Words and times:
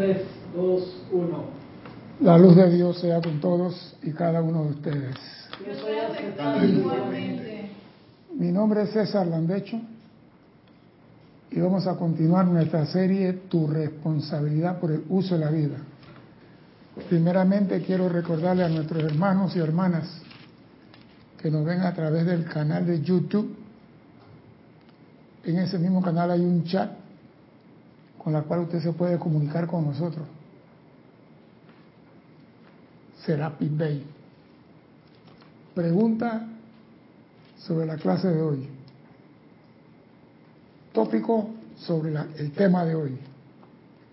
3, 0.00 0.16
2, 0.56 0.82
1. 1.12 1.44
La 2.20 2.38
luz 2.38 2.56
de 2.56 2.70
Dios 2.70 2.98
sea 2.98 3.20
con 3.20 3.38
todos 3.38 3.96
y 4.02 4.12
cada 4.12 4.40
uno 4.40 4.64
de 4.64 4.70
ustedes. 4.70 5.16
Yo 5.62 5.72
estoy 5.72 5.96
aceptando 5.98 6.64
igualmente. 6.64 7.70
Mi 8.34 8.50
nombre 8.50 8.84
es 8.84 8.92
César 8.92 9.26
Landecho 9.26 9.78
y 11.50 11.60
vamos 11.60 11.86
a 11.86 11.96
continuar 11.96 12.46
nuestra 12.46 12.86
serie 12.86 13.42
Tu 13.50 13.66
responsabilidad 13.66 14.80
por 14.80 14.90
el 14.90 15.04
uso 15.10 15.34
de 15.34 15.44
la 15.44 15.50
vida. 15.50 15.76
Primeramente 17.10 17.82
quiero 17.82 18.08
recordarle 18.08 18.64
a 18.64 18.70
nuestros 18.70 19.04
hermanos 19.04 19.54
y 19.54 19.58
hermanas 19.58 20.22
que 21.42 21.50
nos 21.50 21.62
ven 21.66 21.80
a 21.82 21.92
través 21.92 22.24
del 22.24 22.46
canal 22.46 22.86
de 22.86 23.02
YouTube. 23.02 23.54
En 25.44 25.58
ese 25.58 25.78
mismo 25.78 26.00
canal 26.00 26.30
hay 26.30 26.40
un 26.40 26.64
chat 26.64 26.99
con 28.22 28.32
la 28.32 28.42
cual 28.42 28.60
usted 28.60 28.80
se 28.80 28.92
puede 28.92 29.18
comunicar 29.18 29.66
con 29.66 29.86
nosotros. 29.86 30.26
Serapis 33.24 33.76
Bay. 33.76 34.04
Pregunta 35.74 36.46
sobre 37.58 37.86
la 37.86 37.96
clase 37.96 38.28
de 38.28 38.42
hoy. 38.42 38.68
Tópico 40.92 41.50
sobre 41.76 42.12
el 42.36 42.52
tema 42.52 42.84
de 42.84 42.94
hoy. 42.94 43.18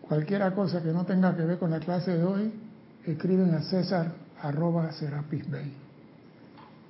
Cualquiera 0.02 0.54
cosa 0.54 0.82
que 0.82 0.92
no 0.92 1.06
tenga 1.06 1.36
que 1.36 1.44
ver 1.44 1.58
con 1.58 1.72
la 1.72 1.80
clase 1.80 2.18
de 2.18 2.24
hoy, 2.24 2.54
escriben 3.06 3.54
a 3.56 3.62
César 3.64 4.14
arroba 4.42 4.92
Serapis 4.94 5.50
Bay 5.50 5.74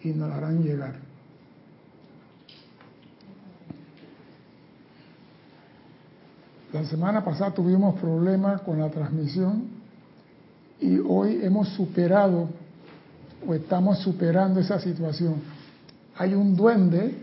y 0.04 0.10
nos 0.10 0.30
la 0.30 0.36
harán 0.36 0.62
llegar. 0.62 1.07
La 6.74 6.84
semana 6.84 7.24
pasada 7.24 7.52
tuvimos 7.52 7.98
problemas 8.00 8.62
con 8.62 8.80
la 8.80 8.90
transmisión 8.90 9.64
y 10.82 11.00
hoy 11.00 11.40
hemos 11.42 11.70
superado 11.70 12.50
o 13.48 13.54
estamos 13.54 14.00
superando 14.00 14.60
esa 14.60 14.78
situación. 14.80 15.36
Hay 16.18 16.34
un 16.34 16.58
duende 16.58 17.16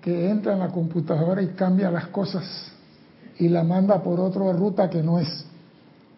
que 0.00 0.30
entra 0.30 0.52
en 0.52 0.60
la 0.60 0.68
computadora 0.68 1.42
y 1.42 1.48
cambia 1.48 1.90
las 1.90 2.08
cosas 2.08 2.44
y 3.38 3.48
la 3.48 3.64
manda 3.64 4.00
por 4.02 4.20
otra 4.20 4.52
ruta 4.52 4.88
que 4.88 5.02
no 5.02 5.18
es. 5.18 5.44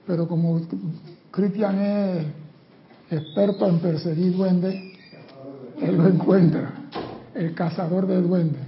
Pero 0.06 0.28
como 0.28 0.60
Cristian 1.30 1.78
es 1.80 2.26
experto 3.10 3.66
en 3.66 3.78
perseguir 3.78 4.36
duendes, 4.36 4.74
él 5.80 5.96
lo 5.96 6.06
encuentra, 6.06 6.70
el 7.34 7.54
cazador 7.54 8.06
de 8.06 8.20
duendes. 8.20 8.62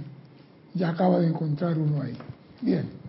Ya 0.73 0.89
acaba 0.89 1.19
de 1.19 1.27
encontrar 1.27 1.77
uno 1.77 2.01
ahí. 2.01 2.17
Bien. 2.61 3.02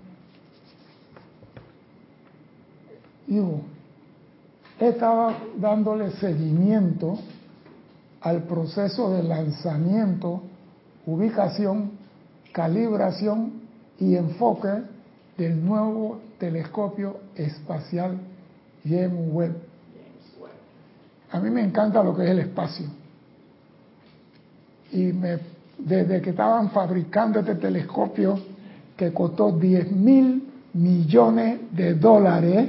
Hijo, 3.29 3.61
estaba 4.79 5.35
dándole 5.57 6.11
seguimiento 6.13 7.19
al 8.21 8.43
proceso 8.45 9.11
de 9.11 9.23
lanzamiento, 9.23 10.43
ubicación, 11.07 11.93
calibración 12.53 13.53
y 13.99 14.17
enfoque 14.17 14.83
del 15.37 15.65
nuevo 15.65 16.21
telescopio 16.39 17.17
espacial 17.35 18.19
James 18.85 19.33
Webb. 19.33 19.57
A 21.33 21.41
mí 21.41 21.51
me 21.51 21.63
encanta 21.63 22.03
lo 22.03 22.15
que 22.15 22.25
es 22.25 22.31
el 22.31 22.39
espacio. 22.39 22.87
Y 24.93 25.13
me, 25.13 25.39
desde 25.79 26.23
que 26.23 26.31
estaban 26.31 26.71
fabricando 26.71 27.41
este 27.41 27.57
telescopio, 27.57 28.39
que 28.97 29.13
costó 29.13 29.51
10 29.51 29.91
mil 29.91 30.49
millones 30.75 31.61
de 31.73 31.95
dólares, 31.95 32.69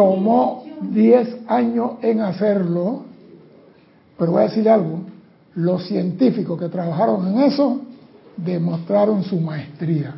tomó 0.00 0.64
10 0.80 1.40
años 1.46 1.98
en 2.00 2.22
hacerlo, 2.22 3.02
pero 4.16 4.32
voy 4.32 4.40
a 4.40 4.46
decir 4.46 4.66
algo, 4.66 5.02
los 5.54 5.86
científicos 5.86 6.58
que 6.58 6.70
trabajaron 6.70 7.28
en 7.28 7.40
eso 7.42 7.82
demostraron 8.34 9.22
su 9.22 9.38
maestría. 9.38 10.14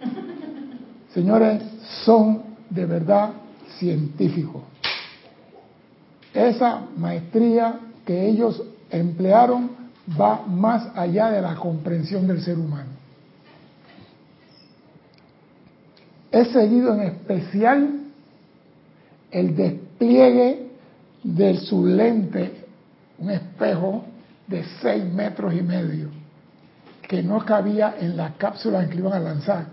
Señores, 1.14 1.64
son 2.04 2.42
de 2.70 2.86
verdad 2.86 3.30
científicos. 3.76 4.62
Esa 6.32 6.82
maestría 6.96 7.80
que 8.06 8.28
ellos 8.28 8.62
emplearon 8.88 9.70
va 10.08 10.44
más 10.46 10.90
allá 10.94 11.32
de 11.32 11.42
la 11.42 11.56
comprensión 11.56 12.28
del 12.28 12.40
ser 12.40 12.56
humano. 12.56 12.90
He 16.30 16.44
seguido 16.44 16.94
en 16.94 17.00
especial 17.00 18.03
el 19.34 19.56
despliegue 19.56 20.68
de 21.24 21.56
su 21.56 21.84
lente, 21.84 22.52
un 23.18 23.30
espejo 23.30 24.04
de 24.46 24.62
6 24.80 25.04
metros 25.12 25.52
y 25.52 25.60
medio, 25.60 26.08
que 27.02 27.20
no 27.20 27.44
cabía 27.44 27.96
en 28.00 28.16
la 28.16 28.34
cápsula 28.34 28.84
en 28.84 28.90
que 28.90 28.98
iban 28.98 29.12
a 29.12 29.18
lanzar 29.18 29.66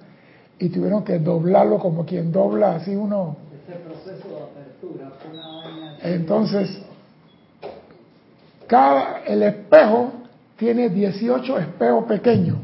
y 0.57 0.69
tuvieron 0.69 1.03
que 1.03 1.19
doblarlo 1.19 1.77
como 1.77 2.05
quien 2.05 2.31
dobla 2.31 2.75
así 2.77 2.95
uno. 2.95 3.38
Ese 3.63 3.77
proceso 3.77 4.27
de 4.27 4.41
apertura 4.41 5.11
fue 5.22 5.31
una 5.31 5.47
vaina. 5.57 5.97
Entonces, 6.01 6.81
cada, 8.66 9.22
el 9.28 9.43
espejo 9.43 10.11
tiene 10.57 10.89
18 10.89 11.59
espejos 11.59 12.05
pequeños 12.05 12.57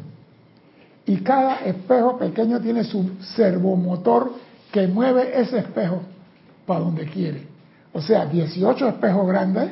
y 1.06 1.18
cada 1.18 1.58
espejo 1.58 2.18
pequeño 2.18 2.60
tiene 2.60 2.84
su 2.84 3.18
servomotor 3.36 4.32
que 4.72 4.88
mueve 4.88 5.40
ese 5.40 5.60
espejo 5.60 6.02
para 6.68 6.82
donde 6.82 7.06
quiere. 7.06 7.48
O 7.94 8.02
sea, 8.02 8.28
18 8.28 8.90
espejos 8.90 9.26
grandes 9.26 9.72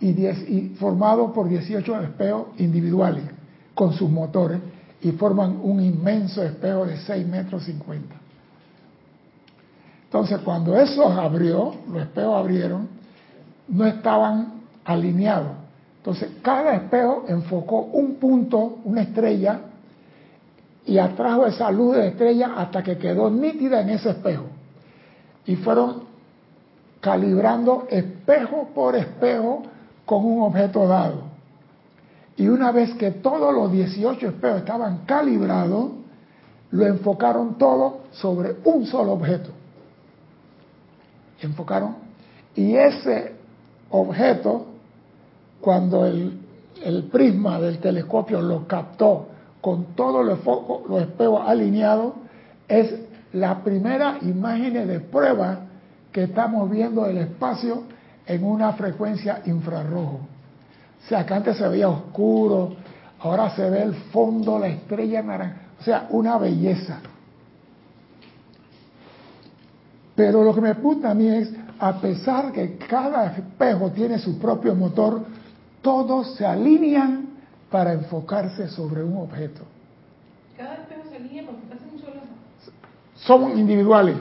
y, 0.00 0.12
10, 0.12 0.50
y 0.50 0.68
formados 0.78 1.30
por 1.30 1.48
18 1.48 2.02
espejos 2.02 2.48
individuales 2.58 3.24
con 3.74 3.94
sus 3.94 4.10
motores 4.10 4.60
y 5.00 5.12
forman 5.12 5.58
un 5.62 5.80
inmenso 5.80 6.42
espejo 6.42 6.84
de 6.84 6.98
6 6.98 7.26
metros 7.26 7.64
50. 7.64 8.14
Entonces, 10.04 10.40
cuando 10.40 10.76
eso 10.76 11.06
abrió, 11.06 11.74
los 11.90 12.02
espejos 12.02 12.34
abrieron, 12.34 12.88
no 13.68 13.86
estaban 13.86 14.54
alineados. 14.84 15.52
Entonces, 15.98 16.30
cada 16.42 16.74
espejo 16.74 17.24
enfocó 17.28 17.82
un 17.92 18.16
punto, 18.16 18.80
una 18.84 19.02
estrella, 19.02 19.60
y 20.84 20.98
atrajo 20.98 21.46
esa 21.46 21.70
luz 21.70 21.96
de 21.96 22.08
estrella 22.08 22.54
hasta 22.56 22.82
que 22.82 22.98
quedó 22.98 23.30
nítida 23.30 23.82
en 23.82 23.90
ese 23.90 24.10
espejo. 24.10 24.46
Y 25.46 25.56
fueron 25.56 26.04
calibrando 27.00 27.86
espejo 27.90 28.68
por 28.74 28.94
espejo 28.94 29.62
con 30.04 30.24
un 30.24 30.42
objeto 30.42 30.86
dado. 30.86 31.30
Y 32.36 32.48
una 32.48 32.72
vez 32.72 32.94
que 32.94 33.10
todos 33.10 33.54
los 33.54 33.72
18 33.72 34.28
espejos 34.28 34.58
estaban 34.58 35.04
calibrados, 35.06 35.90
lo 36.70 36.86
enfocaron 36.86 37.58
todo 37.58 38.00
sobre 38.12 38.56
un 38.64 38.86
solo 38.86 39.12
objeto. 39.12 39.50
Enfocaron. 41.40 41.96
Y 42.54 42.76
ese 42.76 43.34
objeto, 43.90 44.66
cuando 45.60 46.06
el, 46.06 46.38
el 46.82 47.04
prisma 47.04 47.60
del 47.60 47.78
telescopio 47.78 48.40
lo 48.40 48.66
captó 48.66 49.26
con 49.60 49.94
todos 49.94 50.24
los, 50.24 50.38
los 50.88 51.02
espejos 51.02 51.42
alineados, 51.46 52.14
es 52.68 52.94
la 53.32 53.62
primera 53.62 54.18
imagen 54.22 54.86
de 54.86 55.00
prueba 55.00 55.60
que 56.12 56.24
estamos 56.24 56.70
viendo 56.70 57.06
el 57.06 57.18
espacio 57.18 57.84
en 58.26 58.44
una 58.44 58.72
frecuencia 58.72 59.42
infrarrojo. 59.46 60.20
O 61.04 61.08
sea, 61.08 61.24
que 61.24 61.34
antes 61.34 61.56
se 61.56 61.68
veía 61.68 61.88
oscuro, 61.88 62.74
ahora 63.20 63.50
se 63.54 63.68
ve 63.70 63.82
el 63.82 63.94
fondo, 63.94 64.58
la 64.58 64.68
estrella 64.68 65.22
naranja, 65.22 65.56
o 65.80 65.82
sea, 65.82 66.06
una 66.10 66.38
belleza. 66.38 67.00
Pero 70.14 70.44
lo 70.44 70.54
que 70.54 70.60
me 70.60 70.74
puta 70.74 71.12
a 71.12 71.14
mí 71.14 71.28
es, 71.28 71.52
a 71.78 71.98
pesar 72.00 72.52
que 72.52 72.76
cada 72.76 73.36
espejo 73.36 73.90
tiene 73.90 74.18
su 74.18 74.38
propio 74.38 74.74
motor, 74.74 75.22
todos 75.80 76.34
se 76.34 76.44
alinean 76.44 77.30
para 77.70 77.92
enfocarse 77.92 78.68
sobre 78.68 79.02
un 79.02 79.16
objeto. 79.16 79.62
Cada 80.58 80.74
espejo 80.74 81.04
se 81.08 81.16
alinea 81.16 81.44
Son 83.26 83.58
individuales. 83.58 84.16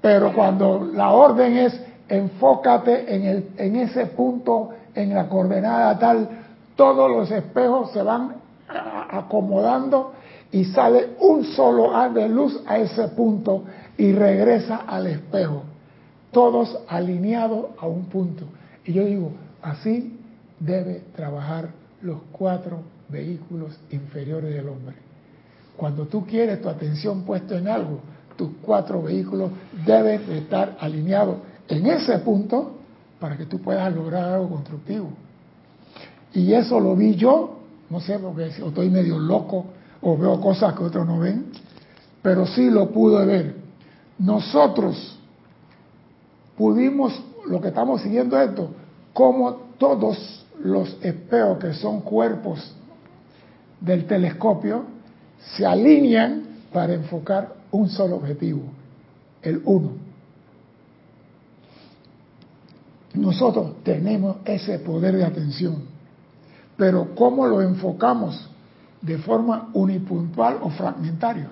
Pero 0.00 0.32
cuando 0.32 0.88
la 0.92 1.10
orden 1.10 1.56
es 1.56 1.80
enfócate 2.08 3.14
en, 3.14 3.24
el, 3.24 3.48
en 3.56 3.76
ese 3.76 4.06
punto, 4.06 4.70
en 4.94 5.14
la 5.14 5.28
coordenada 5.28 5.98
tal, 5.98 6.28
todos 6.76 7.10
los 7.10 7.30
espejos 7.30 7.90
se 7.92 8.02
van 8.02 8.34
acomodando 9.10 10.12
y 10.52 10.64
sale 10.66 11.10
un 11.20 11.44
solo 11.44 11.96
haz 11.96 12.14
de 12.14 12.28
luz 12.28 12.62
a 12.66 12.78
ese 12.78 13.08
punto 13.08 13.64
y 13.98 14.12
regresa 14.12 14.76
al 14.86 15.06
espejo, 15.06 15.62
todos 16.30 16.78
alineados 16.88 17.66
a 17.78 17.86
un 17.86 18.04
punto. 18.04 18.44
Y 18.84 18.92
yo 18.92 19.04
digo, 19.04 19.32
así 19.62 20.18
debe 20.60 21.02
trabajar 21.14 21.70
los 22.02 22.18
cuatro 22.32 22.80
vehículos 23.08 23.78
inferiores 23.90 24.54
del 24.54 24.68
hombre. 24.68 25.05
Cuando 25.76 26.06
tú 26.06 26.24
quieres 26.24 26.62
tu 26.62 26.68
atención 26.68 27.22
puesta 27.22 27.56
en 27.58 27.68
algo, 27.68 28.00
tus 28.36 28.50
cuatro 28.62 29.02
vehículos 29.02 29.50
deben 29.84 30.30
estar 30.32 30.76
alineados 30.80 31.36
en 31.68 31.86
ese 31.86 32.18
punto 32.18 32.72
para 33.18 33.36
que 33.36 33.46
tú 33.46 33.60
puedas 33.60 33.94
lograr 33.94 34.32
algo 34.32 34.48
constructivo. 34.48 35.08
Y 36.32 36.52
eso 36.52 36.78
lo 36.80 36.94
vi 36.94 37.14
yo, 37.14 37.60
no 37.88 38.00
sé, 38.00 38.18
porque 38.18 38.46
estoy 38.46 38.90
medio 38.90 39.18
loco 39.18 39.66
o 40.02 40.16
veo 40.16 40.40
cosas 40.40 40.74
que 40.74 40.84
otros 40.84 41.06
no 41.06 41.20
ven, 41.20 41.46
pero 42.22 42.46
sí 42.46 42.70
lo 42.70 42.90
pude 42.90 43.24
ver. 43.24 43.56
Nosotros 44.18 45.18
pudimos, 46.56 47.22
lo 47.46 47.60
que 47.60 47.68
estamos 47.68 48.02
siguiendo 48.02 48.40
esto, 48.40 48.70
como 49.12 49.52
todos 49.78 50.44
los 50.62 50.96
espejos 51.02 51.58
que 51.58 51.74
son 51.74 52.00
cuerpos 52.00 52.74
del 53.80 54.06
telescopio 54.06 54.95
se 55.54 55.64
alinean 55.64 56.42
para 56.72 56.94
enfocar 56.94 57.54
un 57.70 57.88
solo 57.88 58.16
objetivo, 58.16 58.62
el 59.42 59.62
uno. 59.64 59.92
Nosotros 63.14 63.82
tenemos 63.82 64.36
ese 64.44 64.78
poder 64.80 65.16
de 65.16 65.24
atención, 65.24 65.82
pero 66.76 67.14
¿cómo 67.14 67.46
lo 67.46 67.62
enfocamos? 67.62 68.50
De 69.00 69.18
forma 69.18 69.70
unipuntual 69.72 70.58
o 70.62 70.70
fragmentario. 70.70 71.48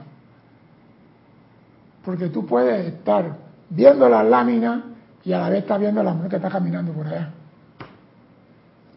Porque 2.05 2.29
tú 2.29 2.45
puedes 2.45 2.87
estar 2.87 3.37
viendo 3.71 4.09
la 4.09 4.23
lámina 4.23 4.85
y 5.25 5.33
a 5.33 5.39
la 5.39 5.49
vez 5.49 5.61
estás 5.61 5.81
viendo 5.81 6.03
la 6.03 6.13
mujer 6.13 6.31
que 6.31 6.37
está 6.37 6.51
caminando 6.51 6.93
por 6.93 7.07
allá. 7.07 7.31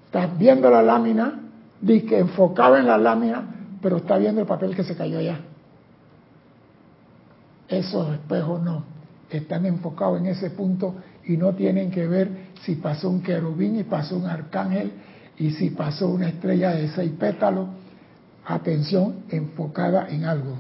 Estás 0.06 0.38
viendo 0.38 0.70
la 0.70 0.82
lámina, 0.82 1.40
di 1.80 2.02
que 2.02 2.20
enfocaba 2.20 2.80
en 2.80 2.88
la 2.88 2.98
lámina, 2.98 3.56
pero 3.88 4.00
está 4.00 4.18
viendo 4.18 4.42
el 4.42 4.48
papel 4.48 4.75
que 4.75 4.84
se 4.84 4.98
cayó 4.98 5.19
allá. 5.19 5.39
Esos 7.69 8.12
espejos 8.16 8.62
no, 8.62 8.84
están 9.30 9.66
enfocados 9.66 10.19
en 10.19 10.25
ese 10.25 10.50
punto 10.50 10.95
y 11.25 11.38
no 11.38 11.56
tienen 11.56 11.89
que 11.89 12.06
ver 12.06 12.50
si 12.66 12.75
pasó 12.75 13.10
un 13.10 13.22
querubín 13.22 13.80
y 13.80 13.86
pasó 13.86 14.18
un 14.18 14.25
arcángel 14.25 14.92
y 15.38 15.51
si 15.51 15.69
pasó 15.69 16.10
una 16.10 16.28
estrella 16.28 16.72
de 16.72 16.89
seis 16.89 17.13
pétalos. 17.18 17.69
Atención 18.45 19.24
enfocada 19.30 20.10
en 20.10 20.25
algo. 20.25 20.56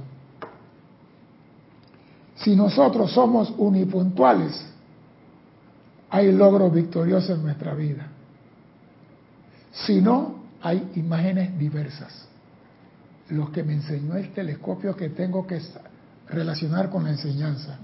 Si 2.35 2.55
nosotros 2.55 3.11
somos 3.11 3.53
unipuntuales, 3.57 4.65
hay 6.09 6.31
logros 6.31 6.73
victoriosos 6.73 7.31
en 7.31 7.43
nuestra 7.43 7.73
vida. 7.73 8.07
Si 9.73 9.99
no, 9.99 10.35
hay 10.61 10.93
imágenes 10.95 11.59
diversas. 11.59 12.27
Los 13.29 13.49
que 13.49 13.63
me 13.63 13.73
enseñó 13.73 14.15
el 14.15 14.33
telescopio 14.33 14.95
que 14.95 15.09
tengo 15.09 15.45
que 15.45 15.61
relacionar 16.29 16.89
con 16.89 17.03
la 17.03 17.11
enseñanza. 17.11 17.77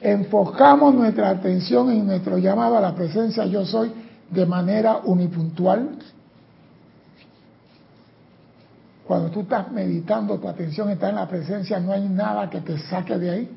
Enfocamos 0.00 0.94
nuestra 0.94 1.30
atención 1.30 1.90
en 1.90 2.06
nuestro 2.06 2.38
llamado 2.38 2.76
a 2.76 2.80
la 2.80 2.94
presencia 2.94 3.46
yo 3.46 3.64
soy 3.64 3.92
de 4.30 4.46
manera 4.46 4.98
unipuntual. 5.04 5.98
Cuando 9.06 9.30
tú 9.30 9.40
estás 9.40 9.70
meditando, 9.70 10.38
tu 10.38 10.48
atención 10.48 10.90
está 10.90 11.10
en 11.10 11.16
la 11.16 11.28
presencia, 11.28 11.78
no 11.78 11.92
hay 11.92 12.08
nada 12.08 12.48
que 12.50 12.60
te 12.60 12.78
saque 12.78 13.18
de 13.18 13.30
ahí. 13.30 13.50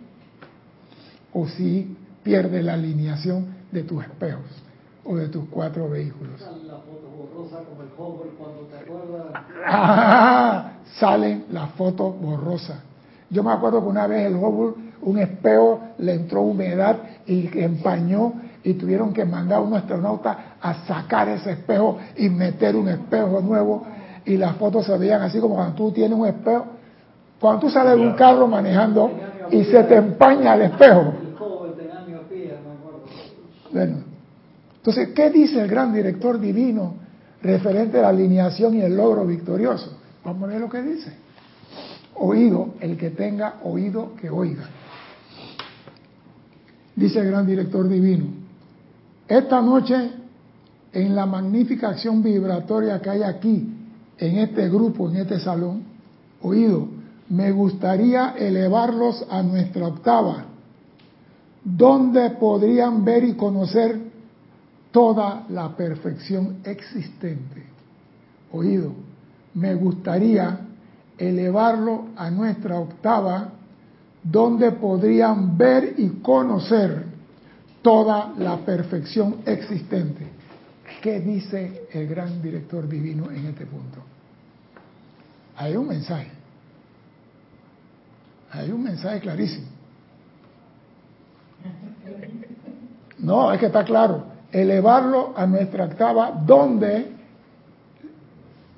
O 1.33 1.47
si 1.47 1.97
pierde 2.23 2.61
la 2.61 2.73
alineación 2.73 3.47
de 3.71 3.83
tus 3.83 4.03
espejos 4.03 4.64
o 5.05 5.15
de 5.15 5.27
tus 5.29 5.45
cuatro 5.49 5.89
vehículos. 5.89 6.41
La 6.41 6.77
foto 6.77 7.09
borrosa 7.15 7.57
como 7.63 7.81
el 7.81 7.89
Hubble 7.97 8.31
cuando 8.37 8.61
te 8.61 8.77
acuerdas. 8.77 9.43
Ah, 9.67 10.71
salen 10.99 11.45
las 11.51 11.71
fotos 11.71 12.19
borrosas. 12.19 12.79
Yo 13.29 13.43
me 13.43 13.51
acuerdo 13.51 13.81
que 13.81 13.87
una 13.87 14.07
vez 14.07 14.27
el 14.27 14.35
Hubble, 14.35 14.75
un 15.01 15.19
espejo, 15.19 15.81
le 15.99 16.15
entró 16.15 16.41
humedad 16.41 16.97
y 17.25 17.49
empañó 17.59 18.33
y 18.63 18.73
tuvieron 18.73 19.13
que 19.13 19.25
mandar 19.25 19.59
a 19.59 19.61
un 19.61 19.73
astronauta 19.75 20.55
a 20.59 20.85
sacar 20.85 21.29
ese 21.29 21.51
espejo 21.51 21.97
y 22.17 22.29
meter 22.29 22.75
un 22.75 22.89
espejo 22.89 23.41
nuevo 23.41 23.85
y 24.25 24.37
las 24.37 24.55
fotos 24.55 24.85
se 24.85 24.97
veían 24.97 25.21
así 25.21 25.39
como 25.39 25.55
cuando 25.55 25.75
tú 25.75 25.91
tienes 25.91 26.17
un 26.17 26.25
espejo. 26.25 26.65
Cuando 27.39 27.61
tú 27.61 27.69
sales 27.69 27.95
de 27.95 28.01
un 28.01 28.13
carro 28.13 28.47
manejando 28.47 29.11
y 29.51 29.63
se 29.65 29.83
te 29.83 29.95
empaña 29.97 30.55
el 30.55 30.63
espejo. 30.63 31.13
Bueno, 33.71 34.14
entonces, 34.85 35.15
¿qué 35.15 35.31
dice 35.31 35.59
el 35.59 35.67
gran 35.67 35.91
director 35.91 36.39
divino 36.39 36.93
referente 37.41 37.97
a 37.97 38.03
la 38.03 38.09
alineación 38.09 38.75
y 38.75 38.81
el 38.81 38.95
logro 38.95 39.25
victorioso? 39.25 39.97
Vamos 40.23 40.43
a 40.43 40.45
ver 40.45 40.61
lo 40.61 40.69
que 40.69 40.79
dice. 40.83 41.11
Oído, 42.13 42.75
el 42.79 42.95
que 42.95 43.09
tenga 43.09 43.55
oído 43.63 44.11
que 44.15 44.29
oiga. 44.29 44.69
Dice 46.95 47.17
el 47.17 47.31
gran 47.31 47.47
director 47.47 47.89
divino, 47.89 48.25
esta 49.27 49.59
noche 49.59 50.11
en 50.93 51.15
la 51.15 51.25
magnífica 51.25 51.89
acción 51.89 52.21
vibratoria 52.21 53.01
que 53.01 53.09
hay 53.09 53.23
aquí, 53.23 53.67
en 54.19 54.37
este 54.37 54.69
grupo, 54.69 55.09
en 55.09 55.15
este 55.15 55.39
salón, 55.39 55.81
oído, 56.43 56.87
me 57.29 57.51
gustaría 57.51 58.35
elevarlos 58.37 59.25
a 59.31 59.41
nuestra 59.41 59.87
octava, 59.87 60.45
donde 61.63 62.29
podrían 62.29 63.03
ver 63.03 63.23
y 63.23 63.33
conocer 63.33 64.13
toda 64.95 65.43
la 65.49 65.75
perfección 65.75 66.59
existente. 66.63 67.63
Oído, 68.53 68.93
me 69.55 69.75
gustaría 69.75 70.57
elevarlo 71.17 72.11
a 72.15 72.31
nuestra 72.31 72.79
octava, 72.79 73.49
donde 74.23 74.71
podrían 74.71 75.57
ver 75.57 75.95
y 75.97 76.07
conocer 76.21 77.03
toda 77.81 78.35
la 78.37 78.59
perfección 78.59 79.41
existente. 79.45 80.27
¿Qué 81.01 81.19
dice 81.19 81.87
el 81.91 82.07
gran 82.07 82.41
director 82.41 82.87
divino 82.87 83.29
en 83.31 83.47
este 83.47 83.65
punto? 83.65 83.97
Hay 85.57 85.75
un 85.75 85.89
mensaje. 85.89 86.31
Hay 88.49 88.71
un 88.71 88.81
mensaje 88.81 89.19
clarísimo. 89.19 89.67
No, 93.19 93.51
es 93.51 93.59
que 93.59 93.65
está 93.65 93.83
claro. 93.83 94.34
Elevarlo 94.55 95.33
a 95.35 95.45
nuestra 95.45 95.83
octava, 95.83 96.31
donde 96.31 97.11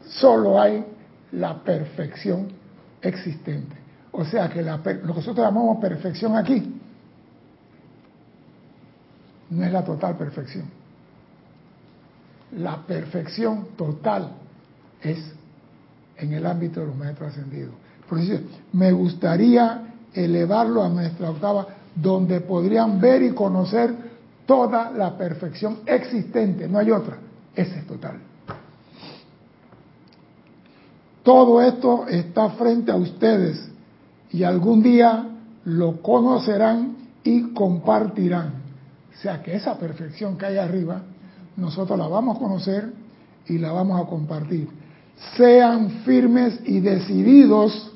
solo 0.07 0.59
hay 0.59 0.83
la 1.33 1.62
perfección 1.63 2.47
existente. 3.00 3.75
O 4.12 4.25
sea 4.25 4.50
que 4.50 4.63
la, 4.63 4.77
lo 4.77 4.83
que 4.83 4.95
nosotros 5.03 5.45
llamamos 5.45 5.77
perfección 5.77 6.35
aquí 6.35 6.81
no 9.51 9.63
es 9.63 9.71
la 9.71 9.83
total 9.85 10.18
perfección. 10.18 10.66
La 12.54 12.78
perfección 12.78 13.68
total 13.78 14.31
es 15.04 15.19
en 16.18 16.33
el 16.33 16.45
ámbito 16.47 16.80
de 16.80 16.87
los 16.87 16.95
maestros 16.95 17.33
ascendidos. 17.33 17.75
Por 18.09 18.18
eso 18.18 18.42
me 18.73 18.92
gustaría 18.92 19.83
elevarlo 20.11 20.83
a 20.83 20.90
nuestra 20.90 21.30
octava, 21.30 21.68
donde 21.94 22.42
podrían 22.42 22.99
ver 22.99 23.21
y 23.21 23.31
conocer 23.31 24.06
toda 24.47 24.89
la 24.89 25.16
perfección 25.16 25.81
existente, 25.85 26.68
no 26.68 26.80
hay 26.80 26.89
otra, 26.89 27.18
ese 27.54 27.80
es 27.80 27.85
total. 27.85 28.18
Todo 31.21 31.61
esto 31.61 32.07
está 32.07 32.51
frente 32.51 32.89
a 32.89 32.95
ustedes 32.95 33.69
y 34.31 34.44
algún 34.44 34.81
día 34.81 35.27
lo 35.66 36.01
conocerán 36.01 36.95
y 37.23 37.54
compartirán. 37.54 38.54
O 39.13 39.21
sea 39.21 39.44
que 39.44 39.54
esa 39.54 39.77
perfección 39.77 40.37
que 40.37 40.45
hay 40.45 40.57
arriba, 40.57 41.01
nosotros 41.57 41.99
la 41.99 42.07
vamos 42.07 42.37
a 42.37 42.39
conocer 42.39 42.94
y 43.47 43.57
la 43.57 43.73
vamos 43.73 44.01
a 44.01 44.09
compartir. 44.09 44.69
Sean 45.35 45.89
firmes 46.06 46.61
y 46.63 46.80
decididos 46.80 47.92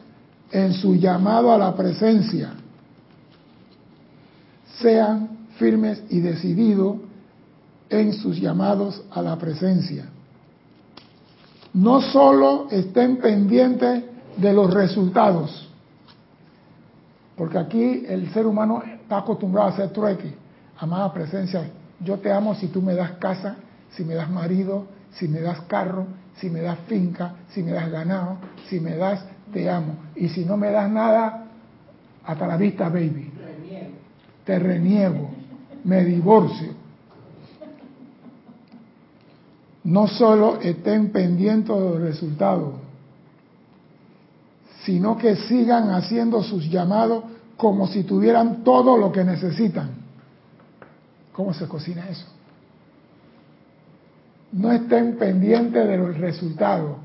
en 0.51 0.73
su 0.73 0.95
llamado 0.95 1.53
a 1.53 1.57
la 1.57 1.73
presencia. 1.73 2.53
Sean 4.81 5.40
firmes 5.61 6.03
y 6.09 6.19
decididos 6.19 6.97
en 7.89 8.13
sus 8.13 8.41
llamados 8.41 9.03
a 9.11 9.21
la 9.21 9.37
presencia 9.37 10.09
no 11.73 12.01
solo 12.01 12.67
estén 12.69 13.17
pendientes 13.17 14.03
de 14.37 14.53
los 14.53 14.73
resultados, 14.73 15.69
porque 17.35 17.57
aquí 17.57 18.05
el 18.07 18.31
ser 18.33 18.45
humano 18.45 18.83
está 18.83 19.19
acostumbrado 19.19 19.69
a 19.69 19.71
hacer 19.71 19.89
trueque, 19.89 20.33
amada 20.77 21.13
presencia, 21.13 21.69
yo 21.99 22.17
te 22.19 22.31
amo 22.31 22.55
si 22.55 22.67
tú 22.67 22.81
me 22.81 22.93
das 22.93 23.11
casa, 23.11 23.55
si 23.91 24.03
me 24.03 24.15
das 24.15 24.29
marido, 24.29 24.85
si 25.13 25.27
me 25.27 25.39
das 25.39 25.61
carro, 25.61 26.07
si 26.37 26.49
me 26.49 26.61
das 26.61 26.79
finca, 26.87 27.35
si 27.49 27.63
me 27.63 27.71
das 27.71 27.89
ganado, 27.89 28.37
si 28.67 28.79
me 28.79 28.95
das, 28.95 29.23
te 29.53 29.69
amo. 29.69 29.95
Y 30.15 30.29
si 30.29 30.45
no 30.45 30.55
me 30.57 30.71
das 30.71 30.89
nada, 30.89 31.45
hasta 32.25 32.47
la 32.47 32.57
vista, 32.57 32.89
baby. 32.89 33.31
Te 34.45 34.57
reniego, 34.57 35.29
me 35.83 36.03
divorcio. 36.03 36.81
no 39.83 40.07
solo 40.07 40.59
estén 40.61 41.11
pendientes 41.11 41.75
de 41.75 41.81
los 41.81 41.99
resultados, 41.99 42.73
sino 44.83 45.17
que 45.17 45.35
sigan 45.35 45.91
haciendo 45.91 46.43
sus 46.43 46.69
llamados 46.69 47.23
como 47.57 47.87
si 47.87 48.03
tuvieran 48.03 48.63
todo 48.63 48.97
lo 48.97 49.11
que 49.11 49.23
necesitan. 49.23 49.91
¿Cómo 51.33 51.53
se 51.53 51.67
cocina 51.67 52.09
eso? 52.09 52.27
No 54.51 54.71
estén 54.71 55.17
pendientes 55.17 55.87
de 55.87 55.97
los 55.97 56.17
resultados. 56.17 56.97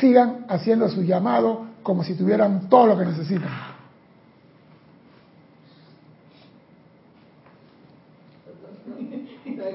Sigan 0.00 0.46
haciendo 0.48 0.88
su 0.88 1.02
llamado 1.02 1.66
como 1.82 2.02
si 2.02 2.14
tuvieran 2.14 2.68
todo 2.68 2.86
lo 2.86 2.98
que 2.98 3.04
necesitan. 3.04 3.68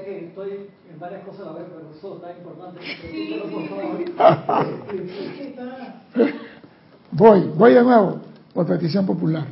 que 0.04 0.26
estoy 0.26 0.68
en 0.90 0.98
varias 0.98 1.24
cosas 1.24 1.46
Voy, 7.10 7.52
voy 7.56 7.74
de 7.74 7.82
nuevo, 7.82 8.20
por 8.52 8.66
petición 8.66 9.06
popular. 9.06 9.46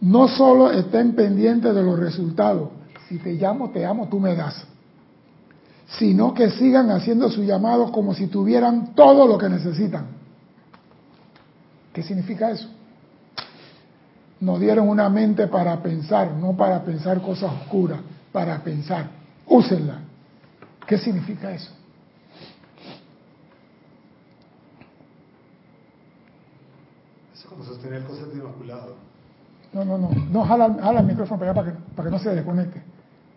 No 0.00 0.28
solo 0.28 0.70
estén 0.70 1.14
pendientes 1.14 1.74
de 1.74 1.82
los 1.82 1.98
resultados, 1.98 2.68
si 3.08 3.18
te 3.18 3.32
llamo, 3.32 3.70
te 3.70 3.86
amo, 3.86 4.06
tú 4.08 4.20
me 4.20 4.36
das, 4.36 4.66
sino 5.98 6.34
que 6.34 6.50
sigan 6.50 6.90
haciendo 6.90 7.30
su 7.30 7.42
llamado 7.42 7.90
como 7.90 8.14
si 8.14 8.26
tuvieran 8.26 8.94
todo 8.94 9.26
lo 9.26 9.38
que 9.38 9.48
necesitan. 9.48 10.06
¿Qué 11.92 12.02
significa 12.02 12.50
eso? 12.50 12.68
Nos 14.40 14.60
dieron 14.60 14.88
una 14.88 15.08
mente 15.08 15.46
para 15.46 15.82
pensar, 15.82 16.32
no 16.32 16.54
para 16.54 16.84
pensar 16.84 17.22
cosas 17.22 17.50
oscuras, 17.62 18.00
para 18.30 18.62
pensar. 18.62 19.06
Úsenla. 19.46 20.13
¿Qué 20.86 20.98
significa 20.98 21.50
eso? 21.52 21.72
Eso 27.32 27.42
es 27.42 27.44
como 27.46 27.64
sostener 27.64 28.00
el 28.00 28.04
concepto 28.04 28.36
inmaculado. 28.36 28.96
No, 29.72 29.84
no, 29.84 29.98
no. 29.98 30.10
No, 30.30 30.44
jala, 30.44 30.74
jala 30.80 31.00
el 31.00 31.06
micrófono 31.06 31.38
para 31.40 31.50
allá 31.50 31.60
para 31.60 31.72
que, 31.72 31.78
para 31.96 32.08
que 32.08 32.12
no 32.12 32.18
se 32.18 32.34
desconecte. 32.34 32.82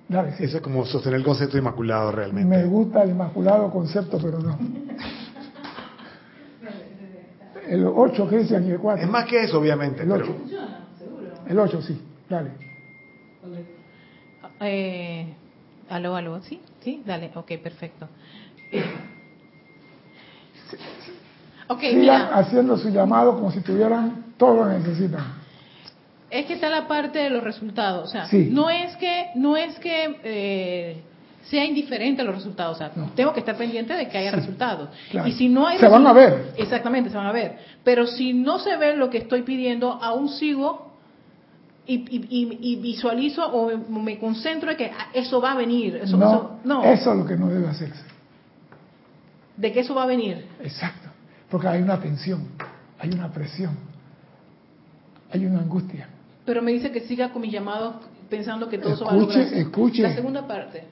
Dale, 0.07 0.33
sí. 0.37 0.43
Eso 0.45 0.57
es 0.57 0.63
como 0.63 0.85
sostener 0.85 1.19
el 1.19 1.25
concepto 1.25 1.57
inmaculado 1.57 2.11
realmente. 2.11 2.47
Me 2.47 2.65
gusta 2.65 3.03
el 3.03 3.09
inmaculado 3.11 3.71
concepto, 3.71 4.17
pero 4.21 4.39
no. 4.39 4.57
El 7.67 7.85
8, 7.85 8.27
Cristian, 8.29 8.65
y 8.65 8.71
el 8.71 8.79
4. 8.79 9.03
Es 9.03 9.09
más 9.09 9.25
que 9.25 9.43
eso, 9.43 9.59
obviamente. 9.59 10.03
El 10.03 10.09
pero- 10.09 10.23
ocho. 10.23 10.33
Funciona, 10.35 10.87
seguro. 10.97 11.27
El 11.47 11.59
8, 11.59 11.81
sí. 11.81 12.01
Dale. 12.29 12.51
Eh, 14.61 15.33
aló, 15.89 16.15
aló, 16.15 16.41
¿sí? 16.41 16.61
¿Sí? 16.87 17.03
Dale, 17.05 17.31
ok, 17.35 17.51
perfecto. 17.61 18.07
Ok, 21.67 21.81
Sigan 21.81 21.99
mira, 21.99 22.29
haciendo 22.33 22.77
su 22.77 22.87
llamado 22.89 23.33
como 23.35 23.51
si 23.51 23.59
tuvieran 23.59 24.23
todo 24.37 24.63
lo 24.63 24.71
que 24.71 24.77
necesitan. 24.79 25.33
es 26.29 26.45
que 26.45 26.53
está 26.53 26.69
la 26.69 26.87
parte 26.87 27.19
de 27.19 27.29
los 27.29 27.43
resultados, 27.43 28.07
o 28.07 28.11
sea, 28.11 28.27
Sí. 28.27 28.47
no 28.49 28.69
es 28.69 28.95
que, 28.95 29.31
no 29.35 29.57
es 29.57 29.77
que 29.79 30.17
eh, 30.23 31.01
sea 31.43 31.65
indiferente 31.65 32.21
a 32.21 32.23
los 32.25 32.35
resultados, 32.35 32.77
o 32.77 32.79
sea, 32.79 32.91
No. 32.95 33.09
tengo 33.15 33.33
que 33.33 33.41
estar 33.41 33.57
pendiente 33.57 33.93
de 33.93 34.07
que 34.07 34.17
haya 34.17 34.29
Sí, 34.31 34.37
resultados. 34.37 34.87
claro. 35.11 35.27
Y 35.27 35.33
si 35.33 35.49
no 35.49 35.67
hay 35.67 35.79
Se 35.79 35.89
van 35.89 36.07
a 36.07 36.13
ver. 36.13 36.53
Exactamente, 36.55 37.09
se 37.09 37.17
van 37.17 37.27
a 37.27 37.33
ver. 37.33 37.57
Pero 37.83 38.07
si 38.07 38.31
no 38.33 38.59
se 38.59 38.77
ve 38.77 38.95
lo 38.95 39.09
que 39.09 39.17
estoy 39.17 39.41
pidiendo, 39.41 39.91
aún 40.01 40.29
sigo 40.29 40.86
y, 41.87 42.27
y- 42.29 42.75
visualizo 42.77 43.45
o 43.45 43.77
me, 43.89 44.19
concentro 44.19 44.71
en 44.71 44.77
que 44.77 44.91
eso 45.13 45.39
va 45.39 45.53
a 45.53 45.55
venir. 45.55 45.95
Eso, 45.97 46.17
no, 46.17 46.27
eso- 46.29 46.51
no, 46.63 46.83
eso 46.83 47.11
es 47.13 47.17
lo 47.17 47.25
que 47.25 47.35
no 47.37 47.47
debe 47.47 47.67
hacerse. 47.67 48.03
de 49.55 49.71
que 49.71 49.79
eso 49.79 49.95
va 49.95 50.03
a 50.03 50.07
venir. 50.07 50.45
Exacto. 50.61 51.09
Porque 51.49 51.67
hay 51.67 51.81
una 51.81 51.99
tensión, 51.99 52.41
hay 52.99 53.09
una 53.09 53.31
presión, 53.31 53.71
hay 55.31 55.45
una 55.45 55.59
angustia. 55.59 56.09
Pero 56.45 56.61
me 56.61 56.71
dice 56.71 56.91
que 56.91 57.01
siga 57.01 57.29
con 57.31 57.41
mi 57.41 57.49
llamado 57.49 57.95
pensando 58.29 58.67
que 58.69 58.77
todo 58.77 58.93
eso 58.93 59.05
va 59.05 59.13
a 59.13 59.15
Escuche, 59.15 59.37
lograrse. 59.39 59.59
escuche. 59.61 60.01
La 60.03 60.13
segunda 60.13 60.45
parte. 60.47 60.83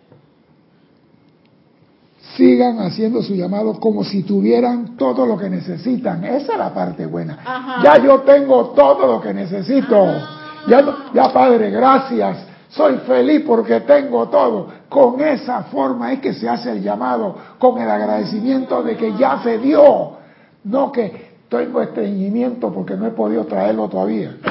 Sigan 2.36 2.80
haciendo 2.80 3.22
su 3.22 3.36
llamado 3.36 3.80
como 3.80 4.04
si 4.04 4.24
tuvieran 4.24 4.98
todo 4.98 5.26
lo 5.26 5.38
que 5.38 5.50
necesitan. 5.50 6.24
Esa 6.26 6.54
es 6.54 6.58
la 6.58 6.74
parte 6.74 7.06
buena. 7.06 7.40
Ajá. 7.46 7.84
Ya 7.84 8.04
yo 8.04 8.22
tengo 8.22 8.70
todo 8.72 9.08
lo 9.08 9.22
que 9.22 9.34
necesito. 9.34 10.06
Ah. 10.06 10.35
Ya, 10.68 11.32
Padre, 11.34 11.70
gracias. 11.70 12.38
Soy 12.70 12.98
feliz 13.08 13.44
porque 13.46 13.82
tengo 13.82 14.28
todo. 14.28 14.68
Con 14.90 15.22
esa 15.22 15.64
forma 15.64 16.12
es 16.14 16.20
que 16.20 16.34
se 16.34 16.50
hace 16.50 16.72
el 16.72 16.82
llamado, 16.82 17.36
con 17.60 17.80
el 17.82 17.90
agradecimiento 17.90 18.84
de 18.84 18.98
que 18.98 19.14
ya 19.18 19.40
se 19.44 19.58
dio. 19.60 20.18
No 20.64 20.92
que 20.92 21.36
tengo 21.48 21.82
estreñimiento 21.82 22.74
porque 22.74 22.96
no 22.96 23.06
he 23.06 23.12
podido 23.12 23.46
traerlo 23.46 23.88
todavía. 23.88 24.36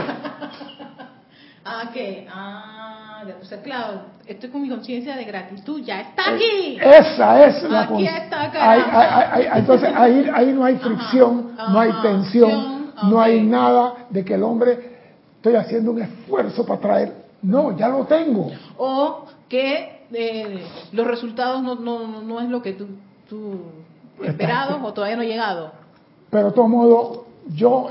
Ah, 1.66 1.90
que, 1.94 2.28
ah, 2.30 3.22
o 3.40 3.44
sea, 3.46 3.62
claro, 3.62 4.00
estoy 4.26 4.50
con 4.50 4.60
mi 4.60 4.68
conciencia 4.68 5.16
de 5.16 5.24
gratitud, 5.24 5.80
ya 5.82 6.02
está 6.02 6.34
aquí. 6.34 6.78
Esa 6.78 7.46
es 7.46 7.62
la 7.62 7.82
Aquí 7.84 8.06
está, 8.06 8.50
Ahí- 8.70 8.82
ahí- 9.32 9.48
Entonces 9.60 9.88
ahí, 9.96 10.30
ahí 10.34 10.52
no 10.52 10.62
hay 10.62 10.76
fricción, 10.76 11.52
Ajá, 11.58 11.72
no 11.72 11.80
hay 11.80 11.90
tensión, 12.02 12.92
no 13.04 13.18
hay 13.18 13.40
nada 13.42 13.94
de 14.10 14.22
que 14.26 14.34
el 14.34 14.42
hombre 14.42 14.93
estoy 15.44 15.56
haciendo 15.56 15.90
un 15.90 16.00
esfuerzo 16.00 16.64
para 16.64 16.80
traer. 16.80 17.12
No, 17.42 17.76
ya 17.76 17.88
lo 17.88 18.06
tengo. 18.06 18.50
O 18.78 19.26
que 19.46 20.06
eh, 20.10 20.64
los 20.92 21.06
resultados 21.06 21.62
no, 21.62 21.74
no, 21.74 22.22
no- 22.22 22.40
es 22.40 22.48
lo 22.48 22.62
que 22.62 22.72
tú, 22.72 22.86
tú 23.28 23.58
esperado 24.22 24.82
o 24.82 24.92
todavía 24.94 25.16
no 25.16 25.22
ha 25.22 25.26
llegado. 25.26 25.72
Pero 26.30 26.46
de 26.46 26.52
todo 26.52 26.66
modo, 26.68 27.26
yo, 27.54 27.90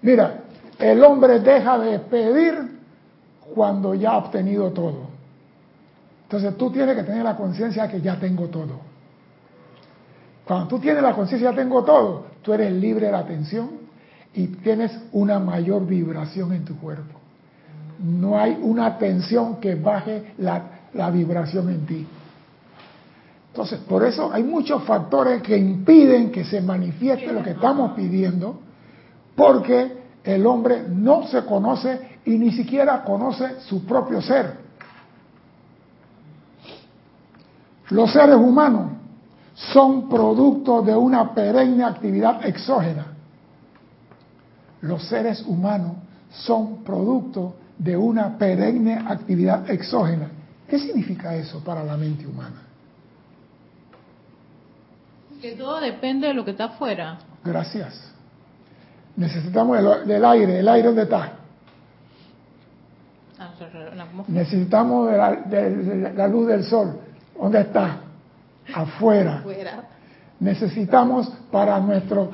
mira, 0.00 0.44
el 0.78 1.04
hombre 1.04 1.40
deja 1.40 1.78
de 1.78 1.98
pedir 1.98 2.78
cuando 3.54 3.94
ya 3.94 4.12
ha 4.12 4.16
obtenido 4.18 4.70
todo. 4.70 5.00
Entonces 6.22 6.56
tú 6.56 6.70
tienes 6.70 6.96
que 6.96 7.02
tener 7.02 7.22
la 7.22 7.36
conciencia 7.36 7.86
que 7.86 8.00
ya 8.00 8.18
tengo 8.18 8.46
todo. 8.46 8.80
Cuando 10.46 10.68
tú 10.68 10.78
tienes 10.78 11.02
la 11.02 11.14
conciencia 11.14 11.50
ya 11.50 11.56
tengo 11.56 11.84
todo, 11.84 12.24
tú 12.40 12.54
eres 12.54 12.72
libre 12.72 13.06
de 13.06 13.12
la 13.12 13.26
tensión 13.26 13.83
y 14.34 14.48
tienes 14.48 14.92
una 15.12 15.38
mayor 15.38 15.86
vibración 15.86 16.52
en 16.52 16.64
tu 16.64 16.76
cuerpo. 16.78 17.20
No 18.02 18.38
hay 18.38 18.58
una 18.60 18.98
tensión 18.98 19.60
que 19.60 19.76
baje 19.76 20.34
la, 20.38 20.62
la 20.92 21.10
vibración 21.10 21.70
en 21.70 21.86
ti. 21.86 22.06
Entonces, 23.52 23.78
por 23.80 24.04
eso 24.04 24.32
hay 24.32 24.42
muchos 24.42 24.82
factores 24.82 25.40
que 25.40 25.56
impiden 25.56 26.32
que 26.32 26.44
se 26.44 26.60
manifieste 26.60 27.32
lo 27.32 27.42
que 27.42 27.50
estamos 27.50 27.92
pidiendo, 27.92 28.58
porque 29.36 29.96
el 30.24 30.44
hombre 30.46 30.82
no 30.88 31.26
se 31.28 31.44
conoce 31.44 32.18
y 32.24 32.30
ni 32.30 32.50
siquiera 32.50 33.04
conoce 33.04 33.60
su 33.60 33.84
propio 33.84 34.20
ser. 34.20 34.64
Los 37.90 38.12
seres 38.12 38.36
humanos 38.36 38.92
son 39.54 40.08
producto 40.08 40.82
de 40.82 40.96
una 40.96 41.32
perenne 41.32 41.84
actividad 41.84 42.44
exógena. 42.44 43.13
Los 44.84 45.04
seres 45.08 45.42
humanos 45.46 45.92
son 46.30 46.84
producto 46.84 47.54
de 47.78 47.96
una 47.96 48.36
perenne 48.38 48.94
actividad 48.94 49.68
exógena. 49.70 50.28
¿Qué 50.68 50.78
significa 50.78 51.34
eso 51.34 51.62
para 51.64 51.82
la 51.82 51.96
mente 51.96 52.26
humana? 52.26 52.62
Que 55.40 55.52
todo 55.52 55.80
depende 55.80 56.28
de 56.28 56.34
lo 56.34 56.44
que 56.44 56.52
está 56.52 56.64
afuera. 56.66 57.18
Gracias. 57.44 58.10
Necesitamos 59.16 59.78
el- 59.78 60.06
del 60.08 60.24
aire. 60.24 60.58
¿El 60.60 60.68
aire 60.68 60.88
dónde 60.88 61.02
está? 61.02 61.32
Ah. 63.38 63.50
Necesitamos 64.28 65.10
de 65.10 65.16
la, 65.16 65.30
de- 65.32 65.76
de 65.76 66.12
la 66.14 66.28
luz 66.28 66.46
del 66.46 66.64
sol. 66.64 66.98
¿Dónde 67.38 67.60
está? 67.60 67.98
Afuera. 68.74 69.38
Afuera. 69.38 69.84
Necesitamos 70.40 71.28
para 71.50 71.78
nuestro, 71.80 72.30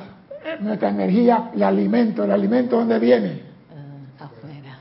nuestra 0.61 0.88
energía 0.90 1.50
el 1.54 1.62
alimento. 1.62 2.25
¿El 2.25 2.30
alimento 2.30 2.76
dónde 2.76 2.99
viene? 2.99 3.42
Ah, 4.18 4.25
afuera. 4.25 4.78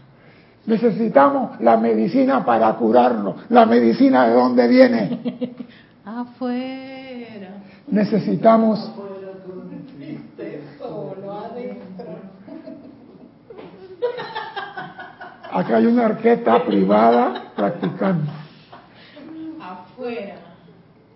Necesitamos 0.66 1.60
la 1.62 1.78
medicina 1.78 2.44
para 2.46 2.74
curarnos. 2.76 3.36
¿La 3.50 3.66
medicina 3.66 4.28
de 4.28 4.34
dónde 4.34 4.68
viene? 4.68 5.20
Afuera. 6.06 7.50
Necesitamos. 7.88 8.92
Acá 15.52 15.78
hay 15.78 15.86
una 15.88 16.06
orquesta 16.06 16.64
privada 16.64 17.52
practicando. 17.56 18.32
Afuera. 19.62 20.36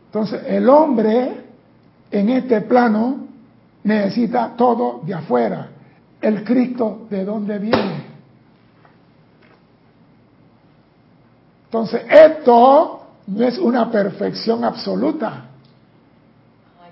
Entonces, 0.08 0.44
el 0.48 0.70
hombre 0.70 1.34
en 2.12 2.30
este 2.30 2.62
plano 2.62 3.28
necesita 3.84 4.54
todo 4.56 5.02
de 5.04 5.14
afuera. 5.14 5.70
El 6.22 6.44
Cristo, 6.44 7.06
¿de 7.10 7.26
dónde 7.26 7.60
viene? 7.60 8.04
Entonces, 11.66 12.04
esto 12.10 13.02
no 13.28 13.46
es 13.46 13.58
una 13.58 13.90
perfección 13.92 14.64
absoluta. 14.64 15.46
Ah. 16.80 16.90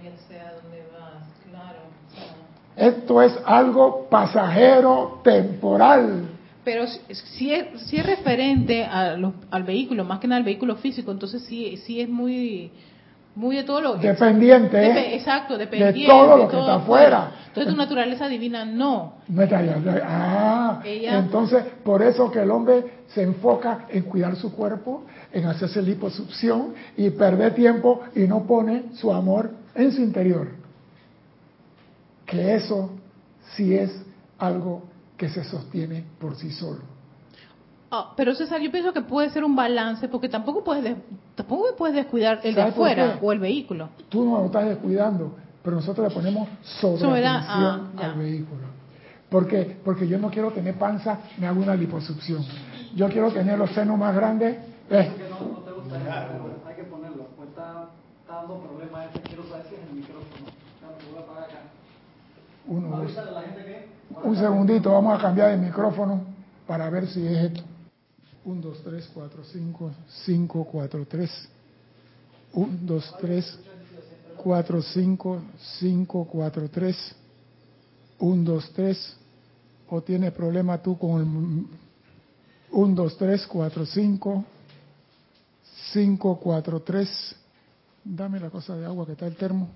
Esto 2.76 3.22
es 3.22 3.38
algo 3.46 4.08
pasajero, 4.10 5.20
temporal. 5.24 6.30
Pero 6.64 6.88
si- 6.88 7.00
si 7.14 7.54
es, 7.54 7.82
si 7.82 7.98
es 7.98 8.06
referente 8.06 8.84
a 8.86 9.16
los- 9.18 9.34
al 9.50 9.64
vehículo, 9.64 10.04
más 10.04 10.20
que 10.20 10.28
nada 10.28 10.38
al 10.40 10.44
vehículo 10.46 10.76
físico, 10.78 11.12
entonces 11.12 11.44
sí, 11.44 11.78
sí 11.78 12.02
es 12.02 12.10
muy, 12.10 12.72
muy 13.36 13.56
de 13.56 13.64
todo 13.64 13.80
lo 13.82 13.96
Dependiente 13.96 14.78
Depe- 14.78 14.98
¿eh? 14.98 15.16
exacto, 15.16 15.58
dependiente. 15.58 16.02
de 16.02 16.06
todo 16.08 16.38
lo 16.38 16.48
que 16.50 16.60
está 16.60 16.76
afuera. 16.76 17.32
Entonces 17.48 17.74
tu 17.74 17.78
naturaleza 17.78 18.28
divina 18.28 18.66
no. 18.66 19.14
Ah, 20.04 20.82
Ella- 20.84 21.18
entonces 21.20 21.64
por 21.84 22.02
eso 22.02 22.30
que 22.32 22.40
el 22.40 22.52
hombre 22.52 23.04
se 23.08 23.24
enfoca 23.24 23.86
en 23.90 24.04
cuidar 24.04 24.36
su 24.36 24.54
cuerpo, 24.54 25.04
en 25.32 25.46
hacerse 25.46 25.82
liposucción 25.82 26.74
y 26.98 27.10
perder 27.12 27.54
tiempo 27.56 28.02
y 28.16 28.22
no 28.22 28.44
pone 28.44 28.84
su 28.94 29.12
amor 29.14 29.52
en 29.76 29.92
su 29.92 30.02
interior. 30.02 30.50
Que 32.26 32.56
eso 32.56 32.92
sí 33.56 33.74
es 33.76 33.92
algo 34.40 34.84
que 35.18 35.30
se 35.30 35.44
sostiene 35.44 36.04
por 36.20 36.36
sí 36.36 36.52
solo. 36.52 36.91
Ah, 37.92 38.14
pero 38.16 38.34
César, 38.34 38.62
yo 38.62 38.72
pienso 38.72 38.94
que 38.94 39.02
puede 39.02 39.30
ser 39.32 39.44
un 39.44 39.56
balance, 39.56 40.08
porque 40.08 40.30
tampoco 40.30 40.64
puedes, 40.64 40.84
des- 40.84 40.96
tampoco 41.36 41.76
puedes 41.78 41.96
descuidar 41.96 42.40
el 42.44 42.56
de 42.56 42.62
¿Sabe 42.62 42.72
por 42.74 42.88
afuera 42.90 43.20
o 43.22 43.32
el 43.34 43.40
vehículo. 43.40 43.90
Tú 44.10 44.24
no 44.24 44.40
lo 44.40 44.46
estás 44.46 44.66
descuidando, 44.66 45.36
pero 45.62 45.76
nosotros 45.76 46.08
le 46.08 46.14
ponemos 46.16 46.48
sobre 46.64 47.00
Sobre- 47.02 47.28
atención 47.28 47.92
ah, 47.98 48.00
ya. 48.00 48.06
al 48.12 48.18
vehículo. 48.18 48.62
¿Por 49.30 49.48
qué? 49.48 49.78
Porque 49.84 50.08
yo 50.08 50.18
no 50.20 50.30
quiero 50.30 50.52
tener 50.52 50.76
panza, 50.76 51.20
me 51.38 51.48
hago 51.48 51.62
una 51.62 51.76
liposucción. 51.76 52.46
Yo 52.96 53.08
quiero 53.10 53.32
tener 53.32 53.58
los 53.58 53.70
senos 53.72 53.98
más 53.98 54.16
grandes. 54.16 54.58
eh, 54.90 55.12
que 55.18 55.30
no, 55.30 55.52
no 55.54 55.60
te 55.60 55.72
gusta 55.72 55.96
hay 56.68 56.76
que 56.76 56.84
ponerlo. 56.84 57.28
Pues 57.38 57.50
está, 57.50 57.90
está 58.22 58.36
dando 58.36 58.58
problemas 58.60 59.06
este. 59.08 59.22
Quiero 59.22 59.44
saber 59.50 59.66
si 59.68 59.76
es 59.76 59.82
el 59.90 59.96
micrófono. 59.96 60.46
Claro, 60.80 60.96
lo 61.06 61.12
voy 61.12 61.20
a 61.22 61.24
apagar 61.26 61.44
acá. 61.50 61.60
uno, 62.68 62.88
dos. 62.90 63.00
Avísale 63.00 63.30
a 63.30 63.34
la 63.34 63.42
gente 63.42 63.64
que. 63.66 63.88
Un 64.28 64.36
segundito, 64.38 64.92
vamos 64.94 65.18
a 65.18 65.22
cambiar 65.22 65.52
de 65.52 65.58
micrófono 65.58 66.22
para 66.68 66.90
ver 66.90 67.08
si 67.08 67.26
es 67.26 67.38
esto. 67.52 67.64
1, 68.44 68.62
2, 68.62 68.84
3, 68.84 69.10
4, 69.14 69.44
5, 69.44 69.92
5, 70.26 70.66
4, 70.66 71.06
3. 71.06 71.50
1, 72.54 72.78
2, 72.82 73.16
3, 73.22 73.60
4, 74.38 74.82
5, 74.82 75.42
5, 75.80 76.26
4, 76.26 76.70
3. 76.70 77.16
1, 78.20 78.44
2, 78.44 78.72
3. 78.74 79.18
¿O 79.90 80.02
tienes 80.02 80.32
problema 80.34 80.82
tú 80.82 80.98
con 80.98 81.22
el 81.22 81.68
1, 82.72 82.96
2, 82.96 83.18
3, 83.18 83.46
4, 83.48 83.86
5, 83.86 84.46
5, 85.94 86.40
4, 86.40 86.80
3? 86.82 87.36
Dame 88.04 88.40
la 88.40 88.50
cosa 88.50 88.76
de 88.76 88.86
agua 88.86 89.06
que 89.06 89.12
está 89.12 89.28
el 89.28 89.36
termo. 89.36 89.70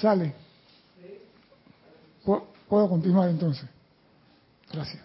Sale. 0.00 0.32
¿Puedo- 2.24 2.46
¿Puedo 2.68 2.88
continuar 2.88 3.28
entonces? 3.28 3.68
Gracias. 4.72 5.02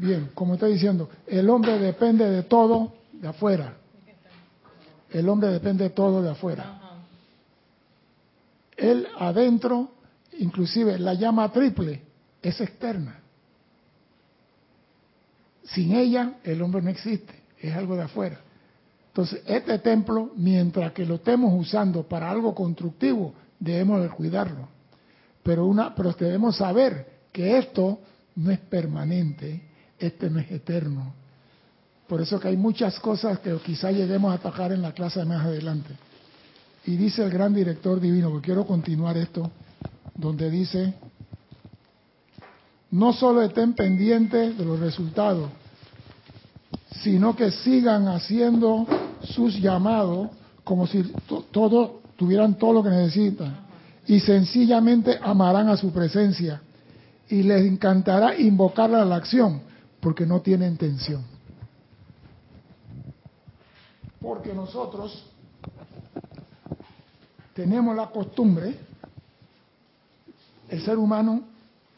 Bien, 0.00 0.30
como 0.32 0.54
estoy 0.54 0.74
diciendo, 0.74 1.08
el 1.26 1.50
hombre 1.50 1.76
depende 1.76 2.24
de 2.30 2.44
todo 2.44 2.92
de 3.12 3.26
afuera. 3.26 3.74
El 5.10 5.28
hombre 5.28 5.48
depende 5.48 5.84
de 5.84 5.90
todo 5.90 6.22
de 6.22 6.30
afuera. 6.30 6.80
Él 8.76 9.08
adentro, 9.18 9.90
inclusive 10.38 11.00
la 11.00 11.14
llama 11.14 11.50
triple, 11.50 12.00
es 12.40 12.60
externa. 12.60 13.18
Sin 15.64 15.96
ella, 15.96 16.34
el 16.44 16.62
hombre 16.62 16.80
no 16.80 16.90
existe, 16.90 17.34
es 17.58 17.74
algo 17.74 17.96
de 17.96 18.02
afuera. 18.02 18.38
Entonces, 19.08 19.42
este 19.46 19.80
templo, 19.80 20.30
mientras 20.36 20.92
que 20.92 21.04
lo 21.04 21.16
estemos 21.16 21.52
usando 21.52 22.04
para 22.04 22.30
algo 22.30 22.54
constructivo, 22.54 23.34
debemos 23.58 24.00
de 24.00 24.10
cuidarlo. 24.10 24.68
Pero, 25.42 25.66
una, 25.66 25.92
pero 25.92 26.12
debemos 26.12 26.56
saber 26.56 27.18
que 27.32 27.58
esto 27.58 27.98
no 28.36 28.52
es 28.52 28.60
permanente, 28.60 29.67
este 29.98 30.30
no 30.30 30.38
es 30.40 30.50
eterno. 30.50 31.12
Por 32.06 32.20
eso 32.20 32.40
que 32.40 32.48
hay 32.48 32.56
muchas 32.56 32.98
cosas 33.00 33.38
que 33.40 33.54
quizá 33.64 33.90
lleguemos 33.90 34.34
a 34.34 34.38
tocar 34.38 34.72
en 34.72 34.82
la 34.82 34.92
clase 34.92 35.24
más 35.24 35.44
adelante. 35.44 35.90
Y 36.86 36.96
dice 36.96 37.22
el 37.22 37.30
gran 37.30 37.52
director 37.52 38.00
divino, 38.00 38.32
que 38.34 38.40
quiero 38.46 38.66
continuar 38.66 39.16
esto, 39.18 39.50
donde 40.14 40.50
dice, 40.50 40.94
no 42.90 43.12
solo 43.12 43.42
estén 43.42 43.74
pendientes 43.74 44.56
de 44.56 44.64
los 44.64 44.80
resultados, 44.80 45.50
sino 47.02 47.36
que 47.36 47.50
sigan 47.50 48.08
haciendo 48.08 48.86
sus 49.22 49.60
llamados 49.60 50.30
como 50.64 50.86
si 50.86 51.02
to- 51.26 51.44
todo 51.50 52.00
tuvieran 52.16 52.54
todo 52.56 52.72
lo 52.72 52.82
que 52.82 52.90
necesitan 52.90 53.56
y 54.06 54.20
sencillamente 54.20 55.18
amarán 55.22 55.68
a 55.68 55.76
su 55.76 55.92
presencia 55.92 56.62
y 57.28 57.42
les 57.42 57.66
encantará 57.66 58.36
invocarla 58.38 59.02
a 59.02 59.04
la 59.04 59.16
acción 59.16 59.60
porque 60.00 60.26
no 60.26 60.40
tienen 60.40 60.76
tensión. 60.76 61.24
Porque 64.20 64.52
nosotros 64.52 65.24
tenemos 67.54 67.96
la 67.96 68.10
costumbre, 68.10 68.76
el 70.68 70.84
ser 70.84 70.98
humano, 70.98 71.42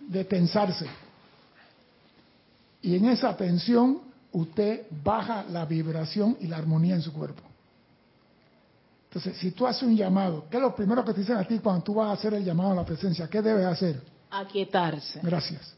de 0.00 0.24
tensarse. 0.24 0.86
Y 2.82 2.96
en 2.96 3.06
esa 3.06 3.36
tensión 3.36 4.00
usted 4.32 4.86
baja 5.04 5.44
la 5.50 5.66
vibración 5.66 6.36
y 6.40 6.46
la 6.46 6.56
armonía 6.56 6.94
en 6.94 7.02
su 7.02 7.12
cuerpo. 7.12 7.42
Entonces, 9.08 9.36
si 9.38 9.50
tú 9.50 9.66
haces 9.66 9.82
un 9.82 9.96
llamado, 9.96 10.44
¿qué 10.48 10.56
es 10.56 10.62
lo 10.62 10.74
primero 10.74 11.04
que 11.04 11.12
te 11.12 11.20
dicen 11.20 11.36
a 11.36 11.44
ti 11.44 11.58
cuando 11.58 11.82
tú 11.82 11.94
vas 11.94 12.10
a 12.10 12.12
hacer 12.12 12.32
el 12.34 12.44
llamado 12.44 12.70
a 12.70 12.74
la 12.76 12.84
presencia? 12.84 13.28
¿Qué 13.28 13.42
debes 13.42 13.66
hacer? 13.66 14.00
Aquietarse. 14.30 15.18
Gracias. 15.22 15.74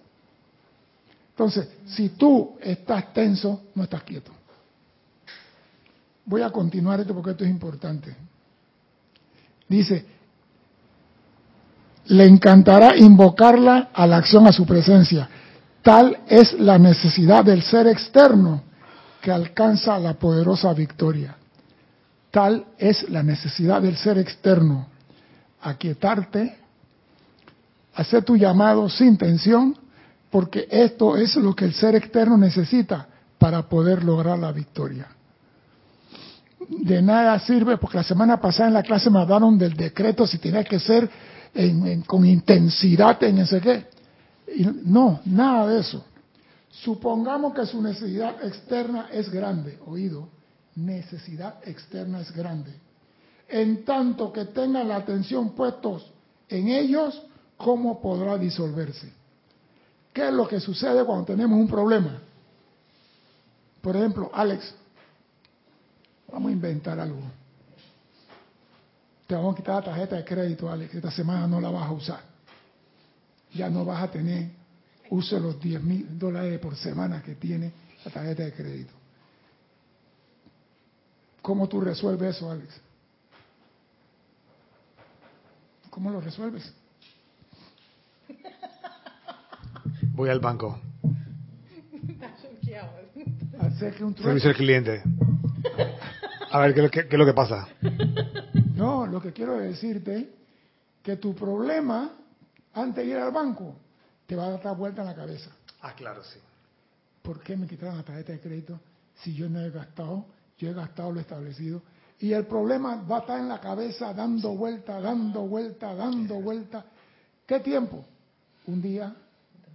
Entonces, 1.32 1.68
si 1.86 2.10
tú 2.10 2.56
estás 2.60 3.12
tenso, 3.12 3.62
no 3.74 3.84
estás 3.84 4.02
quieto. 4.02 4.32
Voy 6.24 6.42
a 6.42 6.50
continuar 6.50 7.00
esto 7.00 7.14
porque 7.14 7.30
esto 7.30 7.44
es 7.44 7.50
importante. 7.50 8.14
Dice, 9.68 10.04
le 12.06 12.26
encantará 12.26 12.96
invocarla 12.96 13.90
a 13.92 14.06
la 14.06 14.18
acción 14.18 14.46
a 14.46 14.52
su 14.52 14.66
presencia. 14.66 15.28
Tal 15.82 16.18
es 16.28 16.52
la 16.54 16.78
necesidad 16.78 17.44
del 17.44 17.62
ser 17.62 17.86
externo 17.86 18.62
que 19.20 19.32
alcanza 19.32 19.98
la 19.98 20.14
poderosa 20.14 20.72
victoria. 20.74 21.36
Tal 22.30 22.66
es 22.78 23.08
la 23.08 23.22
necesidad 23.22 23.80
del 23.80 23.96
ser 23.96 24.18
externo. 24.18 24.88
Aquietarte, 25.62 26.58
hacer 27.94 28.24
tu 28.24 28.36
llamado 28.36 28.88
sin 28.88 29.16
tensión, 29.16 29.76
porque 30.32 30.66
esto 30.70 31.14
es 31.14 31.36
lo 31.36 31.54
que 31.54 31.66
el 31.66 31.74
ser 31.74 31.94
externo 31.94 32.38
necesita 32.38 33.06
para 33.38 33.68
poder 33.68 34.02
lograr 34.02 34.38
la 34.38 34.50
victoria. 34.50 35.08
De 36.68 37.02
nada 37.02 37.38
sirve, 37.38 37.76
porque 37.76 37.98
la 37.98 38.02
semana 38.02 38.40
pasada 38.40 38.68
en 38.68 38.74
la 38.74 38.82
clase 38.82 39.10
me 39.10 39.20
hablaron 39.20 39.58
del 39.58 39.74
decreto 39.74 40.26
si 40.26 40.38
tenía 40.38 40.64
que 40.64 40.78
ser 40.78 41.08
con 42.06 42.24
intensidad 42.24 43.22
en 43.24 43.38
ese 43.38 43.60
qué. 43.60 43.86
No, 44.86 45.20
nada 45.26 45.66
de 45.66 45.80
eso. 45.80 46.02
Supongamos 46.70 47.52
que 47.52 47.66
su 47.66 47.82
necesidad 47.82 48.42
externa 48.42 49.08
es 49.12 49.30
grande, 49.30 49.78
oído, 49.84 50.30
necesidad 50.76 51.56
externa 51.68 52.22
es 52.22 52.32
grande. 52.34 52.72
En 53.50 53.84
tanto 53.84 54.32
que 54.32 54.46
tengan 54.46 54.88
la 54.88 54.96
atención 54.96 55.50
puestos 55.50 56.10
en 56.48 56.68
ellos, 56.68 57.22
¿cómo 57.58 58.00
podrá 58.00 58.38
disolverse? 58.38 59.21
¿Qué 60.12 60.28
es 60.28 60.34
lo 60.34 60.46
que 60.46 60.60
sucede 60.60 61.04
cuando 61.04 61.24
tenemos 61.24 61.58
un 61.58 61.68
problema? 61.68 62.20
Por 63.80 63.96
ejemplo, 63.96 64.30
Alex, 64.32 64.74
vamos 66.30 66.50
a 66.50 66.52
inventar 66.52 67.00
algo. 67.00 67.22
Te 69.26 69.34
vamos 69.34 69.54
a 69.54 69.56
quitar 69.56 69.74
la 69.76 69.82
tarjeta 69.82 70.16
de 70.16 70.24
crédito, 70.24 70.70
Alex. 70.70 70.94
Esta 70.94 71.10
semana 71.10 71.46
no 71.46 71.60
la 71.60 71.70
vas 71.70 71.88
a 71.88 71.92
usar. 71.92 72.20
Ya 73.54 73.70
no 73.70 73.84
vas 73.84 74.02
a 74.02 74.10
tener 74.10 74.50
uso 75.10 75.36
de 75.36 75.40
los 75.40 75.60
10 75.60 75.82
mil 75.82 76.18
dólares 76.18 76.58
por 76.60 76.76
semana 76.76 77.22
que 77.22 77.34
tiene 77.34 77.72
la 78.04 78.10
tarjeta 78.10 78.44
de 78.44 78.52
crédito. 78.52 78.92
¿Cómo 81.40 81.68
tú 81.68 81.80
resuelves 81.80 82.36
eso, 82.36 82.50
Alex? 82.50 82.80
¿Cómo 85.90 86.10
lo 86.10 86.20
resuelves? 86.20 86.72
Voy 90.14 90.28
al 90.28 90.40
banco. 90.40 90.78
Un 94.00 94.16
Servicio 94.16 94.50
al 94.50 94.56
cliente. 94.56 95.02
A 96.50 96.58
ver, 96.60 96.74
¿qué, 96.74 96.80
es 96.80 96.84
lo 96.84 96.90
que- 96.90 97.08
qué 97.08 97.16
es 97.16 97.18
lo 97.18 97.26
que 97.26 97.32
pasa? 97.32 97.68
No, 98.74 99.06
lo 99.06 99.20
que 99.20 99.32
quiero 99.32 99.58
decirte 99.58 100.30
que 101.02 101.16
tu 101.16 101.34
problema 101.34 102.12
antes 102.74 103.04
de 103.04 103.10
ir 103.12 103.16
al 103.16 103.30
banco 103.32 103.76
te 104.26 104.36
va 104.36 104.46
a 104.46 104.50
dar 104.58 104.76
vuelta 104.76 105.02
en 105.02 105.08
la 105.08 105.14
cabeza. 105.14 105.50
Ah, 105.80 105.94
claro, 105.94 106.22
sí. 106.24 106.38
¿Por 107.22 107.40
qué 107.42 107.56
me 107.56 107.66
quitaron 107.66 107.96
la 107.96 108.02
tarjeta 108.02 108.32
de 108.32 108.40
crédito 108.40 108.80
si 109.22 109.34
yo 109.34 109.48
no 109.48 109.60
he 109.60 109.70
gastado? 109.70 110.26
Yo 110.58 110.70
he 110.70 110.74
gastado 110.74 111.10
lo 111.12 111.20
establecido 111.20 111.82
Y 112.20 112.32
el 112.34 112.46
problema 112.46 113.02
va 113.02 113.16
a 113.16 113.20
estar 113.20 113.40
en 113.40 113.48
la 113.48 113.60
cabeza 113.60 114.12
dando 114.14 114.54
vuelta, 114.54 115.00
dando 115.00 115.40
vuelta, 115.42 115.92
dando 115.94 116.36
vuelta. 116.40 116.84
¿Qué 117.46 117.58
tiempo? 117.58 118.04
Un 118.66 118.80
día, 118.80 119.12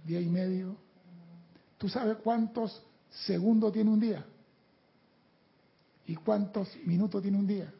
día 0.08 0.20
y 0.20 0.28
medio. 0.28 0.74
¿Tú 1.76 1.88
sabes 1.88 2.16
cuántos 2.24 2.82
segundos 3.10 3.72
tiene 3.72 3.90
un 3.90 4.00
día? 4.00 4.24
¿Y 6.06 6.16
cuántos 6.16 6.74
minutos 6.84 7.22
tiene 7.22 7.38
un 7.38 7.46
día? 7.46 7.72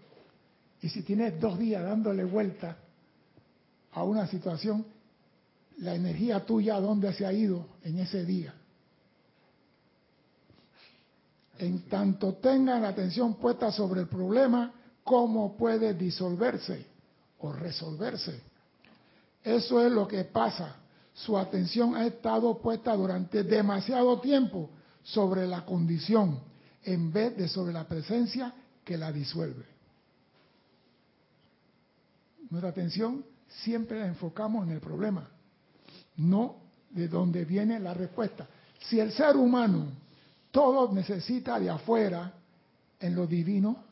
Y 0.82 0.88
si 0.90 1.02
tienes 1.02 1.40
dos 1.40 1.58
días 1.58 1.82
dándole 1.82 2.24
vuelta 2.24 2.76
a 3.92 4.04
una 4.04 4.26
situación, 4.28 4.84
la 5.78 5.94
energía 5.94 6.44
tuya, 6.44 6.78
¿dónde 6.78 7.12
se 7.14 7.24
ha 7.24 7.32
ido 7.32 7.66
en 7.82 7.98
ese 7.98 8.24
día? 8.24 8.54
En 11.58 11.88
tanto 11.88 12.34
tengan 12.34 12.82
la 12.82 12.88
atención 12.88 13.34
puesta 13.34 13.72
sobre 13.72 14.02
el 14.02 14.08
problema, 14.08 14.72
¿cómo 15.02 15.56
puede 15.56 15.94
disolverse 15.94 16.86
o 17.40 17.52
resolverse? 17.52 18.40
Eso 19.42 19.84
es 19.84 19.90
lo 19.90 20.06
que 20.06 20.24
pasa. 20.24 20.76
Su 21.24 21.36
atención 21.36 21.96
ha 21.96 22.06
estado 22.06 22.58
puesta 22.58 22.94
durante 22.94 23.42
demasiado 23.42 24.20
tiempo 24.20 24.70
sobre 25.02 25.48
la 25.48 25.64
condición 25.64 26.38
en 26.84 27.12
vez 27.12 27.36
de 27.36 27.48
sobre 27.48 27.72
la 27.72 27.88
presencia 27.88 28.54
que 28.84 28.96
la 28.96 29.10
disuelve. 29.10 29.66
Nuestra 32.50 32.70
atención 32.70 33.24
siempre 33.48 33.98
la 33.98 34.06
enfocamos 34.06 34.64
en 34.66 34.74
el 34.74 34.80
problema, 34.80 35.28
no 36.16 36.56
de 36.90 37.08
dónde 37.08 37.44
viene 37.44 37.80
la 37.80 37.94
respuesta. 37.94 38.46
Si 38.78 39.00
el 39.00 39.10
ser 39.12 39.36
humano 39.36 39.88
todo 40.52 40.92
necesita 40.92 41.58
de 41.58 41.68
afuera, 41.68 42.32
en 43.00 43.14
lo 43.16 43.26
divino 43.26 43.84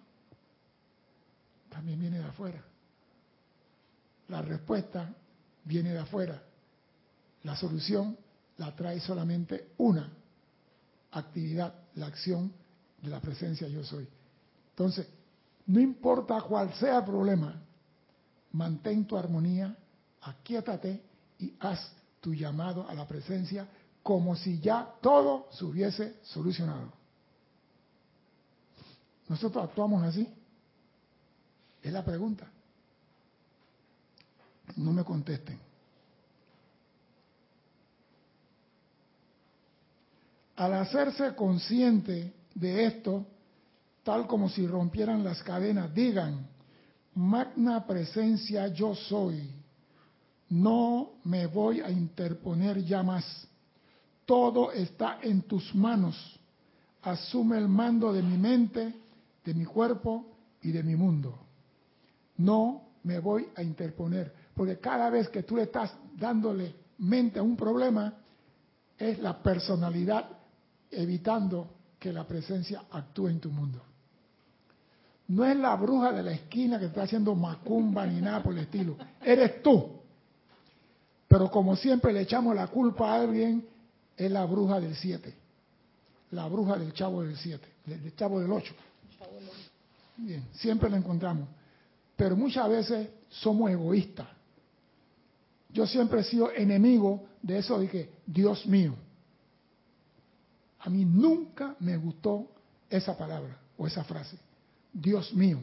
también 1.68 1.98
viene 1.98 2.18
de 2.18 2.24
afuera. 2.24 2.62
La 4.28 4.42
respuesta 4.42 5.12
viene 5.64 5.92
de 5.92 5.98
afuera. 5.98 6.45
La 7.46 7.54
solución 7.54 8.18
la 8.56 8.74
trae 8.74 8.98
solamente 8.98 9.68
una 9.78 10.12
actividad, 11.12 11.72
la 11.94 12.06
acción 12.06 12.52
de 13.00 13.08
la 13.08 13.20
presencia 13.20 13.68
yo 13.68 13.84
soy. 13.84 14.08
Entonces, 14.70 15.06
no 15.66 15.78
importa 15.78 16.40
cuál 16.40 16.74
sea 16.74 16.98
el 16.98 17.04
problema, 17.04 17.62
mantén 18.50 19.06
tu 19.06 19.16
armonía, 19.16 19.76
aquíétate 20.22 21.00
y 21.38 21.54
haz 21.60 21.92
tu 22.20 22.34
llamado 22.34 22.88
a 22.88 22.94
la 22.94 23.06
presencia 23.06 23.68
como 24.02 24.34
si 24.34 24.58
ya 24.58 24.94
todo 25.00 25.46
se 25.52 25.64
hubiese 25.64 26.16
solucionado. 26.24 26.92
¿Nosotros 29.28 29.62
actuamos 29.62 30.02
así? 30.02 30.28
Es 31.80 31.92
la 31.92 32.04
pregunta. 32.04 32.50
No 34.74 34.92
me 34.92 35.04
contesten. 35.04 35.65
Al 40.56 40.72
hacerse 40.72 41.34
consciente 41.34 42.32
de 42.54 42.86
esto, 42.86 43.26
tal 44.02 44.26
como 44.26 44.48
si 44.48 44.66
rompieran 44.66 45.22
las 45.22 45.42
cadenas, 45.42 45.92
digan, 45.94 46.46
magna 47.14 47.86
presencia 47.86 48.68
yo 48.68 48.94
soy, 48.94 49.50
no 50.48 51.10
me 51.24 51.46
voy 51.46 51.80
a 51.80 51.90
interponer 51.90 52.82
ya 52.84 53.02
más, 53.02 53.46
todo 54.24 54.72
está 54.72 55.18
en 55.22 55.42
tus 55.42 55.74
manos, 55.74 56.16
asume 57.02 57.58
el 57.58 57.68
mando 57.68 58.12
de 58.12 58.22
mi 58.22 58.38
mente, 58.38 58.94
de 59.44 59.54
mi 59.54 59.64
cuerpo 59.64 60.26
y 60.62 60.72
de 60.72 60.82
mi 60.82 60.96
mundo. 60.96 61.38
No 62.38 62.82
me 63.04 63.18
voy 63.18 63.48
a 63.54 63.62
interponer, 63.62 64.32
porque 64.54 64.78
cada 64.78 65.10
vez 65.10 65.28
que 65.28 65.42
tú 65.42 65.56
le 65.56 65.64
estás 65.64 65.92
dándole 66.16 66.74
mente 66.98 67.38
a 67.38 67.42
un 67.42 67.56
problema, 67.56 68.14
es 68.98 69.18
la 69.18 69.42
personalidad 69.42 70.35
evitando 70.96 71.68
que 71.98 72.12
la 72.12 72.26
presencia 72.26 72.84
actúe 72.90 73.28
en 73.28 73.40
tu 73.40 73.50
mundo. 73.50 73.82
No 75.28 75.44
es 75.44 75.56
la 75.56 75.74
bruja 75.74 76.12
de 76.12 76.22
la 76.22 76.32
esquina 76.32 76.78
que 76.78 76.86
está 76.86 77.02
haciendo 77.02 77.34
macumba 77.34 78.06
ni 78.06 78.20
nada 78.20 78.42
por 78.42 78.52
el 78.52 78.60
estilo. 78.60 78.96
Eres 79.22 79.62
tú. 79.62 79.90
Pero 81.26 81.50
como 81.50 81.74
siempre 81.74 82.12
le 82.12 82.20
echamos 82.20 82.54
la 82.54 82.68
culpa 82.68 83.12
a 83.12 83.22
alguien, 83.22 83.66
es 84.16 84.30
la 84.30 84.44
bruja 84.44 84.80
del 84.80 84.94
7. 84.94 85.34
La 86.30 86.46
bruja 86.46 86.76
del 86.76 86.92
chavo 86.92 87.22
del 87.22 87.36
7, 87.36 87.68
del 87.86 88.14
chavo 88.14 88.40
del 88.40 88.50
8. 88.50 88.74
Bien, 90.18 90.44
siempre 90.52 90.88
la 90.88 90.96
encontramos. 90.96 91.48
Pero 92.16 92.36
muchas 92.36 92.68
veces 92.68 93.08
somos 93.28 93.70
egoístas. 93.70 94.28
Yo 95.70 95.86
siempre 95.86 96.20
he 96.20 96.24
sido 96.24 96.50
enemigo 96.52 97.24
de 97.42 97.58
eso 97.58 97.78
de 97.78 97.88
que, 97.88 98.10
Dios 98.24 98.64
mío, 98.66 98.94
a 100.86 100.88
mí 100.88 101.04
nunca 101.04 101.74
me 101.80 101.96
gustó 101.96 102.48
esa 102.88 103.18
palabra 103.18 103.58
o 103.76 103.88
esa 103.88 104.04
frase. 104.04 104.38
Dios 104.92 105.34
mío. 105.34 105.58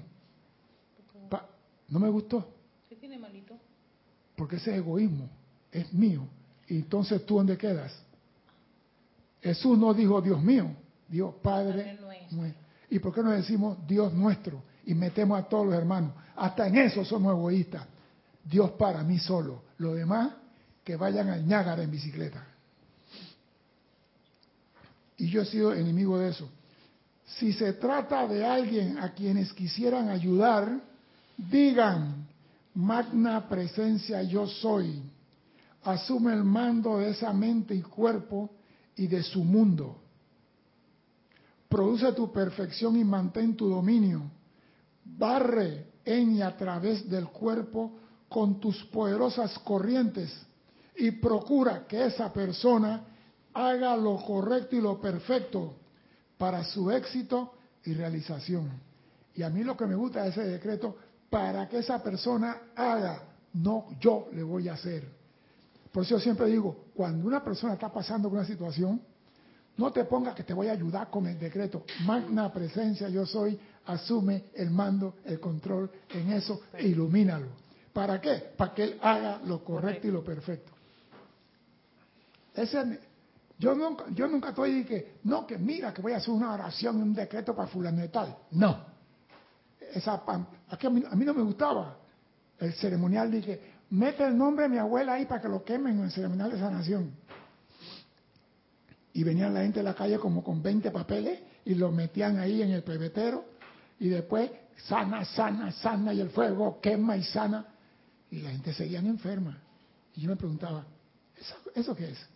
no 1.88 2.00
me 2.00 2.10
gustó. 2.10 2.46
¿Qué 2.90 2.98
tiene 2.98 3.18
malito? 3.18 3.56
Porque 4.36 4.58
ese 4.58 4.76
egoísmo 4.76 5.30
es 5.72 5.94
mío. 5.94 6.28
Y 6.68 6.76
entonces 6.76 7.26
tú 7.26 7.36
dónde 7.36 7.58
quedas? 7.58 7.98
Jesús 9.42 9.78
no 9.78 9.94
dijo 9.94 10.22
Dios 10.22 10.44
mío, 10.44 10.76
Dios 11.08 11.36
Padre, 11.42 11.98
nuestro. 12.32 12.62
¿Y 12.90 13.00
por 13.00 13.14
qué 13.14 13.24
no 13.24 13.32
decimos 13.32 13.78
Dios 13.88 14.12
nuestro? 14.14 14.62
Y 14.86 14.94
metemos 14.94 15.40
a 15.40 15.48
todos 15.48 15.68
los 15.68 15.76
hermanos. 15.76 16.12
Hasta 16.36 16.68
en 16.68 16.80
eso 16.80 17.06
somos 17.06 17.32
egoístas. 17.32 17.88
Dios 18.44 18.72
para 18.72 19.04
mí 19.04 19.20
solo. 19.20 19.64
Lo 19.78 19.94
demás, 19.94 20.34
que 20.84 20.98
vayan 20.98 21.30
al 21.30 21.46
Ñágara 21.46 21.82
en 21.82 21.92
bicicleta. 21.92 22.46
Y 25.24 25.30
yo 25.30 25.44
he 25.44 25.46
sido 25.46 25.74
enemigo 25.74 26.20
de 26.20 26.32
eso. 26.32 26.50
Si 27.38 27.54
se 27.54 27.72
trata 27.72 28.28
de 28.28 28.46
alguien 28.46 28.98
a 28.98 29.14
quienes 29.14 29.54
quisieran 29.54 30.10
ayudar, 30.10 30.82
digan, 31.38 32.28
magna 32.74 33.48
presencia 33.48 34.22
yo 34.24 34.46
soy. 34.46 35.02
Asume 35.86 36.34
el 36.34 36.44
mando 36.44 36.98
de 36.98 37.12
esa 37.12 37.32
mente 37.32 37.74
y 37.74 37.82
cuerpo 37.82 38.50
y 38.98 39.08
de 39.08 39.24
su 39.24 39.46
mundo. 39.46 39.98
Produce 41.70 42.12
tu 42.12 42.30
perfección 42.30 42.98
y 42.98 43.06
mantén 43.06 43.56
tu 43.56 43.70
dominio. 43.70 44.30
Barre 45.06 45.86
en 46.04 46.36
y 46.36 46.42
a 46.42 46.58
través 46.58 47.10
del 47.10 47.28
cuerpo 47.30 47.98
con 48.28 48.60
tus 48.60 48.84
poderosas 48.88 49.58
corrientes 49.60 50.38
y 50.98 51.12
procura 51.12 51.88
que 51.88 52.08
esa 52.08 52.34
persona 52.34 53.06
haga 53.54 53.96
lo 53.96 54.18
correcto 54.24 54.76
y 54.76 54.82
lo 54.82 55.00
perfecto 55.00 55.76
para 56.38 56.64
su 56.64 56.92
éxito 56.92 57.54
y 57.86 57.94
realización. 57.94 58.72
Y 59.36 59.44
a 59.44 59.50
mí 59.50 59.64
lo 59.64 59.76
que 59.76 59.86
me 59.86 59.96
gusta 59.96 60.24
de 60.24 60.30
ese 60.30 60.44
decreto, 60.44 60.96
para 61.30 61.68
que 61.68 61.80
esa 61.80 62.02
persona 62.04 62.58
haga, 62.76 63.24
no 63.54 63.88
yo 64.00 64.28
le 64.34 64.44
voy 64.44 64.70
a 64.70 64.74
hacer. 64.74 65.08
Por 65.92 66.04
eso 66.04 66.16
yo 66.16 66.20
siempre 66.20 66.48
digo, 66.48 66.86
cuando 66.96 67.28
una 67.28 67.44
persona 67.44 67.74
está 67.74 67.92
pasando 67.92 68.30
por 68.30 68.38
una 68.38 68.48
situación, 68.48 69.02
no 69.78 69.92
te 69.92 70.06
pongas 70.06 70.36
que 70.36 70.44
te 70.44 70.54
voy 70.54 70.68
a 70.68 70.74
ayudar 70.74 71.10
con 71.10 71.28
el 71.28 71.40
decreto. 71.40 71.84
Magna 72.06 72.52
presencia 72.52 73.10
yo 73.10 73.26
soy, 73.26 73.60
asume 73.86 74.46
el 74.54 74.70
mando, 74.70 75.16
el 75.26 75.40
control 75.40 75.90
en 76.10 76.32
eso 76.32 76.62
e 76.74 76.88
ilumínalo. 76.88 77.48
¿Para 77.92 78.20
qué? 78.20 78.52
Para 78.56 78.74
que 78.74 78.84
él 78.84 79.00
haga 79.02 79.40
lo 79.46 79.64
correcto 79.64 80.08
y 80.08 80.12
lo 80.12 80.24
perfecto. 80.24 80.72
Ese, 82.56 83.00
yo 83.64 83.74
nunca, 83.74 84.04
yo 84.10 84.28
nunca 84.28 84.50
estoy 84.50 84.84
que, 84.84 85.20
no, 85.24 85.48
que 85.48 85.58
mira 85.58 85.94
que 85.94 86.02
voy 86.02 86.12
a 86.12 86.18
hacer 86.18 86.32
una 86.32 86.52
oración 86.52 87.00
y 87.00 87.02
un 87.02 87.14
decreto 87.14 87.56
para 87.56 87.70
fulano 87.70 88.02
de 88.02 88.10
tal. 88.10 88.36
No. 88.52 88.78
Esa, 89.94 90.22
aquí 90.68 90.86
a 90.86 90.90
mí, 90.90 91.02
a 91.10 91.16
mí 91.16 91.24
no 91.24 91.34
me 91.34 91.44
gustaba. 91.44 91.98
El 92.60 92.74
ceremonial 92.74 93.32
dije, 93.32 93.62
mete 93.92 94.26
el 94.26 94.38
nombre 94.38 94.64
de 94.64 94.70
mi 94.70 94.80
abuela 94.80 95.14
ahí 95.14 95.26
para 95.26 95.42
que 95.42 95.48
lo 95.48 95.64
quemen 95.64 95.98
en 95.98 96.04
el 96.04 96.12
ceremonial 96.12 96.52
de 96.52 96.60
sanación. 96.60 97.12
Y 99.14 99.24
venían 99.24 99.54
la 99.54 99.62
gente 99.62 99.80
de 99.80 99.84
la 99.84 99.96
calle 99.96 100.20
como 100.20 100.44
con 100.44 100.62
20 100.62 100.92
papeles 100.92 101.40
y 101.64 101.76
lo 101.76 101.90
metían 101.90 102.40
ahí 102.40 102.62
en 102.62 102.72
el 102.72 102.84
pebetero 102.84 103.46
y 103.98 104.10
después 104.10 104.52
sana, 104.90 105.24
sana, 105.24 105.72
sana 105.72 106.14
y 106.14 106.20
el 106.20 106.32
fuego 106.32 106.82
quema 106.82 107.16
y 107.16 107.24
sana. 107.24 107.66
Y 108.30 108.42
la 108.42 108.50
gente 108.50 108.74
seguía 108.74 109.00
enferma. 109.00 109.58
Y 110.16 110.22
yo 110.22 110.30
me 110.32 110.36
preguntaba, 110.36 110.86
¿eso, 111.40 111.56
¿eso 111.74 111.96
qué 111.96 112.10
es? 112.10 112.33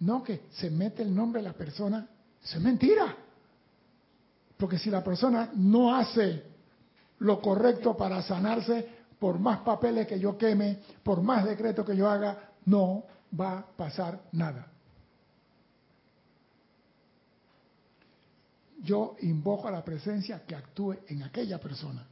No 0.00 0.22
que 0.22 0.46
se 0.50 0.70
mete 0.70 1.02
el 1.02 1.14
nombre 1.14 1.42
de 1.42 1.48
la 1.48 1.54
persona, 1.54 2.08
eso 2.42 2.58
es 2.58 2.62
mentira. 2.62 3.16
Porque 4.56 4.78
si 4.78 4.90
la 4.90 5.02
persona 5.02 5.50
no 5.54 5.94
hace 5.94 6.44
lo 7.20 7.40
correcto 7.40 7.96
para 7.96 8.22
sanarse, 8.22 9.00
por 9.18 9.38
más 9.38 9.60
papeles 9.60 10.06
que 10.06 10.18
yo 10.18 10.36
queme, 10.38 10.80
por 11.02 11.22
más 11.22 11.44
decretos 11.44 11.84
que 11.84 11.96
yo 11.96 12.08
haga, 12.08 12.52
no 12.64 13.04
va 13.38 13.58
a 13.58 13.66
pasar 13.66 14.22
nada. 14.32 14.70
yo 18.82 19.16
invoco 19.20 19.68
a 19.68 19.70
la 19.70 19.84
presencia 19.84 20.44
que 20.46 20.54
actúe 20.54 20.96
en 21.08 21.22
aquella 21.22 21.58
persona. 21.60 22.06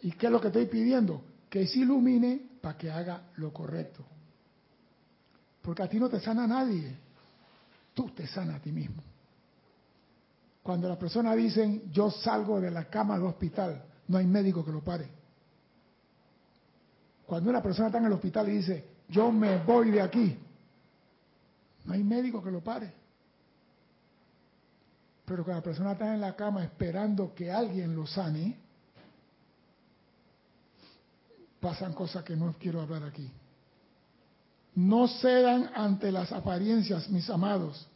¿Y 0.00 0.12
qué 0.12 0.26
es 0.26 0.32
lo 0.32 0.40
que 0.40 0.48
estoy 0.48 0.66
pidiendo? 0.66 1.22
Que 1.50 1.66
se 1.66 1.80
ilumine 1.80 2.40
para 2.60 2.76
que 2.78 2.90
haga 2.90 3.30
lo 3.36 3.52
correcto. 3.52 4.04
Porque 5.66 5.82
a 5.82 5.88
ti 5.88 5.98
no 5.98 6.08
te 6.08 6.20
sana 6.20 6.46
nadie, 6.46 6.96
tú 7.92 8.08
te 8.10 8.24
sanas 8.28 8.54
a 8.54 8.60
ti 8.60 8.70
mismo. 8.70 9.02
Cuando 10.62 10.88
las 10.88 10.96
personas 10.96 11.34
dicen, 11.34 11.90
yo 11.90 12.08
salgo 12.08 12.60
de 12.60 12.70
la 12.70 12.84
cama 12.84 13.16
del 13.16 13.26
hospital, 13.26 13.84
no 14.06 14.18
hay 14.18 14.26
médico 14.28 14.64
que 14.64 14.70
lo 14.70 14.80
pare. 14.80 15.08
Cuando 17.26 17.50
una 17.50 17.60
persona 17.60 17.88
está 17.88 17.98
en 17.98 18.04
el 18.04 18.12
hospital 18.12 18.48
y 18.48 18.58
dice, 18.58 18.90
yo 19.08 19.32
me 19.32 19.58
voy 19.64 19.90
de 19.90 20.02
aquí, 20.02 20.38
no 21.84 21.94
hay 21.94 22.04
médico 22.04 22.40
que 22.40 22.52
lo 22.52 22.62
pare. 22.62 22.94
Pero 25.24 25.42
cuando 25.42 25.58
la 25.58 25.64
persona 25.64 25.92
está 25.92 26.14
en 26.14 26.20
la 26.20 26.36
cama 26.36 26.62
esperando 26.62 27.34
que 27.34 27.50
alguien 27.50 27.96
lo 27.96 28.06
sane, 28.06 28.56
pasan 31.58 31.92
cosas 31.92 32.22
que 32.22 32.36
no 32.36 32.54
quiero 32.56 32.80
hablar 32.80 33.02
aquí. 33.02 33.28
No 34.76 35.08
cedan 35.08 35.70
ante 35.74 36.12
las 36.12 36.30
apariencias, 36.32 37.08
mis 37.08 37.28
amados. 37.30 37.86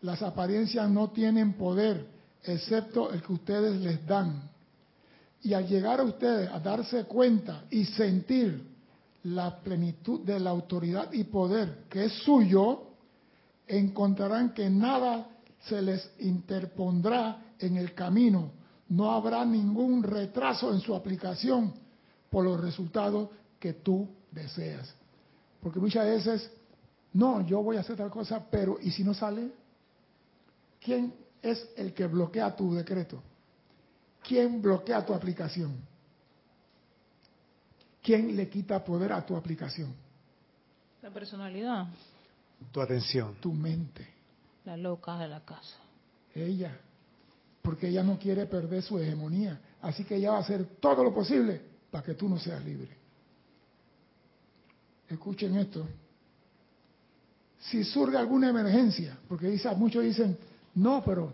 Las 0.00 0.22
apariencias 0.22 0.90
no 0.90 1.10
tienen 1.10 1.52
poder, 1.52 2.06
excepto 2.42 3.12
el 3.12 3.22
que 3.22 3.34
ustedes 3.34 3.80
les 3.80 4.04
dan. 4.06 4.50
Y 5.42 5.52
al 5.52 5.68
llegar 5.68 6.00
a 6.00 6.04
ustedes 6.04 6.48
a 6.48 6.58
darse 6.58 7.04
cuenta 7.04 7.64
y 7.70 7.84
sentir 7.84 8.66
la 9.24 9.58
plenitud 9.60 10.20
de 10.20 10.40
la 10.40 10.50
autoridad 10.50 11.12
y 11.12 11.24
poder 11.24 11.84
que 11.90 12.06
es 12.06 12.12
suyo, 12.22 12.82
encontrarán 13.66 14.54
que 14.54 14.70
nada 14.70 15.26
se 15.68 15.82
les 15.82 16.10
interpondrá 16.20 17.42
en 17.58 17.76
el 17.76 17.92
camino. 17.92 18.52
No 18.88 19.12
habrá 19.12 19.44
ningún 19.44 20.02
retraso 20.02 20.72
en 20.72 20.80
su 20.80 20.94
aplicación 20.94 21.74
por 22.30 22.44
los 22.44 22.58
resultados 22.58 23.28
que 23.60 23.74
tú 23.74 24.08
deseas. 24.30 25.01
Porque 25.62 25.78
muchas 25.78 26.04
veces, 26.04 26.50
no, 27.12 27.46
yo 27.46 27.62
voy 27.62 27.76
a 27.76 27.80
hacer 27.80 27.96
tal 27.96 28.10
cosa, 28.10 28.44
pero 28.50 28.78
¿y 28.80 28.90
si 28.90 29.04
no 29.04 29.14
sale? 29.14 29.52
¿Quién 30.80 31.14
es 31.40 31.68
el 31.76 31.94
que 31.94 32.06
bloquea 32.06 32.54
tu 32.56 32.74
decreto? 32.74 33.22
¿Quién 34.22 34.60
bloquea 34.60 35.06
tu 35.06 35.14
aplicación? 35.14 35.76
¿Quién 38.02 38.34
le 38.34 38.48
quita 38.48 38.84
poder 38.84 39.12
a 39.12 39.24
tu 39.24 39.36
aplicación? 39.36 39.94
La 41.00 41.10
personalidad. 41.10 41.86
Tu 42.72 42.80
atención. 42.80 43.36
Tu 43.40 43.52
mente. 43.52 44.06
La 44.64 44.76
loca 44.76 45.16
de 45.18 45.28
la 45.28 45.44
casa. 45.44 45.76
Ella. 46.34 46.76
Porque 47.60 47.88
ella 47.88 48.02
no 48.02 48.18
quiere 48.18 48.46
perder 48.46 48.82
su 48.82 48.98
hegemonía. 48.98 49.60
Así 49.80 50.04
que 50.04 50.16
ella 50.16 50.32
va 50.32 50.38
a 50.38 50.40
hacer 50.40 50.64
todo 50.80 51.04
lo 51.04 51.14
posible 51.14 51.60
para 51.90 52.04
que 52.04 52.14
tú 52.14 52.28
no 52.28 52.38
seas 52.38 52.64
libre. 52.64 53.01
Escuchen 55.12 55.56
esto. 55.56 55.86
Si 57.58 57.84
surge 57.84 58.16
alguna 58.16 58.50
emergencia, 58.50 59.16
porque 59.28 59.48
dice, 59.48 59.70
muchos 59.76 60.02
dicen, 60.02 60.36
no, 60.74 61.02
pero 61.04 61.32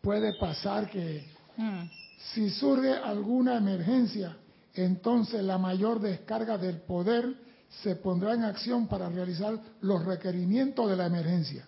puede 0.00 0.34
pasar 0.38 0.90
que 0.90 1.24
Mm. 1.56 1.90
si 2.32 2.50
surge 2.50 2.92
alguna 2.92 3.56
emergencia, 3.56 4.36
entonces 4.74 5.42
la 5.42 5.58
mayor 5.58 6.00
descarga 6.00 6.56
del 6.56 6.78
poder 6.80 7.34
se 7.82 7.96
pondrá 7.96 8.34
en 8.34 8.44
acción 8.44 8.86
para 8.86 9.08
realizar 9.08 9.58
los 9.80 10.04
requerimientos 10.04 10.88
de 10.88 10.96
la 10.96 11.06
emergencia. 11.06 11.66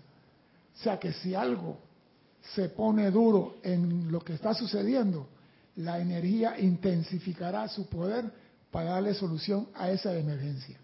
O 0.74 0.82
sea 0.82 0.98
que 0.98 1.12
si 1.12 1.34
algo 1.34 1.78
se 2.54 2.70
pone 2.70 3.10
duro 3.10 3.56
en 3.62 4.10
lo 4.10 4.20
que 4.20 4.34
está 4.34 4.54
sucediendo, 4.54 5.28
la 5.76 6.00
energía 6.00 6.58
intensificará 6.58 7.68
su 7.68 7.86
poder 7.88 8.32
para 8.70 8.90
darle 8.90 9.14
solución 9.14 9.68
a 9.74 9.90
esa 9.90 10.14
emergencia. 10.16 10.78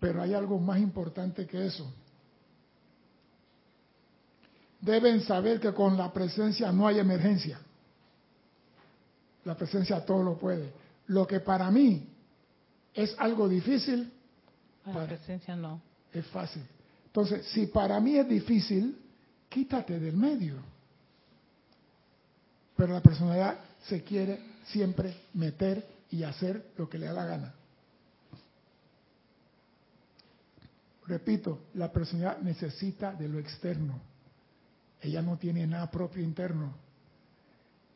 Pero 0.00 0.22
hay 0.22 0.32
algo 0.34 0.58
más 0.58 0.78
importante 0.80 1.46
que 1.46 1.66
eso. 1.66 1.92
Deben 4.80 5.20
saber 5.22 5.60
que 5.60 5.74
con 5.74 5.96
la 5.96 6.10
presencia 6.12 6.72
no 6.72 6.86
hay 6.86 6.98
emergencia. 6.98 7.60
La 9.44 9.54
presencia 9.54 10.04
todo 10.04 10.22
lo 10.22 10.38
puede. 10.38 10.72
Lo 11.08 11.26
que 11.26 11.40
para 11.40 11.70
mí 11.70 12.08
es 12.94 13.14
algo 13.18 13.48
difícil, 13.48 14.10
La 14.86 14.92
Para- 14.94 15.06
presencia 15.08 15.54
no. 15.54 15.80
es 16.12 16.26
fácil. 16.28 16.62
Entonces, 17.06 17.46
si 17.48 17.66
para 17.66 18.00
mí 18.00 18.16
es 18.16 18.26
difícil, 18.26 18.96
quítate 19.50 19.98
del 20.00 20.16
medio. 20.16 20.54
Pero 22.76 22.94
la 22.94 23.02
personalidad 23.02 23.58
se 23.82 24.02
quiere 24.02 24.40
siempre 24.64 25.14
meter 25.34 25.86
y 26.10 26.22
hacer 26.22 26.70
lo 26.78 26.88
que 26.88 26.96
le 26.98 27.06
da 27.06 27.12
la 27.12 27.24
gana. 27.26 27.54
Repito, 31.10 31.62
la 31.74 31.90
personalidad 31.90 32.38
necesita 32.38 33.12
de 33.12 33.26
lo 33.26 33.40
externo. 33.40 34.00
Ella 35.00 35.20
no 35.20 35.36
tiene 35.38 35.66
nada 35.66 35.90
propio 35.90 36.22
interno. 36.22 36.72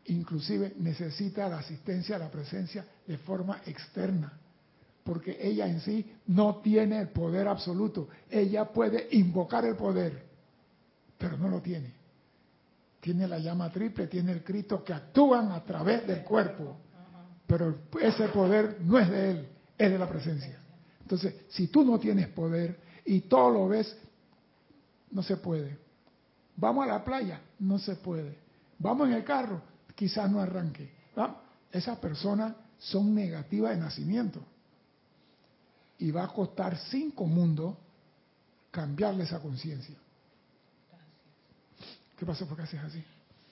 Inclusive 0.07 0.75
necesita 0.81 1.49
la 1.49 1.59
asistencia, 1.59 2.19
la 2.19 2.29
presencia 2.29 2.85
de 3.07 3.17
forma 3.19 3.61
externa. 3.67 4.33
Porque 5.05 5.39
ella 5.41 5.69
en 5.69 5.81
sí 5.81 6.13
no 6.27 6.57
tiene 6.57 7.03
el 7.03 7.09
poder 7.11 7.47
absoluto. 7.47 8.09
Ella 8.29 8.65
puede 8.65 9.07
invocar 9.13 9.65
el 9.65 9.77
poder, 9.77 10.25
pero 11.17 11.39
no 11.39 11.49
lo 11.49 11.63
tiene. 11.63 11.93
Tiene 12.99 13.29
la 13.29 13.39
llama 13.39 13.71
triple, 13.71 14.09
tiene 14.09 14.33
el 14.33 14.43
Cristo 14.43 14.83
que 14.83 14.93
actúan 14.93 15.53
a 15.53 15.63
través 15.63 16.05
del 16.05 16.25
cuerpo. 16.25 16.79
Pero 17.47 17.83
ese 18.01 18.27
poder 18.27 18.79
no 18.81 18.99
es 18.99 19.09
de 19.09 19.31
él, 19.31 19.49
es 19.79 19.89
de 19.93 19.99
la 20.01 20.09
presencia. 20.09 20.59
Entonces, 21.01 21.45
si 21.51 21.69
tú 21.69 21.85
no 21.85 22.01
tienes 22.01 22.27
poder 22.27 22.83
y 23.05 23.21
todo 23.23 23.51
lo 23.51 23.69
ves, 23.69 23.97
no 25.11 25.23
se 25.23 25.37
puede. 25.37 25.79
Vamos 26.57 26.85
a 26.85 26.89
la 26.89 27.05
playa, 27.05 27.41
no 27.59 27.79
se 27.79 27.97
puede. 27.97 28.39
Vamos 28.79 29.09
en 29.09 29.15
el 29.15 29.25
carro, 29.25 29.61
quizás 29.95 30.31
no 30.31 30.41
arranque. 30.41 30.91
¿Va? 31.19 31.41
Esas 31.71 31.99
personas 31.99 32.55
son 32.79 33.15
negativas 33.15 33.71
de 33.73 33.77
nacimiento. 33.81 34.41
Y 35.99 36.11
va 36.11 36.25
a 36.25 36.29
costar 36.29 36.77
cinco 36.91 37.25
mundos 37.27 37.77
cambiarle 38.71 39.25
esa 39.25 39.41
conciencia. 39.41 39.95
¿Qué 42.19 42.25
pasó? 42.27 42.47
¿Por 42.47 42.57
qué 42.57 42.63
haces 42.65 42.81
así? 42.81 43.03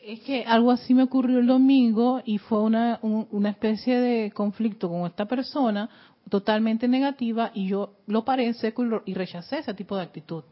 Es 0.05 0.21
que 0.21 0.45
algo 0.45 0.71
así 0.73 0.95
me 0.95 1.05
ocurrió 1.05 1.38
el 1.38 1.47
domingo 1.47 2.21
y 2.25 2.38
fue 2.38 2.61
una, 2.61 2.99
un- 3.03 3.29
una 3.31 3.51
especie 3.51 4.01
de 4.01 4.33
conflicto 4.33 4.88
con 4.88 5.07
esta 5.07 5.27
persona 5.27 5.88
totalmente 6.33 6.88
negativa 6.88 7.51
y 7.53 7.68
yo 7.68 7.92
lo 8.07 8.25
paré 8.25 8.47
en 8.47 8.55
seco 8.55 8.83
y, 8.83 8.87
lo- 8.88 9.03
y 9.05 9.12
rechacé 9.12 9.59
ese 9.59 9.75
tipo 9.75 9.95
de 9.97 10.03
actitud. 10.03 10.42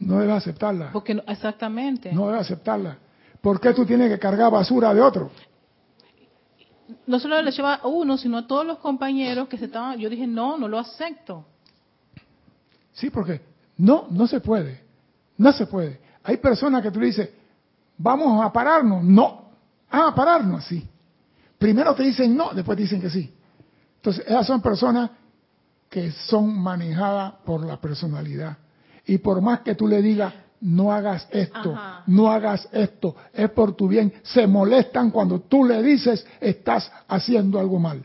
No 0.00 0.18
debes 0.18 0.34
aceptarla. 0.38 0.90
Porque 0.92 1.14
no- 1.14 1.22
exactamente. 1.28 2.12
No 2.12 2.26
debes 2.26 2.40
aceptarla. 2.46 2.98
¿Por 3.40 3.60
qué 3.60 3.72
tú 3.72 3.86
tienes 3.86 4.10
que 4.10 4.18
cargar 4.18 4.50
basura 4.50 4.92
de 4.92 5.00
otro? 5.00 5.30
No 7.06 7.20
solo 7.20 7.40
le 7.40 7.52
lleva 7.52 7.74
a 7.74 7.86
uno, 7.86 8.18
sino 8.18 8.38
a 8.38 8.46
todos 8.48 8.66
los 8.66 8.78
compañeros 8.78 9.46
que 9.46 9.56
se 9.56 9.66
estaban. 9.66 10.00
Yo 10.00 10.10
dije, 10.10 10.26
no, 10.26 10.58
no 10.58 10.66
lo 10.66 10.80
acepto. 10.80 11.44
Sí, 12.92 13.08
porque 13.08 13.40
no, 13.78 14.06
no 14.10 14.26
se 14.26 14.40
puede. 14.40 14.80
No 15.38 15.52
se 15.52 15.66
puede. 15.66 16.00
Hay 16.24 16.38
personas 16.38 16.82
que 16.82 16.90
tú 16.90 16.98
le 16.98 17.06
dices, 17.06 17.30
vamos 17.96 18.44
a 18.44 18.52
pararnos. 18.52 19.04
No. 19.04 19.44
Ah, 19.92 20.08
a 20.08 20.14
pararnos, 20.14 20.64
sí. 20.64 20.84
Primero 21.56 21.94
te 21.94 22.02
dicen 22.02 22.36
no, 22.36 22.50
después 22.52 22.74
te 22.76 22.82
dicen 22.82 23.00
que 23.00 23.10
sí. 23.10 23.32
Entonces, 24.04 24.26
esas 24.26 24.46
son 24.46 24.60
personas 24.60 25.10
que 25.88 26.10
son 26.10 26.58
manejadas 26.58 27.36
por 27.46 27.64
la 27.64 27.80
personalidad. 27.80 28.58
Y 29.06 29.16
por 29.16 29.40
más 29.40 29.60
que 29.60 29.74
tú 29.74 29.88
le 29.88 30.02
digas, 30.02 30.34
no 30.60 30.92
hagas 30.92 31.26
esto, 31.30 31.72
Ajá. 31.72 32.02
no 32.06 32.30
hagas 32.30 32.68
esto, 32.70 33.16
es 33.32 33.48
por 33.50 33.74
tu 33.74 33.88
bien, 33.88 34.12
se 34.22 34.46
molestan 34.46 35.10
cuando 35.10 35.40
tú 35.40 35.64
le 35.64 35.82
dices, 35.82 36.26
estás 36.38 36.92
haciendo 37.08 37.58
algo 37.58 37.78
mal. 37.78 38.04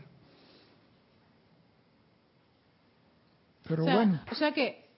Pero 3.68 3.82
o, 3.82 3.84
sea, 3.84 3.94
bueno. 3.94 4.20
o 4.32 4.34
sea 4.34 4.52
que 4.52 4.88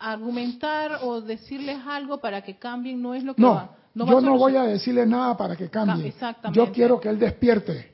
argumentar 0.00 0.98
o 1.02 1.20
decirles 1.20 1.78
algo 1.86 2.18
para 2.18 2.42
que 2.42 2.56
cambien 2.58 3.00
no 3.00 3.14
es 3.14 3.22
lo 3.22 3.36
que 3.36 3.42
No, 3.42 3.54
va. 3.54 3.76
va 4.00 4.06
yo 4.10 4.20
no 4.20 4.36
voy 4.36 4.56
a 4.56 4.64
decirle 4.64 5.06
nada 5.06 5.36
para 5.36 5.54
que 5.54 5.70
cambie. 5.70 6.12
Yo 6.52 6.72
quiero 6.72 6.98
que 6.98 7.08
él 7.08 7.20
despierte, 7.20 7.91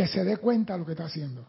que 0.00 0.06
se 0.06 0.24
dé 0.24 0.38
cuenta 0.38 0.72
de 0.72 0.78
lo 0.78 0.86
que 0.86 0.92
está 0.92 1.04
haciendo. 1.04 1.44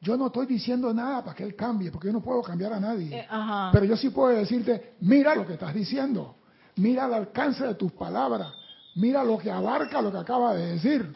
Yo 0.00 0.16
no 0.16 0.28
estoy 0.28 0.46
diciendo 0.46 0.94
nada 0.94 1.24
para 1.24 1.34
que 1.34 1.42
él 1.42 1.56
cambie, 1.56 1.90
porque 1.90 2.06
yo 2.06 2.12
no 2.12 2.20
puedo 2.20 2.40
cambiar 2.40 2.72
a 2.72 2.78
nadie. 2.78 3.18
Eh. 3.18 3.26
Pero 3.72 3.84
yo 3.84 3.96
sí 3.96 4.10
puedo 4.10 4.28
decirte, 4.28 4.94
mira 5.00 5.34
lo 5.34 5.44
que 5.44 5.54
estás 5.54 5.74
diciendo, 5.74 6.36
mira 6.76 7.06
el 7.06 7.14
alcance 7.14 7.66
de 7.66 7.74
tus 7.74 7.90
palabras, 7.90 8.52
mira 8.94 9.24
lo 9.24 9.36
que 9.38 9.50
abarca 9.50 10.00
lo 10.00 10.12
que 10.12 10.18
acaba 10.18 10.54
de 10.54 10.74
decir. 10.74 11.12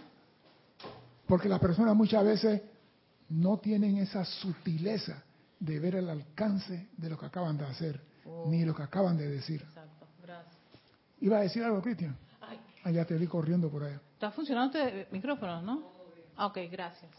Porque 1.29 1.49
las 1.49 1.61
personas 1.61 1.95
muchas 1.95 2.25
veces 2.25 2.61
no 3.29 3.59
tienen 3.59 3.99
esa 3.99 4.25
sutileza 4.25 5.23
de 5.61 5.79
ver 5.79 5.95
el 5.95 6.11
alcance 6.11 6.89
de 6.97 7.09
lo 7.09 7.17
que 7.17 7.27
acaban 7.27 7.57
de 7.57 7.67
hacer, 7.67 8.01
Oh. 8.25 8.47
ni 8.49 8.65
lo 8.65 8.75
que 8.75 8.83
acaban 8.83 9.17
de 9.17 9.29
decir. 9.29 9.63
Exacto, 9.63 10.07
gracias. 10.21 10.57
¿Iba 11.21 11.39
a 11.39 11.41
decir 11.43 11.63
algo, 11.63 11.81
Cristian? 11.81 12.17
Ah, 12.85 12.91
ya 12.91 13.05
te 13.05 13.15
vi 13.17 13.29
corriendo 13.29 13.69
por 13.71 13.85
allá. 13.85 14.01
está 14.15 14.33
funcionando 14.33 14.77
el 14.81 15.07
micrófono, 15.13 15.63
¿no? 15.63 16.02
Ok, 16.39 16.59
gracias. 16.71 17.11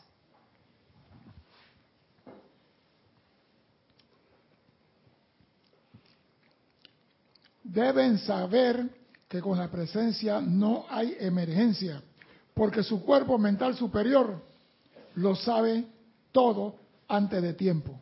Deben 7.63 8.19
saber 8.19 8.89
que 9.27 9.41
con 9.41 9.57
la 9.57 9.71
presencia 9.71 10.41
no 10.41 10.85
hay 10.89 11.15
emergencia, 11.19 12.03
porque 12.53 12.83
su 12.83 13.03
cuerpo 13.03 13.37
mental 13.37 13.75
superior 13.75 14.43
lo 15.15 15.35
sabe 15.35 15.85
todo 16.31 16.75
antes 17.07 17.41
de 17.41 17.53
tiempo. 17.53 17.99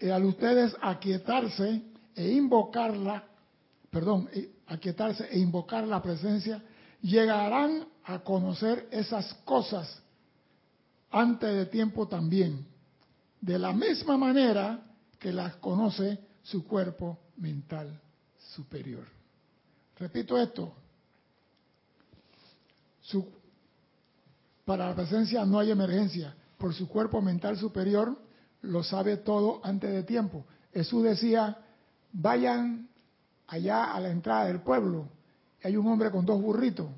Y 0.00 0.10
al 0.10 0.24
ustedes 0.24 0.76
aquietarse 0.82 1.80
e 2.14 2.28
invocarla, 2.32 3.24
perdón, 3.90 4.28
e- 4.34 4.50
aquietarse 4.66 5.26
e 5.30 5.38
invocar 5.38 5.86
la 5.86 6.02
presencia, 6.02 6.62
llegarán 7.00 7.86
a 8.04 8.18
conocer 8.20 8.88
esas 8.90 9.32
cosas 9.44 10.00
antes 11.10 11.54
de 11.54 11.66
tiempo 11.66 12.06
también, 12.08 12.66
de 13.40 13.58
la 13.58 13.72
misma 13.72 14.16
manera 14.16 14.80
que 15.18 15.32
las 15.32 15.56
conoce 15.56 16.18
su 16.42 16.66
cuerpo 16.66 17.18
mental 17.36 18.00
superior. 18.54 19.06
Repito 19.98 20.36
esto, 20.36 20.74
su- 23.00 23.28
para 24.64 24.88
la 24.88 24.94
presencia 24.94 25.44
no 25.44 25.58
hay 25.58 25.70
emergencia, 25.70 26.34
por 26.58 26.74
su 26.74 26.88
cuerpo 26.88 27.20
mental 27.20 27.56
superior 27.58 28.18
lo 28.62 28.82
sabe 28.82 29.18
todo 29.18 29.60
antes 29.62 29.90
de 29.92 30.02
tiempo. 30.02 30.44
Jesús 30.72 31.04
decía, 31.04 31.58
vayan 32.12 32.88
allá 33.46 33.92
a 33.94 34.00
la 34.00 34.08
entrada 34.10 34.46
del 34.46 34.60
pueblo, 34.60 35.08
hay 35.62 35.76
un 35.76 35.86
hombre 35.86 36.10
con 36.10 36.24
dos 36.24 36.40
burritos, 36.40 36.88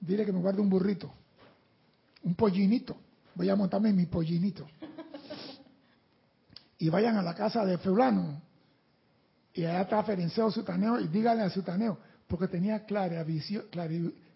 dile 0.00 0.24
que 0.24 0.32
me 0.32 0.40
guarde 0.40 0.60
un 0.60 0.68
burrito, 0.68 1.12
un 2.22 2.34
pollinito, 2.34 2.96
voy 3.34 3.48
a 3.48 3.56
montarme 3.56 3.92
mi 3.92 4.06
pollinito. 4.06 4.66
Y 6.78 6.90
vayan 6.90 7.16
a 7.16 7.22
la 7.22 7.34
casa 7.34 7.64
de 7.64 7.78
fulano, 7.78 8.42
y 9.54 9.64
allá 9.64 9.80
está 9.80 10.02
Ferenceo 10.02 10.50
Sutaneo, 10.50 11.00
y 11.00 11.08
díganle 11.08 11.44
a 11.44 11.48
Sutaneo, 11.48 11.98
porque 12.26 12.48
tenía 12.48 12.84
clara 12.84 13.22
visión, 13.24 13.64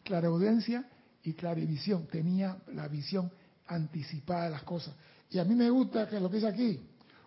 clariaudiencia 0.02 0.88
y 1.22 1.34
clarivisión, 1.34 2.06
tenía 2.06 2.56
la 2.72 2.88
visión 2.88 3.30
anticipada 3.66 4.44
de 4.44 4.50
las 4.50 4.62
cosas. 4.62 4.94
Y 5.28 5.38
a 5.38 5.44
mí 5.44 5.54
me 5.54 5.68
gusta 5.68 6.08
que 6.08 6.18
lo 6.18 6.30
que 6.30 6.36
dice 6.36 6.48
aquí, 6.48 6.80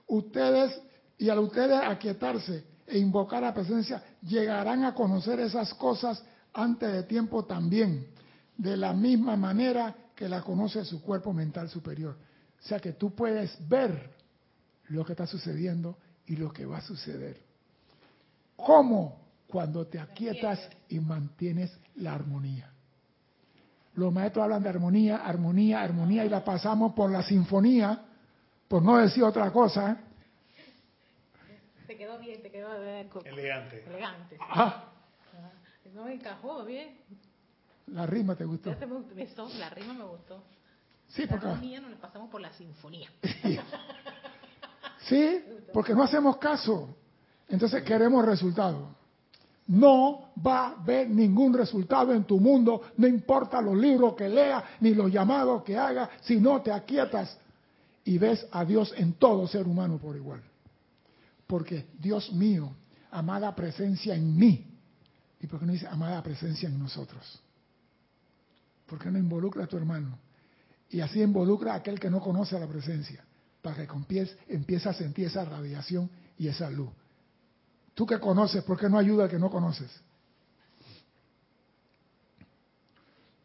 ustedes, 0.07 0.81
y 1.17 1.29
al 1.29 1.39
ustedes 1.39 1.79
aquietarse 1.83 2.63
e 2.87 2.97
invocar 2.97 3.43
la 3.43 3.53
presencia, 3.53 4.03
llegarán 4.21 4.83
a 4.83 4.93
conocer 4.93 5.39
esas 5.39 5.73
cosas 5.75 6.23
antes 6.53 6.91
de 6.91 7.03
tiempo 7.03 7.45
también, 7.45 8.07
de 8.57 8.77
la 8.77 8.93
misma 8.93 9.35
manera 9.35 9.95
que 10.15 10.29
la 10.29 10.41
conoce 10.41 10.85
su 10.85 11.01
cuerpo 11.01 11.33
mental 11.33 11.69
superior. 11.69 12.15
O 12.59 12.67
sea 12.67 12.79
que 12.79 12.93
tú 12.93 13.13
puedes 13.15 13.57
ver 13.67 14.11
lo 14.89 15.03
que 15.03 15.13
está 15.13 15.25
sucediendo 15.27 15.97
y 16.27 16.35
lo 16.35 16.51
que 16.53 16.65
va 16.65 16.77
a 16.77 16.81
suceder. 16.81 17.37
¿Cómo? 18.55 19.21
Cuando 19.47 19.85
te 19.87 19.99
aquietas 19.99 20.59
y 20.89 20.99
mantienes 20.99 21.71
la 21.95 22.13
armonía. 22.13 22.69
Los 23.95 24.11
maestros 24.11 24.43
hablan 24.43 24.63
de 24.63 24.69
armonía, 24.69 25.17
armonía, 25.17 25.81
armonía 25.81 26.25
y 26.25 26.29
la 26.29 26.43
pasamos 26.43 26.93
por 26.93 27.11
la 27.11 27.21
sinfonía, 27.21 28.05
por 28.67 28.81
no 28.81 28.97
decir 28.97 29.23
otra 29.23 29.51
cosa. 29.51 29.97
Te 31.85 31.97
quedó 31.97 32.17
bien, 32.17 32.41
te 32.41 32.49
quedó 32.49 32.81
bien, 32.81 33.09
co- 33.09 33.23
Elegante. 33.23 33.83
elegante. 33.85 34.37
Ah, 34.39 34.85
No 35.93 36.05
me 36.05 36.13
encajó 36.15 36.63
bien. 36.65 36.97
La 37.87 38.05
rima 38.05 38.35
te 38.35 38.45
gustó. 38.45 38.69
Me 38.69 39.27
la 39.59 39.69
rima 39.69 39.93
me 39.93 40.03
gustó. 40.05 40.43
Sí, 41.07 41.23
La 41.23 41.27
porque, 41.29 41.47
armonía 41.47 41.81
nos 41.81 41.91
la 41.91 41.97
pasamos 41.97 42.29
por 42.29 42.41
la 42.41 42.51
sinfonía. 42.53 43.09
sí, 45.07 45.43
porque 45.71 45.93
no 45.93 46.03
hacemos 46.03 46.37
caso. 46.37 46.95
Entonces 47.47 47.83
queremos 47.83 48.25
resultados. 48.25 48.89
No 49.67 50.31
va 50.45 50.67
a 50.67 50.71
haber 50.71 51.09
ningún 51.09 51.53
resultado 51.53 52.13
en 52.13 52.25
tu 52.25 52.39
mundo, 52.39 52.81
no 52.97 53.07
importa 53.07 53.61
los 53.61 53.77
libros 53.77 54.15
que 54.15 54.27
leas 54.27 54.63
ni 54.81 54.93
los 54.93 55.11
llamados 55.11 55.63
que 55.63 55.77
hagas, 55.77 56.09
si 56.21 56.39
no 56.39 56.61
te 56.61 56.71
aquietas 56.71 57.37
y 58.03 58.17
ves 58.17 58.45
a 58.51 58.65
Dios 58.65 58.93
en 58.97 59.13
todo 59.13 59.47
ser 59.47 59.67
humano 59.67 59.97
por 59.97 60.15
igual. 60.15 60.41
Porque 61.47 61.87
Dios 61.99 62.31
mío, 62.33 62.73
amada 63.11 63.55
presencia 63.55 64.15
en 64.15 64.35
mí. 64.35 64.65
¿Y 65.39 65.47
por 65.47 65.59
qué 65.59 65.65
no 65.65 65.73
dice 65.73 65.87
amada 65.87 66.21
presencia 66.21 66.67
en 66.67 66.79
nosotros? 66.79 67.42
¿Por 68.85 68.99
qué 68.99 69.09
no 69.09 69.17
involucra 69.17 69.63
a 69.63 69.67
tu 69.67 69.77
hermano? 69.77 70.19
Y 70.89 71.01
así 71.01 71.21
involucra 71.21 71.73
a 71.73 71.77
aquel 71.77 71.99
que 71.99 72.09
no 72.09 72.19
conoce 72.19 72.59
la 72.59 72.67
presencia, 72.67 73.23
para 73.61 73.75
que 73.75 73.87
empiece 74.47 74.89
a 74.89 74.93
sentir 74.93 75.27
esa 75.27 75.45
radiación 75.45 76.09
y 76.37 76.47
esa 76.47 76.69
luz. 76.69 76.89
Tú 77.93 78.05
que 78.05 78.19
conoces, 78.19 78.63
¿por 78.63 78.79
qué 78.79 78.89
no 78.89 78.97
ayuda 78.97 79.25
al 79.25 79.29
que 79.29 79.39
no 79.39 79.49
conoces? 79.49 79.91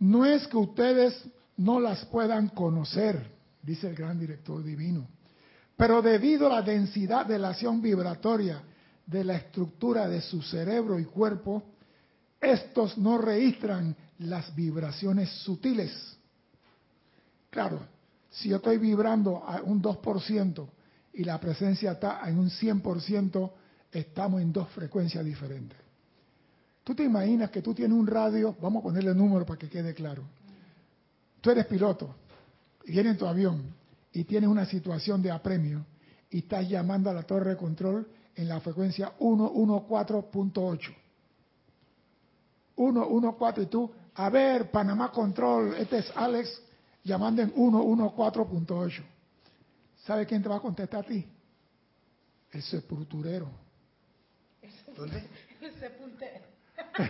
No 0.01 0.25
es 0.25 0.47
que 0.47 0.57
ustedes 0.57 1.25
no 1.57 1.81
las 1.81 2.05
puedan 2.07 2.49
conocer, 2.49 3.31
dice 3.63 3.89
el 3.89 3.97
gran 3.97 4.19
director 4.19 4.63
divino, 4.63 5.09
pero 5.77 6.03
debido 6.03 6.47
a 6.47 6.57
la 6.57 6.63
densidad 6.63 7.27
de 7.27 7.39
la 7.39 7.51
acción 7.51 7.81
vibratoria 7.83 8.63
de 9.07 9.25
la 9.25 9.37
estructura 9.37 10.09
de 10.09 10.21
su 10.21 10.43
cerebro 10.43 10.99
y 10.99 11.05
cuerpo, 11.05 11.63
estos 12.41 12.97
no 12.99 13.19
registran 13.19 13.97
las 14.19 14.55
vibraciones 14.55 15.29
sutiles. 15.43 15.93
Claro, 17.51 17.81
si 18.31 18.51
yo 18.51 18.57
estoy 18.57 18.79
vibrando 18.79 19.45
a 19.45 19.63
un 19.63 19.83
2% 19.83 20.69
y 21.15 21.25
la 21.25 21.41
presencia 21.41 21.93
está 21.93 22.29
en 22.29 22.39
un 22.39 22.51
100%, 22.51 23.53
estamos 23.93 24.43
en 24.43 24.53
dos 24.53 24.69
frecuencias 24.71 25.25
diferentes. 25.25 25.79
Tú 26.85 26.95
te 26.95 27.05
imaginas 27.05 27.51
que 27.51 27.63
tú 27.63 27.75
tienes 27.75 27.97
un 27.97 28.07
radio, 28.07 28.57
vamos 28.61 28.81
a 28.81 28.85
ponerle 28.85 29.15
número 29.15 29.45
para 29.45 29.59
que 29.59 29.69
quede 29.69 29.95
claro. 29.95 30.23
Tú 31.41 31.51
eres 31.51 31.67
piloto 31.67 32.15
y 32.85 32.93
vienes 32.93 33.13
en 33.13 33.19
tu 33.19 33.27
avión 33.27 33.63
y 34.13 34.25
tienes 34.25 34.49
una 34.49 34.65
situación 34.65 35.23
de 35.23 35.31
apremio 35.31 35.85
y 36.31 36.39
estás 36.39 36.69
llamando 36.69 37.11
a 37.11 37.15
la 37.15 37.23
torre 37.23 37.51
de 37.51 37.57
control 37.57 38.09
en 38.35 38.49
la 38.49 38.61
frecuencia 38.61 39.13
114.8. 39.19 40.95
114 42.77 43.63
y 43.63 43.67
tú, 43.67 43.91
a 44.19 44.29
ver, 44.31 44.71
Panamá 44.73 45.13
Control, 45.13 45.77
este 45.77 45.99
es 45.99 46.11
Alex 46.17 46.61
llamando 47.05 47.41
en 47.41 47.55
114.8. 47.55 49.05
¿Sabe 50.05 50.27
quién 50.27 50.43
te 50.43 50.49
va 50.49 50.57
a 50.57 50.61
contestar 50.61 51.05
a 51.05 51.07
ti? 51.07 51.25
El 52.51 52.63
sepulturero. 52.63 53.49
¿Dónde? 54.97 55.23
El 55.61 55.73
sepultero. 55.79 56.47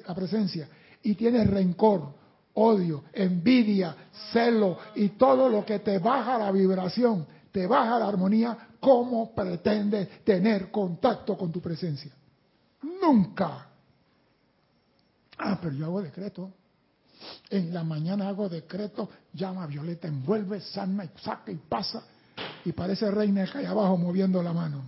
la 0.07 0.15
presencia 0.15 0.69
y 1.03 1.15
tienes 1.15 1.49
rencor, 1.49 2.13
odio, 2.55 3.05
envidia, 3.13 3.97
celo 4.33 4.79
y 4.95 5.11
todo 5.11 5.49
lo 5.49 5.65
que 5.65 5.81
te 5.81 5.99
baja 5.99 6.39
la 6.39 6.53
vibración, 6.53 7.27
te 7.51 7.67
baja 7.67 7.99
la 7.99 8.09
armonía, 8.09 8.57
¿cómo 8.85 9.35
pretendes 9.35 10.23
tener 10.23 10.71
contacto 10.71 11.37
con 11.39 11.51
tu 11.51 11.61
presencia? 11.61 12.13
Nunca. 12.83 13.67
Ah, 15.39 15.59
pero 15.61 15.75
yo 15.75 15.87
hago 15.87 16.03
decreto. 16.03 16.53
En 17.49 17.73
la 17.73 17.83
mañana 17.83 18.29
hago 18.29 18.49
decreto, 18.49 19.09
llama 19.33 19.65
a 19.65 19.67
Violeta, 19.67 20.07
envuelve, 20.07 20.61
sana 20.61 21.05
y 21.05 21.11
saca 21.21 21.51
y 21.51 21.57
pasa. 21.57 22.03
Y 22.65 22.73
parece 22.73 23.11
reina 23.11 23.51
que 23.51 23.59
hay 23.59 23.65
abajo 23.65 23.97
moviendo 23.97 24.43
la 24.43 24.53
mano. 24.53 24.83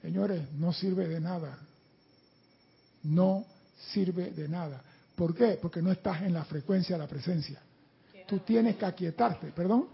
Señores, 0.00 0.52
no 0.54 0.72
sirve 0.72 1.06
de 1.08 1.20
nada. 1.20 1.58
No 3.02 3.44
sirve 3.92 4.30
de 4.30 4.48
nada. 4.48 4.82
¿Por 5.14 5.34
qué? 5.34 5.58
Porque 5.60 5.82
no 5.82 5.92
estás 5.92 6.22
en 6.22 6.32
la 6.32 6.44
frecuencia 6.44 6.96
de 6.96 7.02
la 7.02 7.08
presencia. 7.08 7.60
tú 8.26 8.38
tienes 8.38 8.76
que 8.76 8.86
aquietarte, 8.86 9.48
perdón. 9.48 9.88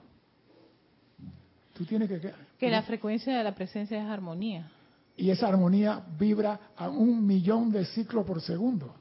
Tú 1.80 1.86
tienes 1.86 2.10
que... 2.10 2.34
Que 2.58 2.68
la 2.68 2.82
frecuencia 2.82 3.38
de 3.38 3.42
la 3.42 3.54
presencia 3.54 3.98
es 3.98 4.06
armonía. 4.06 4.70
Y 5.16 5.30
esa 5.30 5.48
armonía 5.48 6.04
vibra 6.18 6.60
a 6.76 6.90
un 6.90 7.26
millón 7.26 7.72
de 7.72 7.86
ciclos 7.86 8.26
por 8.26 8.42
segundo. 8.42 8.94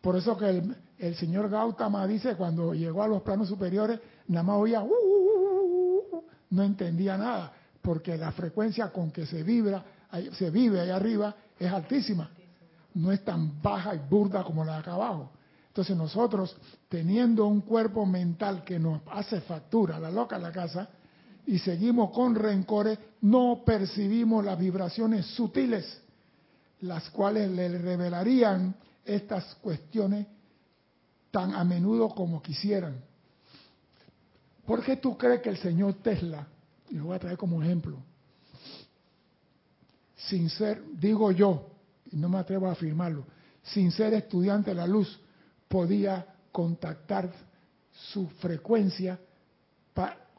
Por 0.00 0.16
eso 0.16 0.34
que 0.38 0.48
el, 0.48 0.76
el 0.96 1.14
señor 1.16 1.50
Gautama 1.50 2.06
dice 2.06 2.36
cuando 2.36 2.72
llegó 2.72 3.02
a 3.02 3.06
los 3.08 3.20
planos 3.20 3.48
superiores, 3.48 4.00
nada 4.28 4.44
más 4.44 4.56
oía, 4.56 4.80
uh, 4.80 4.86
uh, 4.86 6.16
uh, 6.16 6.24
no 6.48 6.62
entendía 6.62 7.18
nada, 7.18 7.52
porque 7.82 8.16
la 8.16 8.32
frecuencia 8.32 8.90
con 8.90 9.10
que 9.10 9.26
se 9.26 9.42
vibra, 9.42 9.84
se 10.32 10.48
vive 10.48 10.80
ahí 10.80 10.88
arriba, 10.88 11.36
es 11.58 11.70
altísima. 11.70 12.30
No 12.94 13.12
es 13.12 13.22
tan 13.22 13.60
baja 13.60 13.94
y 13.94 13.98
burda 13.98 14.42
como 14.42 14.64
la 14.64 14.72
de 14.72 14.78
acá 14.78 14.92
abajo. 14.94 15.32
Entonces 15.68 15.94
nosotros, 15.94 16.56
teniendo 16.88 17.46
un 17.46 17.60
cuerpo 17.60 18.06
mental 18.06 18.64
que 18.64 18.78
nos 18.78 19.02
hace 19.12 19.42
factura, 19.42 19.98
la 20.00 20.10
loca 20.10 20.36
en 20.36 20.44
la 20.44 20.50
casa, 20.52 20.88
y 21.50 21.58
seguimos 21.58 22.12
con 22.12 22.36
rencores, 22.36 22.96
no 23.22 23.64
percibimos 23.66 24.44
las 24.44 24.56
vibraciones 24.56 25.26
sutiles, 25.34 26.00
las 26.82 27.10
cuales 27.10 27.50
le 27.50 27.76
revelarían 27.76 28.76
estas 29.04 29.56
cuestiones 29.56 30.28
tan 31.32 31.52
a 31.56 31.64
menudo 31.64 32.10
como 32.10 32.40
quisieran. 32.40 33.02
¿Por 34.64 34.84
qué 34.84 34.98
tú 34.98 35.18
crees 35.18 35.42
que 35.42 35.48
el 35.48 35.56
señor 35.56 35.94
Tesla, 35.94 36.46
y 36.88 36.94
lo 36.94 37.06
voy 37.06 37.16
a 37.16 37.18
traer 37.18 37.36
como 37.36 37.60
ejemplo, 37.60 37.98
sin 40.14 40.48
ser, 40.50 40.84
digo 41.00 41.32
yo, 41.32 41.66
y 42.12 42.16
no 42.16 42.28
me 42.28 42.38
atrevo 42.38 42.68
a 42.68 42.72
afirmarlo, 42.72 43.24
sin 43.64 43.90
ser 43.90 44.14
estudiante 44.14 44.70
de 44.70 44.76
la 44.76 44.86
luz, 44.86 45.18
podía 45.66 46.24
contactar 46.52 47.28
su 48.12 48.28
frecuencia 48.38 49.18
para 49.92 50.29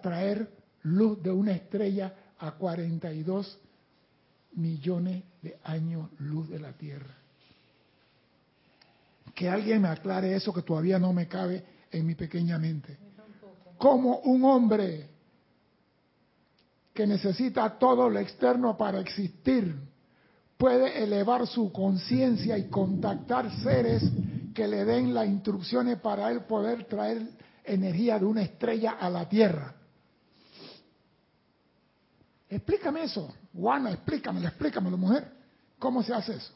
traer 0.00 0.48
luz 0.82 1.22
de 1.22 1.30
una 1.30 1.52
estrella 1.52 2.14
a 2.38 2.52
42 2.52 3.58
millones 4.52 5.24
de 5.42 5.58
años 5.64 6.08
luz 6.18 6.48
de 6.48 6.58
la 6.58 6.72
Tierra. 6.72 7.14
Que 9.34 9.48
alguien 9.48 9.82
me 9.82 9.88
aclare 9.88 10.34
eso 10.34 10.52
que 10.52 10.62
todavía 10.62 10.98
no 10.98 11.12
me 11.12 11.28
cabe 11.28 11.64
en 11.90 12.06
mi 12.06 12.14
pequeña 12.14 12.58
mente. 12.58 12.96
Como 13.76 14.18
un 14.20 14.44
hombre 14.44 15.08
que 16.92 17.06
necesita 17.06 17.78
todo 17.78 18.10
lo 18.10 18.18
externo 18.18 18.76
para 18.76 18.98
existir 18.98 19.72
puede 20.56 21.04
elevar 21.04 21.46
su 21.46 21.70
conciencia 21.70 22.58
y 22.58 22.68
contactar 22.68 23.48
seres 23.62 24.02
que 24.52 24.66
le 24.66 24.84
den 24.84 25.14
las 25.14 25.28
instrucciones 25.28 26.00
para 26.00 26.32
él 26.32 26.40
poder 26.40 26.84
traer 26.86 27.22
energía 27.68 28.18
de 28.18 28.24
una 28.24 28.42
estrella 28.42 28.92
a 28.92 29.08
la 29.10 29.28
Tierra. 29.28 29.74
Explícame 32.48 33.04
eso, 33.04 33.34
Juana, 33.52 33.92
explícamelo, 33.92 34.48
explícamelo, 34.48 34.96
mujer. 34.96 35.30
¿Cómo 35.78 36.02
se 36.02 36.14
hace 36.14 36.34
eso? 36.36 36.52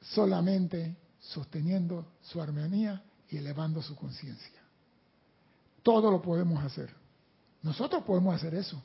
Solamente 0.00 0.96
sosteniendo 1.18 2.12
su 2.22 2.40
armonía 2.40 3.02
y 3.28 3.36
elevando 3.36 3.82
su 3.82 3.94
conciencia. 3.94 4.60
Todo 5.82 6.10
lo 6.10 6.22
podemos 6.22 6.64
hacer. 6.64 6.90
Nosotros 7.62 8.02
podemos 8.04 8.34
hacer 8.34 8.54
eso. 8.54 8.82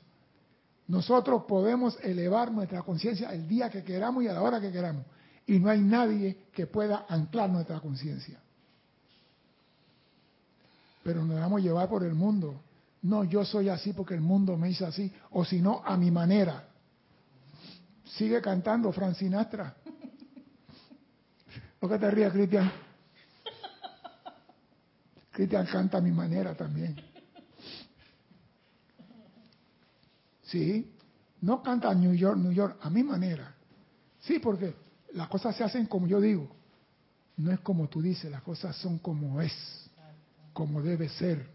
Nosotros 0.87 1.43
podemos 1.47 1.97
elevar 2.01 2.51
nuestra 2.51 2.81
conciencia 2.81 3.31
el 3.31 3.47
día 3.47 3.69
que 3.69 3.83
queramos 3.83 4.23
y 4.23 4.27
a 4.27 4.33
la 4.33 4.41
hora 4.41 4.59
que 4.59 4.71
queramos. 4.71 5.05
Y 5.45 5.59
no 5.59 5.69
hay 5.69 5.81
nadie 5.81 6.47
que 6.51 6.67
pueda 6.67 7.05
anclar 7.07 7.49
nuestra 7.49 7.79
conciencia. 7.79 8.41
Pero 11.03 11.23
nos 11.25 11.35
dejamos 11.35 11.61
llevar 11.61 11.89
por 11.89 12.03
el 12.03 12.13
mundo. 12.13 12.61
No, 13.01 13.23
yo 13.23 13.43
soy 13.43 13.69
así 13.69 13.93
porque 13.93 14.13
el 14.13 14.21
mundo 14.21 14.57
me 14.57 14.69
hizo 14.69 14.85
así. 14.85 15.11
O 15.31 15.43
si 15.43 15.61
no, 15.61 15.81
a 15.83 15.97
mi 15.97 16.11
manera. 16.11 16.67
Sigue 18.05 18.41
cantando 18.41 18.91
Francinastra. 18.91 19.75
¿Por 21.79 21.89
qué 21.89 21.97
te 21.97 22.11
ríes, 22.11 22.31
Cristian? 22.31 22.71
Cristian 25.31 25.65
canta 25.65 25.97
a 25.97 26.01
mi 26.01 26.11
manera 26.11 26.53
también. 26.53 26.95
Sí, 30.43 30.91
no 31.41 31.63
canta 31.63 31.93
New 31.95 32.13
York, 32.13 32.37
New 32.37 32.51
York, 32.51 32.77
a 32.81 32.89
mi 32.89 33.03
manera. 33.03 33.55
Sí, 34.19 34.39
porque 34.39 34.75
las 35.13 35.29
cosas 35.29 35.55
se 35.55 35.63
hacen 35.63 35.85
como 35.87 36.05
yo 36.05 36.19
digo. 36.19 36.47
No 37.37 37.51
es 37.51 37.61
como 37.61 37.87
tú 37.87 38.01
dices, 38.01 38.29
las 38.29 38.43
cosas 38.43 38.75
son 38.75 38.99
como 38.99 39.41
es, 39.41 39.89
como 40.53 40.81
debe 40.81 41.09
ser. 41.09 41.47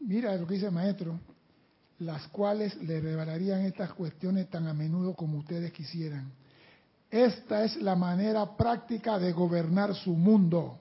Mira 0.00 0.36
lo 0.36 0.46
que 0.46 0.54
dice 0.54 0.66
el 0.66 0.72
maestro, 0.72 1.18
las 1.98 2.28
cuales 2.28 2.76
le 2.82 3.00
revelarían 3.00 3.62
estas 3.62 3.92
cuestiones 3.92 4.48
tan 4.48 4.66
a 4.68 4.74
menudo 4.74 5.14
como 5.14 5.38
ustedes 5.38 5.72
quisieran. 5.72 6.30
Esta 7.10 7.64
es 7.64 7.76
la 7.76 7.96
manera 7.96 8.56
práctica 8.56 9.18
de 9.18 9.32
gobernar 9.32 9.94
su 9.94 10.14
mundo, 10.14 10.78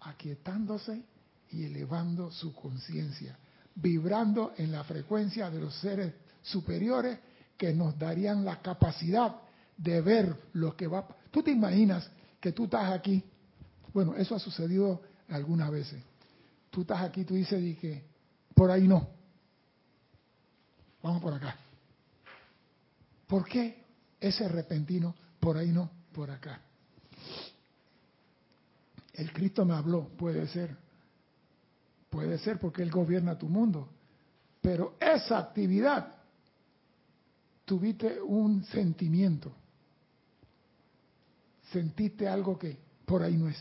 aquietándose 0.00 1.02
y 1.50 1.64
elevando 1.64 2.30
su 2.30 2.54
conciencia, 2.54 3.36
vibrando 3.74 4.52
en 4.56 4.72
la 4.72 4.84
frecuencia 4.84 5.50
de 5.50 5.60
los 5.60 5.74
seres 5.76 6.14
superiores 6.42 7.18
que 7.56 7.74
nos 7.74 7.98
darían 7.98 8.44
la 8.44 8.62
capacidad 8.62 9.36
de 9.76 10.00
ver 10.00 10.36
lo 10.54 10.76
que 10.76 10.86
va. 10.86 11.06
Tú 11.30 11.42
te 11.42 11.50
imaginas 11.50 12.10
que 12.40 12.52
tú 12.52 12.64
estás 12.64 12.92
aquí, 12.92 13.22
bueno, 13.92 14.14
eso 14.16 14.34
ha 14.34 14.38
sucedido 14.38 15.02
algunas 15.28 15.70
veces. 15.70 16.02
Tú 16.70 16.82
estás 16.82 17.02
aquí, 17.02 17.24
tú 17.24 17.34
dices, 17.34 17.78
que 17.78 18.04
por 18.54 18.70
ahí 18.70 18.86
no. 18.86 19.08
Vamos 21.02 21.22
por 21.22 21.32
acá. 21.32 21.56
¿Por 23.26 23.46
qué 23.46 23.84
ese 24.20 24.48
repentino 24.48 25.14
por 25.40 25.56
ahí 25.56 25.70
no, 25.70 25.90
por 26.12 26.30
acá? 26.30 26.60
El 29.14 29.32
Cristo 29.32 29.64
me 29.64 29.74
habló, 29.74 30.08
puede 30.16 30.46
ser. 30.48 30.76
Puede 32.08 32.38
ser 32.38 32.58
porque 32.58 32.82
Él 32.82 32.90
gobierna 32.90 33.36
tu 33.36 33.48
mundo. 33.48 33.88
Pero 34.60 34.96
esa 35.00 35.38
actividad 35.38 36.14
tuviste 37.64 38.20
un 38.20 38.64
sentimiento, 38.64 39.52
sentiste 41.72 42.28
algo 42.28 42.58
que 42.58 42.78
por 43.04 43.22
ahí 43.22 43.36
no 43.36 43.48
es. 43.48 43.58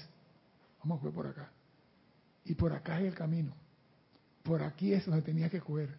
Vamos 0.79 1.01
a 1.01 1.05
ver 1.05 1.13
por 1.13 1.27
acá. 1.27 1.51
Y 2.45 2.55
por 2.55 2.73
acá 2.73 2.99
es 2.99 3.07
el 3.07 3.15
camino. 3.15 3.53
Por 4.43 4.63
aquí 4.63 4.93
es 4.93 5.05
donde 5.05 5.21
tenía 5.21 5.49
que 5.49 5.59
coger. 5.59 5.97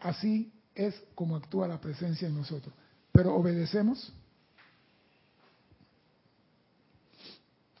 Así 0.00 0.52
es 0.74 0.94
como 1.14 1.36
actúa 1.36 1.68
la 1.68 1.80
presencia 1.80 2.28
en 2.28 2.34
nosotros. 2.34 2.74
Pero 3.12 3.34
obedecemos. 3.34 4.12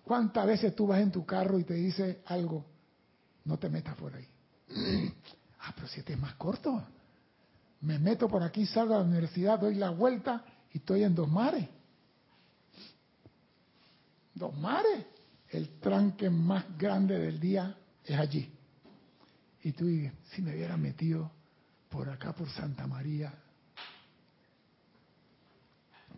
¿Cuántas 0.04 0.46
veces 0.46 0.74
tú 0.74 0.86
vas 0.86 1.00
en 1.00 1.10
tu 1.10 1.24
carro 1.24 1.58
y 1.58 1.64
te 1.64 1.74
dice 1.74 2.22
algo? 2.26 2.66
No 3.44 3.58
te 3.58 3.70
metas 3.70 3.96
por 3.96 4.14
ahí. 4.14 4.28
ah, 5.60 5.72
pero 5.74 5.88
si 5.88 6.00
este 6.00 6.12
es 6.12 6.18
más 6.18 6.34
corto 6.34 6.82
me 7.82 7.98
meto 7.98 8.28
por 8.28 8.42
aquí, 8.42 8.64
salgo 8.64 8.94
a 8.94 8.98
la 8.98 9.04
universidad, 9.04 9.58
doy 9.58 9.74
la 9.74 9.90
vuelta 9.90 10.44
y 10.72 10.78
estoy 10.78 11.02
en 11.02 11.14
Dos 11.14 11.28
Mares. 11.28 11.68
Dos 14.34 14.56
Mares, 14.56 15.06
el 15.50 15.78
tranque 15.80 16.30
más 16.30 16.64
grande 16.78 17.18
del 17.18 17.38
día 17.38 17.76
es 18.04 18.18
allí. 18.18 18.50
Y 19.62 19.72
tú 19.72 19.86
dices, 19.86 20.12
si 20.30 20.42
me 20.42 20.54
hubiera 20.54 20.76
metido 20.76 21.30
por 21.88 22.08
acá, 22.08 22.32
por 22.32 22.48
Santa 22.50 22.86
María, 22.86 23.32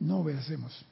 no 0.01 0.19
obedecemos. 0.19 0.87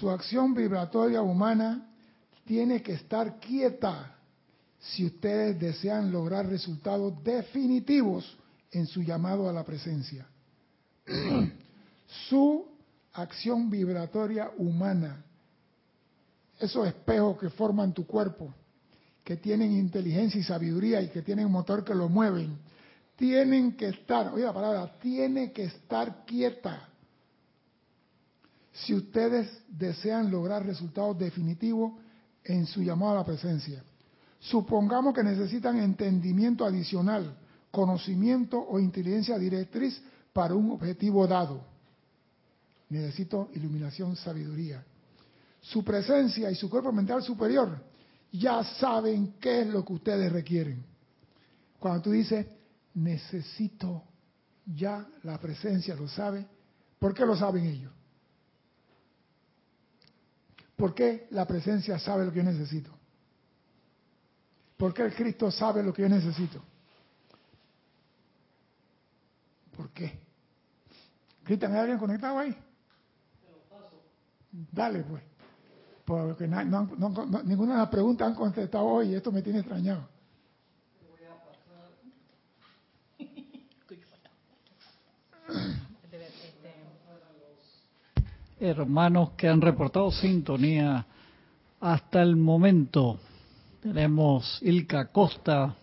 su 0.00 0.08
acción 0.08 0.54
vibratoria 0.54 1.20
humana 1.20 1.86
tiene 2.46 2.82
que 2.82 2.94
estar 2.94 3.38
quieta 3.38 4.16
si 4.80 5.04
ustedes 5.04 5.60
desean 5.60 6.10
lograr 6.10 6.46
resultados 6.46 7.22
definitivos 7.22 8.36
en 8.72 8.86
su 8.86 9.02
llamado 9.02 9.48
a 9.48 9.52
la 9.52 9.64
presencia. 9.64 10.26
su 12.28 12.66
acción 13.12 13.68
vibratoria 13.68 14.50
humana, 14.56 15.24
esos 16.58 16.86
espejos 16.86 17.38
que 17.38 17.50
forman 17.50 17.92
tu 17.92 18.06
cuerpo, 18.06 18.54
que 19.22 19.36
tienen 19.36 19.72
inteligencia 19.72 20.40
y 20.40 20.44
sabiduría 20.44 21.02
y 21.02 21.08
que 21.08 21.22
tienen 21.22 21.46
un 21.46 21.52
motor 21.52 21.84
que 21.84 21.94
lo 21.94 22.08
mueven, 22.08 22.58
tienen 23.16 23.76
que 23.76 23.88
estar, 23.88 24.32
oye 24.32 24.44
la 24.44 24.52
palabra, 24.52 24.98
tiene 24.98 25.52
que 25.52 25.64
estar 25.64 26.24
quieta 26.24 26.88
si 28.72 28.94
ustedes 28.94 29.46
desean 29.68 30.30
lograr 30.30 30.64
resultados 30.64 31.18
definitivos 31.18 31.92
en 32.44 32.66
su 32.66 32.82
llamado 32.82 33.12
a 33.12 33.16
la 33.16 33.24
presencia. 33.24 33.82
Supongamos 34.40 35.14
que 35.14 35.22
necesitan 35.22 35.78
entendimiento 35.78 36.64
adicional, 36.64 37.36
conocimiento 37.70 38.58
o 38.58 38.80
inteligencia 38.80 39.38
directriz 39.38 40.02
para 40.32 40.54
un 40.54 40.72
objetivo 40.72 41.26
dado. 41.26 41.62
Necesito 42.88 43.50
iluminación, 43.54 44.16
sabiduría. 44.16 44.84
Su 45.60 45.84
presencia 45.84 46.50
y 46.50 46.54
su 46.54 46.70
cuerpo 46.70 46.90
mental 46.90 47.22
superior 47.22 47.84
ya 48.32 48.64
saben 48.64 49.34
qué 49.38 49.60
es 49.60 49.66
lo 49.66 49.84
que 49.84 49.92
ustedes 49.92 50.32
requieren. 50.32 50.84
Cuando 51.78 52.02
tú 52.02 52.10
dices, 52.12 52.46
necesito, 52.94 54.04
ya 54.64 55.06
la 55.22 55.38
presencia 55.38 55.94
lo 55.94 56.08
sabe. 56.08 56.46
¿Por 56.98 57.12
qué 57.12 57.26
lo 57.26 57.36
saben 57.36 57.66
ellos? 57.66 57.92
¿Por 60.76 60.94
qué 60.94 61.26
la 61.30 61.46
presencia 61.46 61.98
sabe 61.98 62.24
lo 62.24 62.32
que 62.32 62.38
yo 62.38 62.44
necesito? 62.44 62.99
¿Por 64.80 64.94
qué 64.94 65.02
el 65.02 65.14
Cristo 65.14 65.50
sabe 65.50 65.82
lo 65.82 65.92
que 65.92 66.00
yo 66.00 66.08
necesito? 66.08 66.58
¿Por 69.76 69.90
qué? 69.90 70.18
Cristian, 71.44 71.74
¿hay 71.74 71.80
alguien 71.80 71.98
conectado 71.98 72.38
ahí? 72.38 72.56
Dale, 74.72 75.00
pues. 75.02 75.22
Porque 76.06 76.48
ninguna 76.48 77.74
de 77.74 77.78
las 77.78 77.88
preguntas 77.90 78.28
han 78.28 78.34
contestado 78.34 78.86
hoy 78.86 79.10
y 79.10 79.14
esto 79.16 79.30
me 79.30 79.42
tiene 79.42 79.58
extrañado. 79.58 80.08
Hermanos 88.58 89.32
que 89.36 89.46
han 89.46 89.60
reportado 89.60 90.10
sintonía 90.10 91.04
hasta 91.80 92.22
el 92.22 92.36
momento. 92.36 93.20
Tenemos 93.82 94.58
Ilka 94.60 95.06
Costa, 95.06 95.74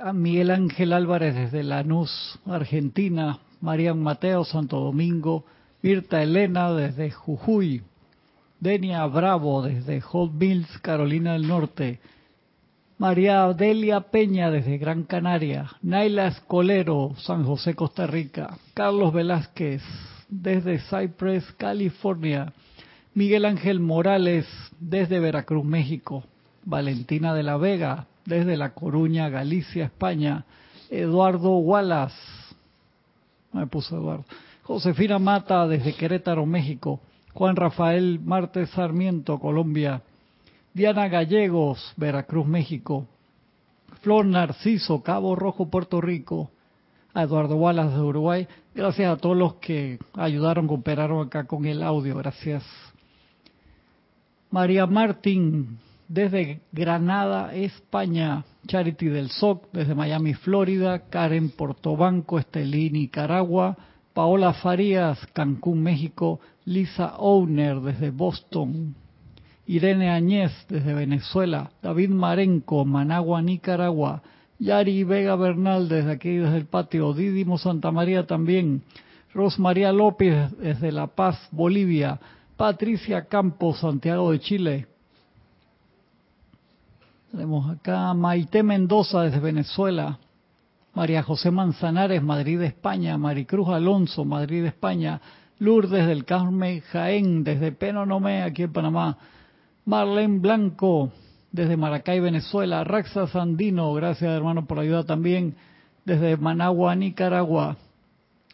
a 0.00 0.12
Miguel 0.12 0.52
Ángel 0.52 0.92
Álvarez 0.92 1.34
desde 1.34 1.64
Lanús, 1.64 2.38
Argentina, 2.46 3.40
Marian 3.60 4.00
Mateo, 4.00 4.44
Santo 4.44 4.78
Domingo, 4.78 5.44
Mirta 5.82 6.22
Elena 6.22 6.72
desde 6.72 7.10
Jujuy, 7.10 7.82
Denia 8.60 9.04
Bravo 9.06 9.62
desde 9.62 10.00
Hot 10.00 10.30
Mills, 10.32 10.78
Carolina 10.78 11.32
del 11.32 11.48
Norte, 11.48 11.98
María 12.98 13.52
Delia 13.52 14.00
Peña 14.00 14.48
desde 14.52 14.78
Gran 14.78 15.02
Canaria, 15.02 15.68
Naila 15.82 16.28
Escolero, 16.28 17.14
San 17.18 17.44
José, 17.44 17.74
Costa 17.74 18.06
Rica, 18.06 18.56
Carlos 18.74 19.12
Velázquez 19.12 19.82
desde 20.28 20.78
Cypress, 20.78 21.50
California, 21.56 22.52
Miguel 23.18 23.46
Ángel 23.46 23.80
Morales 23.80 24.46
desde 24.78 25.18
Veracruz, 25.18 25.64
México, 25.64 26.22
Valentina 26.64 27.34
de 27.34 27.42
la 27.42 27.56
Vega 27.56 28.06
desde 28.24 28.56
La 28.56 28.74
Coruña, 28.74 29.28
Galicia, 29.28 29.86
España, 29.86 30.44
Eduardo 30.88 31.56
Wallace, 31.56 32.14
me 33.52 33.66
puso 33.66 33.96
Eduardo, 33.96 34.24
Josefina 34.62 35.18
Mata 35.18 35.66
desde 35.66 35.94
Querétaro, 35.94 36.46
México, 36.46 37.00
Juan 37.34 37.56
Rafael 37.56 38.20
Martes 38.20 38.70
Sarmiento, 38.70 39.40
Colombia, 39.40 40.00
Diana 40.72 41.08
Gallegos, 41.08 41.92
Veracruz, 41.96 42.46
México, 42.46 43.04
Flor 44.00 44.26
Narciso, 44.26 45.02
Cabo 45.02 45.34
Rojo, 45.34 45.68
Puerto 45.68 46.00
Rico, 46.00 46.52
a 47.14 47.24
Eduardo 47.24 47.56
Wallace 47.56 47.96
de 47.96 48.00
Uruguay. 48.00 48.46
Gracias 48.76 49.12
a 49.12 49.16
todos 49.16 49.36
los 49.36 49.54
que 49.54 49.98
ayudaron, 50.14 50.68
cooperaron 50.68 51.26
acá 51.26 51.48
con 51.48 51.66
el 51.66 51.82
audio. 51.82 52.14
Gracias. 52.14 52.62
María 54.50 54.86
Martín, 54.86 55.78
desde 56.08 56.60
Granada, 56.72 57.54
España. 57.54 58.44
Charity 58.66 59.06
del 59.06 59.30
SOC, 59.30 59.70
desde 59.72 59.94
Miami, 59.94 60.34
Florida. 60.34 61.08
Karen 61.10 61.50
Portobanco, 61.50 62.38
Estelí, 62.38 62.90
Nicaragua. 62.90 63.76
Paola 64.14 64.54
Farías, 64.54 65.18
Cancún, 65.32 65.82
México. 65.82 66.40
Lisa 66.64 67.16
Owner, 67.18 67.80
desde 67.80 68.10
Boston. 68.10 68.94
Irene 69.66 70.10
Añez, 70.10 70.52
desde 70.68 70.94
Venezuela. 70.94 71.70
David 71.82 72.10
Marenco, 72.10 72.84
Managua, 72.84 73.42
Nicaragua. 73.42 74.22
Yari 74.58 75.04
Vega 75.04 75.36
Bernal, 75.36 75.88
desde 75.88 76.12
aquí, 76.12 76.36
desde 76.36 76.56
el 76.56 76.66
patio. 76.66 77.12
Didimo 77.12 77.58
Santa 77.58 77.90
María 77.92 78.26
también. 78.26 78.82
Rosmaría 79.34 79.92
López, 79.92 80.56
desde 80.58 80.90
La 80.90 81.06
Paz, 81.06 81.48
Bolivia. 81.52 82.18
Patricia 82.58 83.26
Campos, 83.26 83.78
Santiago 83.78 84.32
de 84.32 84.40
Chile. 84.40 84.86
Tenemos 87.30 87.70
acá 87.70 88.12
Maite 88.14 88.64
Mendoza 88.64 89.22
desde 89.22 89.38
Venezuela, 89.38 90.18
María 90.92 91.22
José 91.22 91.52
Manzanares, 91.52 92.20
Madrid, 92.20 92.60
España, 92.62 93.16
Maricruz 93.16 93.68
Alonso, 93.68 94.24
Madrid, 94.24 94.64
España, 94.64 95.20
Lourdes 95.60 96.04
del 96.08 96.24
Carmen 96.24 96.80
Jaén, 96.80 97.44
desde 97.44 97.70
Penonomé, 97.70 98.42
aquí 98.42 98.64
en 98.64 98.72
Panamá, 98.72 99.16
Marlene 99.84 100.40
Blanco, 100.40 101.12
desde 101.52 101.76
Maracay, 101.76 102.18
Venezuela, 102.18 102.82
Raxa 102.82 103.28
Sandino, 103.28 103.94
gracias 103.94 104.32
hermano 104.32 104.66
por 104.66 104.78
la 104.78 104.82
ayuda 104.82 105.04
también, 105.04 105.54
desde 106.04 106.36
Managua, 106.36 106.96
Nicaragua, 106.96 107.76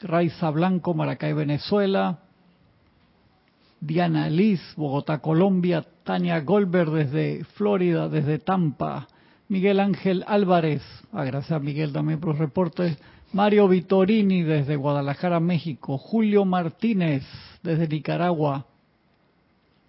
Raiza 0.02 0.50
Blanco, 0.50 0.92
Maracay, 0.92 1.32
Venezuela, 1.32 2.18
Diana 3.86 4.30
Liz, 4.30 4.60
Bogotá, 4.76 5.18
Colombia, 5.18 5.84
Tania 6.04 6.40
Goldberg 6.40 6.90
desde 6.90 7.44
Florida, 7.44 8.08
desde 8.08 8.38
Tampa, 8.38 9.08
Miguel 9.48 9.78
Ángel 9.78 10.24
Álvarez, 10.26 10.82
ah, 11.12 11.24
gracias 11.24 11.52
a 11.52 11.58
Miguel 11.58 11.92
también 11.92 12.18
por 12.18 12.30
los 12.30 12.38
reportes, 12.38 12.96
Mario 13.34 13.68
Vitorini 13.68 14.42
desde 14.42 14.76
Guadalajara, 14.76 15.38
México, 15.38 15.98
Julio 15.98 16.46
Martínez 16.46 17.24
desde 17.62 17.86
Nicaragua, 17.86 18.64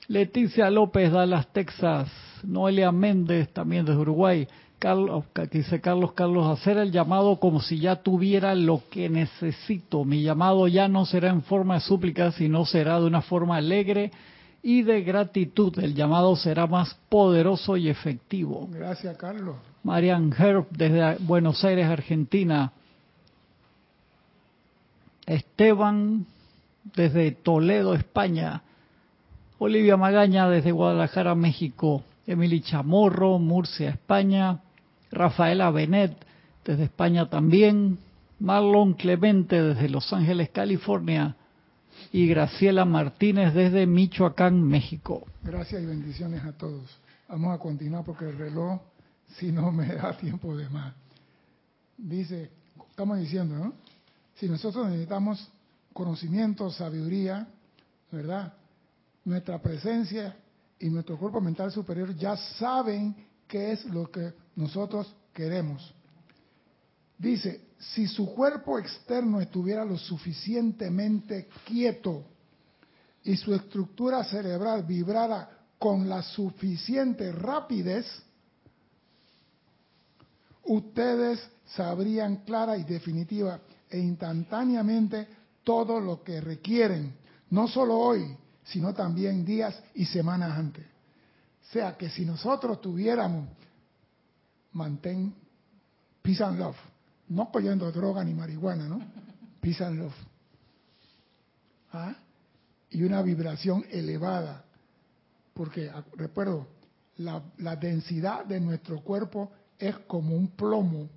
Leticia 0.08 0.70
López, 0.70 1.14
Dallas, 1.14 1.48
Texas, 1.54 2.12
Noelia 2.44 2.92
Méndez 2.92 3.48
también 3.54 3.86
desde 3.86 4.02
Uruguay, 4.02 4.46
Carlos, 4.80 5.24
dice 5.52 5.82
Carlos 5.82 6.14
Carlos, 6.14 6.48
hacer 6.48 6.78
el 6.78 6.92
llamado 6.92 7.40
como 7.40 7.62
si 7.62 7.80
ya 7.80 7.98
tuviera 7.98 8.54
lo 8.56 8.84
que 8.90 9.10
necesito. 9.10 10.04
Mi 10.06 10.24
llamado 10.24 10.68
ya 10.68 10.88
no 10.88 11.06
será 11.06 11.30
en 11.30 11.42
forma 11.42 11.76
de 11.76 11.80
súplica, 11.82 12.32
sino 12.32 12.66
será 12.66 13.00
de 13.00 13.06
una 13.06 13.22
forma 13.22 13.58
alegre 13.58 14.12
y 14.62 14.82
de 14.84 15.02
gratitud. 15.04 15.78
El 15.80 15.94
llamado 15.94 16.36
será 16.36 16.68
más 16.68 16.96
poderoso 17.10 17.78
y 17.78 17.90
efectivo. 17.90 18.68
Gracias, 18.72 19.16
Carlos. 19.18 19.56
Marian 19.84 20.34
Herb 20.38 20.66
desde 20.72 21.18
Buenos 21.20 21.64
Aires, 21.64 21.88
Argentina. 21.88 22.72
Esteban 25.26 26.26
desde 26.96 27.32
Toledo, 27.32 27.94
España. 27.94 28.62
Olivia 29.58 29.98
Magaña 29.98 30.50
desde 30.50 30.72
Guadalajara, 30.72 31.36
México. 31.36 32.04
Emily 32.28 32.62
Chamorro, 32.62 33.38
Murcia, 33.40 33.90
España. 33.90 34.60
Rafaela 35.12 35.72
Benet 35.72 36.16
desde 36.64 36.86
España 36.86 37.30
también, 37.30 38.00
Marlon 38.40 38.94
Clemente 38.94 39.62
desde 39.62 39.90
Los 39.90 40.12
Ángeles, 40.12 40.50
California 40.50 41.36
y 42.12 42.28
Graciela 42.28 42.86
Martínez 42.86 43.54
desde 43.54 43.86
Michoacán, 43.86 44.62
México. 44.62 45.26
Gracias 45.44 45.82
y 45.82 45.86
bendiciones 45.86 46.44
a 46.44 46.52
todos. 46.52 46.84
Vamos 47.28 47.56
a 47.56 47.60
continuar 47.60 48.04
porque 48.04 48.26
el 48.26 48.38
reloj 48.38 48.80
si 49.38 49.52
no 49.52 49.72
me 49.72 49.88
da 49.88 50.16
tiempo 50.18 50.56
de 50.56 50.70
más. 50.70 50.94
Dice, 51.98 52.50
estamos 52.90 53.20
diciendo, 53.20 53.56
¿no? 53.56 53.74
Si 54.36 54.48
nosotros 54.48 54.88
necesitamos 54.88 55.50
conocimiento, 55.94 56.70
sabiduría, 56.72 57.48
¿verdad? 58.12 58.54
Nuestra 59.24 59.62
presencia 59.62 60.36
y 60.80 60.90
nuestro 60.90 61.18
cuerpo 61.18 61.40
mental 61.42 61.72
superior 61.72 62.16
ya 62.16 62.36
saben 62.36 63.16
qué 63.48 63.72
es 63.72 63.86
lo 63.86 64.12
que 64.12 64.34
nosotros 64.56 65.14
queremos. 65.34 65.94
Dice, 67.18 67.62
si 67.78 68.08
su 68.08 68.34
cuerpo 68.34 68.80
externo 68.80 69.40
estuviera 69.40 69.86
lo 69.86 69.98
suficientemente 69.98 71.48
quieto 71.66 72.24
y 73.24 73.36
su 73.38 73.54
estructura 73.54 74.24
cerebral 74.24 74.84
vibrara 74.84 75.50
con 75.78 76.08
la 76.08 76.22
suficiente 76.22 77.32
rapidez, 77.32 78.06
ustedes 80.64 81.40
sabrían 81.66 82.38
clara 82.38 82.78
y 82.78 82.84
definitiva 82.84 83.60
e 83.90 84.00
instantáneamente 84.00 85.28
todo 85.64 86.00
lo 86.00 86.24
que 86.24 86.42
requieren, 86.42 87.14
no 87.50 87.68
solo 87.68 87.98
hoy, 87.98 88.38
sino 88.64 88.94
también 88.94 89.46
días 89.46 89.82
y 89.94 90.06
semanas 90.06 90.58
antes. 90.58 90.86
O 90.86 91.72
sea 91.72 91.98
que 91.98 92.10
si 92.10 92.26
nosotros 92.26 92.82
tuviéramos 92.82 93.50
mantén 94.76 95.34
peace 96.22 96.44
and 96.44 96.60
love. 96.60 96.78
No 97.30 97.50
cogiendo 97.52 97.92
droga 97.92 98.24
ni 98.24 98.34
marihuana, 98.34 98.88
¿no? 98.88 99.02
Peace 99.60 99.84
and 99.84 100.00
love. 100.00 100.16
¿Ah? 101.92 102.16
Y 102.92 103.04
una 103.04 103.22
vibración 103.22 103.84
elevada. 103.90 104.64
Porque, 105.54 105.92
recuerdo, 106.18 106.68
la, 107.18 107.42
la 107.58 107.76
densidad 107.76 108.46
de 108.46 108.60
nuestro 108.60 109.02
cuerpo 109.02 109.52
es 109.80 109.98
como 110.00 110.36
un 110.36 110.50
plomo, 110.50 111.10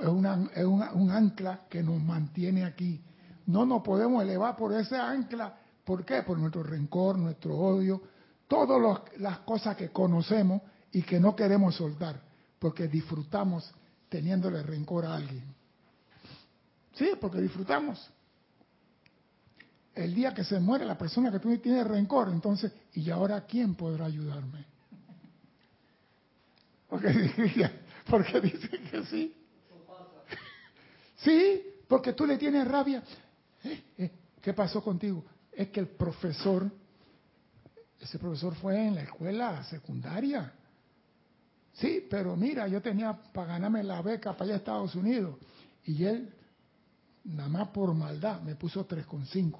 es, 0.00 0.08
una, 0.08 0.50
es 0.54 0.64
un 0.64 1.10
ancla 1.10 1.62
que 1.68 1.82
nos 1.82 2.02
mantiene 2.02 2.64
aquí. 2.64 3.00
No 3.46 3.64
nos 3.66 3.82
podemos 3.82 4.22
elevar 4.22 4.56
por 4.56 4.72
ese 4.72 4.96
ancla. 4.96 5.58
¿Por 5.84 6.04
qué? 6.04 6.22
Por 6.22 6.38
nuestro 6.38 6.62
rencor, 6.62 7.18
nuestro 7.18 7.56
odio, 7.56 8.02
todas 8.46 9.02
las 9.18 9.38
cosas 9.40 9.76
que 9.76 9.90
conocemos 9.90 10.62
y 10.92 11.02
que 11.02 11.18
no 11.18 11.34
queremos 11.34 11.74
soltar, 11.74 12.20
porque 12.62 12.86
disfrutamos 12.86 13.68
teniéndole 14.08 14.62
rencor 14.62 15.04
a 15.04 15.16
alguien. 15.16 15.42
Sí, 16.94 17.10
porque 17.20 17.40
disfrutamos. 17.40 18.08
El 19.92 20.14
día 20.14 20.32
que 20.32 20.44
se 20.44 20.60
muere 20.60 20.84
la 20.84 20.96
persona 20.96 21.32
que 21.32 21.40
tú 21.40 21.58
tienes 21.58 21.84
rencor, 21.84 22.28
entonces, 22.28 22.72
¿y 22.94 23.10
ahora 23.10 23.44
quién 23.46 23.74
podrá 23.74 24.04
ayudarme? 24.04 24.64
Porque, 26.88 27.08
porque 28.08 28.40
dice 28.40 28.68
que 28.68 29.06
sí. 29.06 29.34
Sí, 31.16 31.62
porque 31.88 32.12
tú 32.12 32.26
le 32.26 32.38
tienes 32.38 32.66
rabia. 32.68 33.02
Eh, 33.64 33.84
eh, 33.98 34.10
¿Qué 34.40 34.52
pasó 34.54 34.84
contigo? 34.84 35.24
Es 35.50 35.68
que 35.70 35.80
el 35.80 35.88
profesor, 35.88 36.70
ese 37.98 38.20
profesor 38.20 38.54
fue 38.54 38.86
en 38.86 38.94
la 38.94 39.02
escuela 39.02 39.64
secundaria. 39.64 40.52
Sí, 41.74 42.06
pero 42.10 42.36
mira, 42.36 42.68
yo 42.68 42.82
tenía 42.82 43.12
para 43.32 43.54
ganarme 43.54 43.82
la 43.82 44.02
beca 44.02 44.32
para 44.32 44.44
allá 44.44 44.54
a 44.54 44.56
Estados 44.58 44.94
Unidos. 44.94 45.36
Y 45.84 46.04
él, 46.04 46.32
nada 47.24 47.48
más 47.48 47.68
por 47.68 47.92
maldad, 47.94 48.40
me 48.42 48.54
puso 48.54 48.86
3,5. 48.86 49.58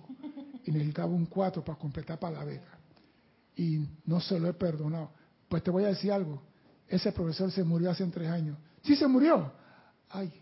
Y 0.65 0.71
necesitaba 0.71 1.09
un 1.09 1.27
4 1.27 1.65
para 1.65 1.79
completar 1.79 2.19
para 2.19 2.39
la 2.39 2.45
beca. 2.45 2.79
Y 3.57 3.87
no 4.07 4.21
se 4.21 4.39
lo 4.39 4.49
he 4.49 4.53
perdonado. 4.53 5.11
Pues 5.49 5.63
te 5.63 5.71
voy 5.71 5.85
a 5.85 5.89
decir 5.89 6.13
algo. 6.13 6.43
Ese 6.89 7.11
profesor 7.13 7.51
se 7.51 7.65
murió 7.65 7.91
hace 7.91 8.07
tres 8.07 8.29
años. 8.29 8.59
Sí 8.83 8.97
se 8.97 9.07
murió. 9.07 9.51
Ay. 10.11 10.33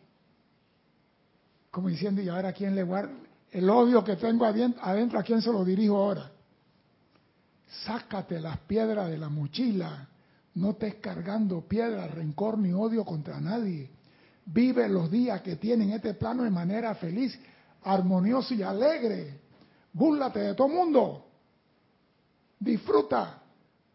Como 1.71 1.89
diciendo, 1.89 2.21
¿y 2.21 2.29
ahora 2.29 2.53
quién 2.53 2.75
le 2.75 2.83
guardo? 2.83 3.13
El 3.53 3.69
odio 3.71 4.03
que 4.05 4.17
tengo 4.17 4.45
adentro, 4.45 4.83
adentro, 4.83 5.19
¿a 5.19 5.23
quién 5.23 5.41
se 5.43 5.53
lo 5.53 5.65
dirijo 5.65 5.97
ahora? 5.97 6.31
Sácate 7.85 8.41
las 8.41 8.59
piedras 8.59 9.09
de 9.09 9.19
la 9.19 9.29
mochila. 9.29 10.09
No 10.55 10.71
estés 10.71 10.97
cargando 10.97 11.67
piedras, 11.67 12.11
rencor 12.13 12.59
ni 12.59 12.73
odio 12.73 13.05
contra 13.05 13.41
nadie. 13.41 13.91
Vive 14.47 14.89
los 14.89 15.11
días 15.11 15.43
que 15.43 15.57
tienen 15.57 15.91
este 15.91 16.15
plano 16.15 16.43
de 16.43 16.51
manera 16.51 16.95
feliz, 16.95 17.39
armonioso 17.83 18.55
y 18.55 18.63
alegre. 18.63 19.41
Búrlate 19.93 20.41
de 20.41 20.55
todo 20.55 20.69
mundo. 20.69 21.27
Disfruta. 22.59 23.43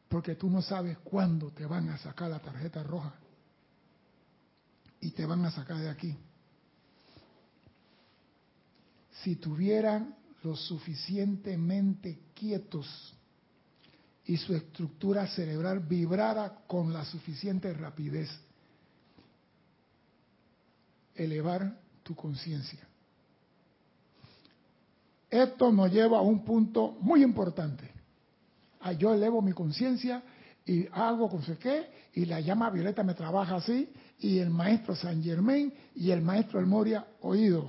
Porque 0.08 0.36
tú 0.36 0.50
no 0.50 0.62
sabes 0.62 0.98
cuándo 1.00 1.52
te 1.52 1.66
van 1.66 1.90
a 1.90 1.98
sacar 1.98 2.30
la 2.30 2.40
tarjeta 2.40 2.84
roja. 2.84 3.14
Y 5.02 5.12
te 5.12 5.26
van 5.26 5.44
a 5.44 5.52
sacar 5.52 5.78
de 5.78 5.90
aquí. 5.90 6.16
Si 9.24 9.36
tuvieran 9.36 10.16
lo 10.44 10.56
suficientemente 10.56 12.20
quietos 12.34 13.16
y 14.26 14.38
su 14.38 14.56
estructura 14.56 15.28
cerebral 15.28 15.80
vibrara 15.80 16.62
con 16.68 16.92
la 16.92 17.06
suficiente 17.06 17.74
rapidez, 17.74 18.30
elevar 21.14 21.80
tu 22.04 22.16
conciencia. 22.16 22.80
Esto 25.30 25.72
nos 25.72 25.92
lleva 25.92 26.20
a 26.20 26.22
un 26.22 26.44
punto 26.44 26.98
muy 27.02 27.24
importante. 27.24 27.92
Ah, 28.82 28.94
yo 28.94 29.14
elevo 29.14 29.42
mi 29.42 29.54
conciencia 29.54 30.24
y 30.66 30.88
hago 30.92 31.30
con 31.30 31.44
sé 31.44 31.58
qué, 31.58 31.90
y 32.14 32.26
la 32.26 32.40
llama 32.40 32.70
violeta 32.70 33.04
me 33.04 33.14
trabaja 33.14 33.56
así, 33.56 33.90
y 34.20 34.40
el 34.40 34.50
maestro 34.50 34.96
San 34.96 35.22
Germain 35.22 35.72
y 35.96 36.12
el 36.12 36.22
maestro 36.22 36.60
El 36.60 36.66
Moria 36.66 37.06
oído. 37.22 37.68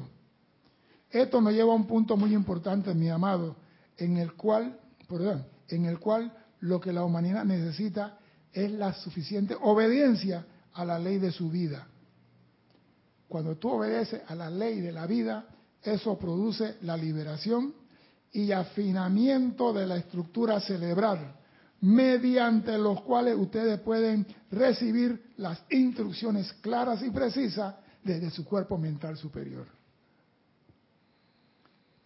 Esto 1.10 1.40
nos 1.40 1.52
lleva 1.52 1.72
a 1.72 1.76
un 1.76 1.86
punto 1.86 2.16
muy 2.16 2.34
importante, 2.34 2.94
mi 2.94 3.08
amado, 3.08 3.56
en 3.98 4.16
el 4.16 4.32
cual, 4.34 4.78
perdón, 5.08 5.46
en 5.68 5.84
el 5.86 5.98
cual 5.98 6.32
lo 6.66 6.80
que 6.80 6.92
la 6.92 7.04
humanidad 7.04 7.44
necesita 7.44 8.18
es 8.52 8.70
la 8.72 8.92
suficiente 8.92 9.56
obediencia 9.60 10.44
a 10.74 10.84
la 10.84 10.98
ley 10.98 11.18
de 11.18 11.30
su 11.30 11.48
vida. 11.48 11.86
Cuando 13.28 13.56
tú 13.56 13.70
obedeces 13.70 14.22
a 14.26 14.34
la 14.34 14.50
ley 14.50 14.80
de 14.80 14.92
la 14.92 15.06
vida, 15.06 15.46
eso 15.82 16.18
produce 16.18 16.76
la 16.82 16.96
liberación 16.96 17.74
y 18.32 18.50
afinamiento 18.52 19.72
de 19.72 19.86
la 19.86 19.96
estructura 19.96 20.60
cerebral, 20.60 21.36
mediante 21.80 22.76
los 22.78 23.02
cuales 23.02 23.36
ustedes 23.38 23.78
pueden 23.80 24.26
recibir 24.50 25.32
las 25.36 25.62
instrucciones 25.70 26.52
claras 26.54 27.02
y 27.02 27.10
precisas 27.10 27.76
desde 28.02 28.30
su 28.30 28.44
cuerpo 28.44 28.76
mental 28.76 29.16
superior. 29.16 29.66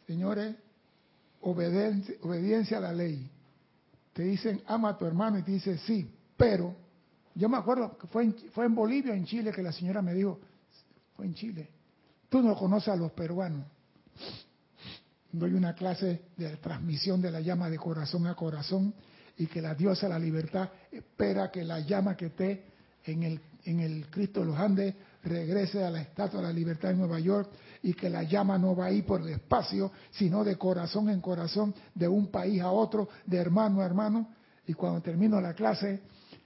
Señores, 0.07 0.55
obediencia, 1.41 2.79
a 2.79 2.81
la 2.81 2.93
ley. 2.93 3.31
Te 4.21 4.27
dicen, 4.27 4.61
ama 4.67 4.91
a 4.91 4.99
tu 4.99 5.07
hermano 5.07 5.39
y 5.39 5.43
te 5.43 5.51
dice, 5.53 5.79
sí, 5.79 6.07
pero 6.37 6.77
yo 7.35 7.49
me 7.49 7.57
acuerdo 7.57 7.97
que 7.97 8.07
fue 8.07 8.25
en, 8.25 8.35
fue 8.53 8.67
en 8.67 8.75
Bolivia, 8.75 9.15
en 9.15 9.25
Chile, 9.25 9.51
que 9.51 9.63
la 9.63 9.73
señora 9.73 10.03
me 10.03 10.13
dijo, 10.13 10.39
fue 11.17 11.25
en 11.25 11.33
Chile, 11.33 11.71
tú 12.29 12.43
no 12.43 12.55
conoces 12.55 12.91
a 12.91 12.97
los 12.97 13.13
peruanos. 13.13 13.65
Doy 15.33 15.55
una 15.55 15.75
clase 15.75 16.21
de 16.37 16.55
transmisión 16.59 17.23
de 17.23 17.31
la 17.31 17.41
llama 17.41 17.71
de 17.71 17.79
corazón 17.79 18.27
a 18.27 18.35
corazón 18.35 18.93
y 19.39 19.47
que 19.47 19.63
la 19.63 19.75
diosa 19.75 20.07
la 20.07 20.19
libertad 20.19 20.69
espera 20.93 21.51
que 21.51 21.65
la 21.65 21.81
llama 21.81 22.15
que 22.15 22.27
esté 22.27 22.65
en 23.05 23.23
el, 23.23 23.41
en 23.65 23.81
el 23.81 24.11
Cristo 24.11 24.41
de 24.41 24.47
los 24.49 24.59
Andes 24.59 24.95
regrese 25.25 25.83
a 25.83 25.89
la 25.89 26.03
Estatua 26.03 26.43
de 26.43 26.47
la 26.49 26.53
Libertad 26.53 26.91
en 26.91 26.99
Nueva 26.99 27.21
York 27.21 27.51
y 27.83 27.95
que 27.95 28.11
la 28.11 28.23
llama 28.23 28.59
no 28.59 28.77
va 28.77 28.87
a 28.87 28.93
ir 28.93 29.05
por 29.07 29.21
el 29.21 29.29
espacio, 29.31 29.93
sino 30.11 30.45
de 30.45 30.57
corazón 30.57 31.09
en 31.09 31.21
corazón, 31.21 31.75
de 31.95 32.09
un 32.09 32.27
país 32.29 32.61
a 32.61 32.71
otro, 32.71 33.09
de 33.27 33.39
hermano 33.39 33.81
a 33.81 33.87
hermano. 33.87 34.29
Y 34.67 34.75
cuando 34.75 35.01
termino 35.01 35.41
la 35.41 35.55
clase, 35.55 36.03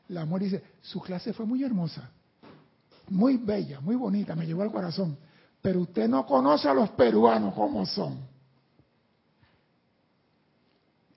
la 0.09 0.24
mujer 0.24 0.43
dice, 0.43 0.62
su 0.82 1.01
clase 1.01 1.32
fue 1.32 1.47
muy 1.47 1.64
hermosa, 1.64 2.11
muy 3.09 3.37
bella, 3.37 3.80
muy 3.80 3.97
bonita, 3.97 4.35
me 4.35 4.47
llegó 4.47 4.62
al 4.62 4.70
corazón, 4.70 5.16
pero 5.61 5.80
usted 5.80 6.09
no 6.09 6.24
conoce 6.24 6.68
a 6.68 6.74
los 6.74 6.91
peruanos 6.91 7.55
como 7.55 7.85
son. 7.87 8.18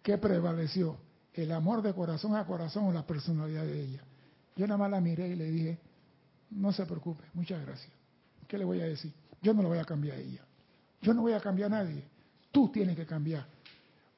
¿Qué 0.02 0.18
prevaleció? 0.18 0.98
¿El 1.34 1.52
amor 1.52 1.82
de 1.82 1.94
corazón 1.94 2.36
a 2.36 2.46
corazón 2.46 2.86
o 2.86 2.92
la 2.92 3.06
personalidad 3.06 3.64
de 3.64 3.82
ella? 3.82 4.04
Yo 4.56 4.66
nada 4.66 4.78
más 4.78 4.90
la 4.90 5.02
miré 5.02 5.28
y 5.28 5.36
le 5.36 5.52
dije, 5.52 5.80
no 6.50 6.72
se 6.72 6.86
preocupe, 6.86 7.24
muchas 7.34 7.64
gracias. 7.64 7.92
¿Qué 8.48 8.58
le 8.58 8.66
voy 8.66 8.82
a 8.82 8.86
decir? 8.86 9.14
Yo 9.48 9.54
no 9.54 9.62
lo 9.62 9.70
voy 9.70 9.78
a 9.78 9.86
cambiar 9.86 10.18
a 10.18 10.20
ella. 10.20 10.42
Yo 11.02 11.14
no 11.14 11.22
voy 11.22 11.32
a 11.32 11.40
cambiar 11.40 11.72
a 11.74 11.82
nadie. 11.82 12.04
Tú 12.52 12.68
tienes 12.68 12.98
que 12.98 13.06
cambiar, 13.06 13.48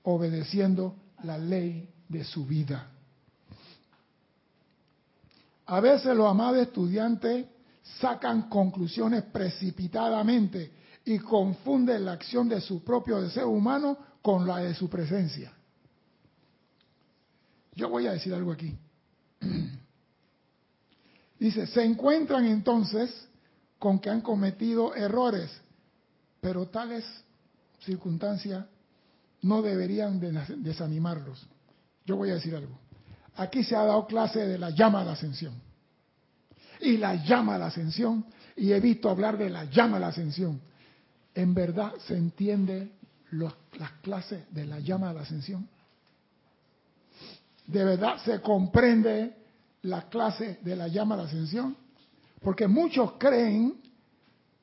obedeciendo 0.01 0.95
la 1.21 1.37
ley 1.37 1.87
de 2.07 2.23
su 2.23 2.47
vida. 2.47 2.89
A 5.67 5.79
veces 5.81 6.17
los 6.17 6.27
amados 6.27 6.57
estudiantes 6.57 7.45
sacan 7.99 8.49
conclusiones 8.49 9.21
precipitadamente 9.25 10.71
y 11.05 11.19
confunden 11.19 12.05
la 12.05 12.13
acción 12.13 12.49
de 12.49 12.59
su 12.59 12.83
propio 12.83 13.21
deseo 13.21 13.49
humano 13.49 13.99
con 14.23 14.47
la 14.47 14.57
de 14.57 14.73
su 14.73 14.89
presencia. 14.89 15.53
Yo 17.75 17.87
voy 17.87 18.07
a 18.07 18.13
decir 18.13 18.33
algo 18.33 18.51
aquí. 18.51 18.75
Dice, 21.39 21.67
se 21.67 21.83
encuentran 21.83 22.47
entonces 22.47 23.28
con 23.79 23.99
que 23.99 24.09
han 24.09 24.21
cometido 24.21 24.93
errores, 24.93 25.49
pero 26.41 26.67
tales 26.67 27.05
circunstancias 27.79 28.65
no 29.41 29.61
deberían 29.61 30.19
de 30.19 30.31
desanimarlos. 30.57 31.47
Yo 32.05 32.17
voy 32.17 32.29
a 32.29 32.35
decir 32.35 32.55
algo. 32.55 32.77
Aquí 33.35 33.63
se 33.63 33.75
ha 33.75 33.85
dado 33.85 34.05
clase 34.05 34.45
de 34.45 34.57
la 34.57 34.69
llama 34.71 35.01
a 35.01 35.05
la 35.05 35.11
ascensión. 35.13 35.53
Y 36.81 36.97
la 36.97 37.15
llama 37.15 37.55
a 37.55 37.57
la 37.57 37.67
ascensión, 37.67 38.25
y 38.55 38.73
he 38.73 38.79
visto 38.79 39.09
hablar 39.09 39.37
de 39.37 39.49
la 39.49 39.65
llama 39.65 39.97
a 39.97 39.99
la 40.01 40.07
ascensión. 40.07 40.59
¿En 41.33 41.53
verdad 41.53 41.93
se 42.05 42.17
entiende 42.17 42.91
los, 43.31 43.53
las 43.77 43.91
clases 44.01 44.43
de 44.53 44.65
la 44.65 44.79
llama 44.79 45.09
a 45.09 45.13
la 45.13 45.21
ascensión? 45.21 45.67
¿De 47.67 47.83
verdad 47.85 48.17
se 48.25 48.41
comprende 48.41 49.35
la 49.83 50.09
clase 50.09 50.59
de 50.61 50.75
la 50.75 50.87
llama 50.87 51.15
a 51.15 51.19
la 51.19 51.23
ascensión? 51.25 51.77
Porque 52.41 52.67
muchos 52.67 53.13
creen 53.17 53.81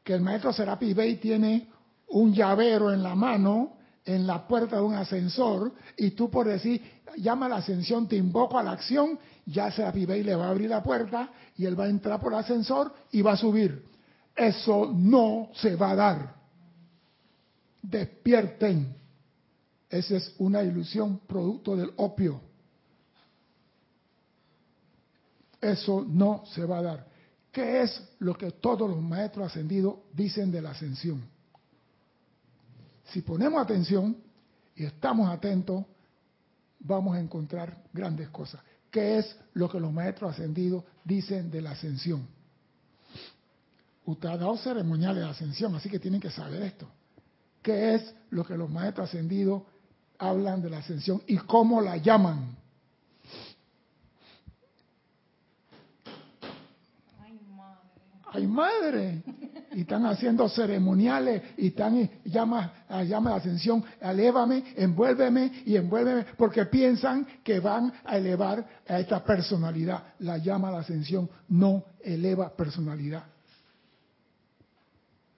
que 0.03 0.15
el 0.15 0.21
maestro 0.21 0.53
Serapi 0.53 0.95
Bey 0.95 1.17
tiene 1.17 1.69
un 2.09 2.33
llavero 2.33 2.93
en 2.93 3.03
la 3.03 3.15
mano, 3.15 3.77
en 4.05 4.27
la 4.27 4.47
puerta 4.47 4.77
de 4.77 4.83
un 4.83 4.95
ascensor, 4.95 5.73
y 5.97 6.13
tú 6.13 6.31
por 6.31 6.47
decir, 6.47 6.81
llama 7.17 7.47
a 7.47 7.49
la 7.49 7.57
ascensión, 7.57 8.09
te 8.09 8.17
invoco 8.17 8.59
a 8.59 8.63
la 8.63 8.73
acción, 8.73 9.19
ya 9.45 9.71
Serapi 9.71 10.07
Bey 10.07 10.23
le 10.23 10.37
va 10.37 10.47
a 10.47 10.51
abrir 10.51 10.71
la 10.71 10.83
puerta 10.83 11.31
y 11.57 11.65
él 11.65 11.79
va 11.79 11.85
a 11.85 11.89
entrar 11.89 12.21
por 12.21 12.33
el 12.33 12.39
ascensor 12.39 12.95
y 13.13 13.23
va 13.23 13.33
a 13.33 13.37
subir. 13.37 13.85
Eso 14.35 14.93
no 14.95 15.51
se 15.55 15.77
va 15.77 15.91
a 15.91 15.97
dar. 15.97 16.35
Despierten. 17.83 18.95
Esa 19.89 20.17
es 20.17 20.35
una 20.39 20.63
ilusión 20.63 21.21
producto 21.27 21.77
del 21.77 21.93
opio. 21.97 22.41
Eso 25.61 26.05
no 26.07 26.45
se 26.47 26.65
va 26.65 26.79
a 26.79 26.83
dar. 26.83 27.16
¿Qué 27.57 27.81
es 27.81 28.03
lo 28.19 28.37
que 28.37 28.51
todos 28.51 28.87
los 28.87 29.01
maestros 29.01 29.47
ascendidos 29.47 29.95
dicen 30.13 30.51
de 30.51 30.61
la 30.61 30.73
ascensión? 30.73 31.23
Si 33.05 33.23
ponemos 33.23 33.63
atención 33.63 34.15
y 34.75 34.85
estamos 34.85 35.31
atentos, 35.31 35.83
vamos 36.81 37.17
a 37.17 37.19
encontrar 37.19 37.83
grandes 37.95 38.29
cosas. 38.29 38.61
¿Qué 38.91 39.17
es 39.17 39.35
lo 39.55 39.71
que 39.71 39.81
los 39.81 39.91
maestros 39.91 40.33
ascendidos 40.33 40.85
dicen 41.03 41.51
de 41.51 41.63
la 41.63 41.71
ascensión? 41.71 42.29
Usted 44.05 44.29
ha 44.29 44.37
dado 44.37 44.59
ceremoniales 44.59 45.25
de 45.25 45.31
ascensión, 45.31 45.75
así 45.77 45.89
que 45.89 45.99
tienen 45.99 46.21
que 46.21 46.31
saber 46.31 46.61
esto. 46.61 46.87
¿Qué 47.63 47.95
es 47.95 48.15
lo 48.29 48.45
que 48.45 48.55
los 48.55 48.69
maestros 48.69 49.09
ascendidos 49.09 49.63
hablan 50.19 50.61
de 50.61 50.69
la 50.69 50.81
ascensión 50.81 51.23
y 51.27 51.39
cómo 51.39 51.81
la 51.81 51.97
llaman? 51.97 52.55
Ay, 58.33 58.47
madre. 58.47 59.23
Y 59.73 59.83
están 59.83 60.07
haciendo 60.07 60.49
ceremoniales 60.49 61.43
y 61.59 61.69
están 61.69 62.11
llama, 62.25 62.73
llama 63.07 63.31
la 63.31 63.37
ascensión, 63.37 63.85
elévame, 64.01 64.75
envuélveme 64.77 65.63
y 65.67 65.77
envuélveme, 65.77 66.25
porque 66.37 66.65
piensan 66.67 67.27
que 67.45 67.61
van 67.61 67.93
a 68.05 68.17
elevar 68.17 68.67
a 68.89 68.99
esta 68.99 69.23
personalidad. 69.23 70.15
La 70.21 70.39
llama 70.39 70.71
la 70.71 70.79
ascensión 70.79 71.29
no 71.49 71.85
eleva 72.03 72.49
personalidad. 72.57 73.25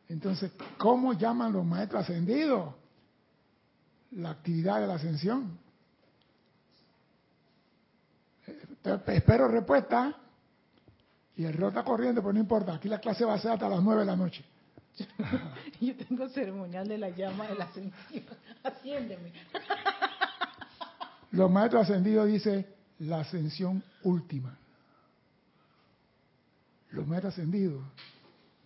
Entonces, 0.08 0.52
¿cómo 0.78 1.12
llaman 1.12 1.52
los 1.52 1.66
maestros 1.66 2.02
ascendidos? 2.02 2.74
La 4.12 4.30
actividad 4.30 4.80
de 4.80 4.86
la 4.86 4.94
ascensión. 4.94 5.58
Eh, 8.46 9.00
espero 9.08 9.48
respuesta. 9.48 10.16
Y 11.38 11.44
el 11.44 11.54
rota 11.54 11.84
corriendo, 11.84 12.20
pues 12.20 12.34
no 12.34 12.40
importa. 12.40 12.74
Aquí 12.74 12.88
la 12.88 12.98
clase 12.98 13.24
va 13.24 13.34
a 13.34 13.38
ser 13.38 13.52
hasta 13.52 13.68
las 13.68 13.80
nueve 13.80 14.00
de 14.00 14.06
la 14.06 14.16
noche. 14.16 14.44
Yo 15.80 15.94
tengo 15.96 16.28
ceremonial 16.30 16.88
de 16.88 16.98
la 16.98 17.10
llama 17.10 17.46
de 17.46 17.54
la 17.54 17.66
ascensión. 17.66 18.24
Asciéndeme. 18.64 19.32
Los 21.30 21.48
maestros 21.48 21.82
ascendidos 21.82 22.26
dicen 22.26 22.66
la 22.98 23.20
ascensión 23.20 23.84
última. 24.02 24.58
Los 26.90 27.06
maestros 27.06 27.34
ascendidos 27.34 27.84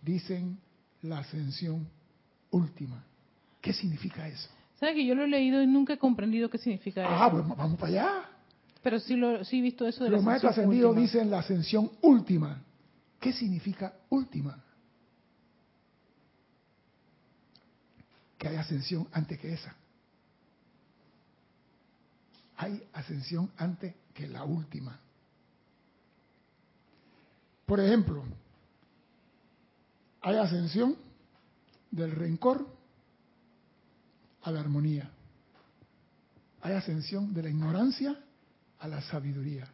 dicen 0.01 0.57
la 1.03 1.19
ascensión 1.19 1.87
última. 2.49 3.03
¿Qué 3.61 3.71
significa 3.71 4.27
eso? 4.27 4.49
¿Sabes 4.79 4.95
que 4.95 5.05
yo 5.05 5.13
lo 5.13 5.25
he 5.25 5.27
leído 5.27 5.61
y 5.61 5.67
nunca 5.67 5.93
he 5.93 5.97
comprendido 5.99 6.49
qué 6.49 6.57
significa 6.57 7.01
ah, 7.01 7.05
eso? 7.05 7.23
Ah, 7.23 7.31
pues 7.31 7.47
vamos 7.55 7.79
para 7.79 7.91
allá. 7.91 8.29
Pero 8.83 8.99
sí, 8.99 9.15
lo, 9.15 9.43
sí 9.45 9.59
he 9.59 9.61
visto 9.61 9.87
eso 9.87 10.03
de 10.03 10.09
Los 10.09 10.19
la 10.19 10.25
maestros 10.25 10.51
ascendidos 10.51 10.89
última. 10.89 11.01
dicen 11.01 11.31
la 11.31 11.39
ascensión 11.39 11.89
última. 12.01 12.61
¿Qué 13.19 13.31
significa 13.31 13.93
última? 14.09 14.61
Que 18.37 18.49
hay 18.49 18.57
ascensión 18.57 19.07
antes 19.13 19.39
que 19.39 19.53
esa. 19.53 19.73
Hay 22.57 22.83
ascensión 22.91 23.49
antes 23.57 23.95
que 24.13 24.27
la 24.27 24.43
última. 24.43 24.99
Por 27.65 27.79
ejemplo, 27.79 28.25
hay 30.21 30.35
ascensión 30.35 30.97
del 31.89 32.11
rencor 32.11 32.67
a 34.41 34.51
la 34.51 34.59
armonía. 34.59 35.09
Hay 36.61 36.73
ascensión 36.73 37.33
de 37.33 37.43
la 37.43 37.49
ignorancia 37.49 38.22
a 38.83 38.87
la 38.87 39.01
sabiduría. 39.01 39.65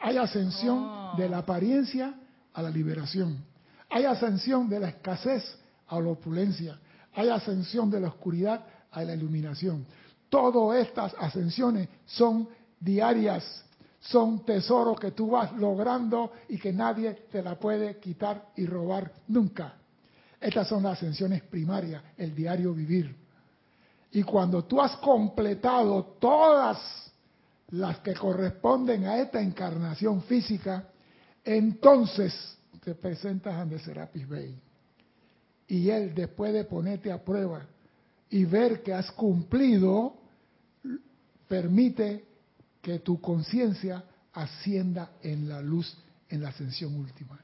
Hay 0.00 0.16
ascensión 0.16 0.78
Oh. 0.82 1.14
de 1.18 1.28
la 1.28 1.38
apariencia 1.38 2.14
a 2.54 2.62
la 2.62 2.70
liberación. 2.70 3.44
Hay 3.90 4.04
ascensión 4.06 4.66
de 4.68 4.80
la 4.80 4.88
escasez 4.88 5.44
a 5.88 6.00
la 6.00 6.08
opulencia. 6.08 6.78
Hay 7.14 7.28
ascensión 7.28 7.90
de 7.90 8.00
la 8.00 8.08
oscuridad 8.08 8.64
a 8.90 9.04
la 9.04 9.14
iluminación. 9.14 9.84
Todas 10.30 10.78
estas 10.86 11.14
ascensiones 11.18 11.88
son 12.06 12.48
diarias, 12.78 13.44
son 14.00 14.42
tesoros 14.46 14.98
que 14.98 15.10
tú 15.10 15.32
vas 15.32 15.52
logrando 15.52 16.32
y 16.48 16.56
que 16.56 16.72
nadie 16.72 17.26
te 17.30 17.42
la 17.42 17.56
puede 17.56 17.98
quitar 17.98 18.46
y 18.56 18.64
robar 18.64 19.12
nunca. 19.28 19.74
Estas 20.40 20.66
son 20.66 20.84
las 20.84 20.94
ascensiones 20.94 21.42
primarias, 21.42 22.02
el 22.16 22.34
diario 22.34 22.72
vivir. 22.72 23.14
Y 24.12 24.22
cuando 24.22 24.64
tú 24.64 24.80
has 24.80 24.96
completado 24.96 26.16
todas 26.18 27.09
las 27.70 27.98
que 28.00 28.14
corresponden 28.14 29.04
a 29.04 29.18
esta 29.18 29.40
encarnación 29.40 30.22
física, 30.22 30.88
entonces 31.44 32.34
te 32.82 32.94
presentas 32.94 33.54
ante 33.54 33.78
Serapis 33.78 34.28
Bey. 34.28 34.58
Y 35.68 35.88
él, 35.90 36.14
después 36.14 36.52
de 36.52 36.64
ponerte 36.64 37.12
a 37.12 37.22
prueba 37.22 37.66
y 38.28 38.44
ver 38.44 38.82
que 38.82 38.92
has 38.92 39.10
cumplido, 39.12 40.16
permite 41.46 42.24
que 42.82 42.98
tu 43.00 43.20
conciencia 43.20 44.04
ascienda 44.32 45.12
en 45.22 45.48
la 45.48 45.60
luz, 45.60 45.96
en 46.28 46.42
la 46.42 46.48
ascensión 46.48 46.94
última. 46.96 47.38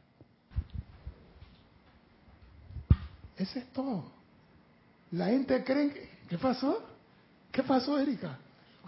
Ese 3.37 3.61
es 3.61 3.73
todo. 3.73 4.11
La 5.13 5.27
gente 5.27 5.63
cree 5.63 5.93
que... 5.93 6.17
¿Qué 6.29 6.39
pasó? 6.39 6.83
¿Qué 7.53 7.63
pasó, 7.63 7.99
Erika? 7.99 8.39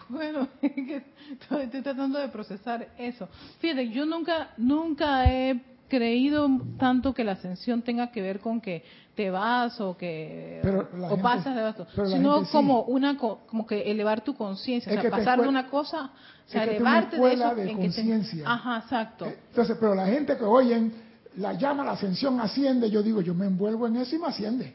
Bueno, 0.08 0.48
estoy, 0.62 1.66
tratando 1.82 2.18
de 2.18 2.28
procesar 2.28 2.88
eso. 2.98 3.28
Fíjate, 3.58 3.90
yo 3.90 4.06
nunca, 4.06 4.50
nunca 4.56 5.30
he 5.30 5.60
creído 5.88 6.48
tanto 6.78 7.14
que 7.14 7.24
la 7.24 7.32
ascensión 7.32 7.82
tenga 7.82 8.10
que 8.10 8.20
ver 8.20 8.40
con 8.40 8.60
que 8.60 8.84
te 9.14 9.30
vas 9.30 9.80
o 9.80 9.96
que 9.96 10.60
o 10.64 11.08
gente- 11.08 11.22
pasas 11.22 11.56
de 11.56 11.84
sino 12.10 12.44
sí. 12.44 12.52
como 12.52 12.82
una 12.82 13.16
co- 13.16 13.40
como 13.48 13.66
que 13.66 13.90
elevar 13.90 14.20
tu 14.22 14.34
conciencia, 14.34 14.92
o 14.96 15.00
sea, 15.00 15.10
pasar 15.10 15.40
de 15.40 15.48
una 15.48 15.68
cosa, 15.68 16.10
o 16.46 16.50
sea, 16.50 16.64
elevarte 16.64 17.18
de 17.18 17.32
eso 17.32 17.54
de 17.54 17.62
en 17.62 17.68
que 17.68 17.74
te- 17.74 17.80
conciencia. 17.80 18.44
Ajá, 18.50 18.78
exacto. 18.78 19.26
Eh, 19.26 19.38
Entonces, 19.48 19.76
pero 19.80 19.94
la 19.94 20.06
gente 20.06 20.36
que 20.36 20.44
oyen, 20.44 20.92
la 21.36 21.54
llama, 21.54 21.84
la 21.84 21.92
ascensión 21.92 22.38
asciende, 22.40 22.90
yo 22.90 23.02
digo, 23.02 23.20
yo 23.20 23.34
me 23.34 23.46
envuelvo 23.46 23.86
en 23.86 23.96
eso 23.96 24.14
y 24.14 24.18
me 24.18 24.26
asciende. 24.26 24.74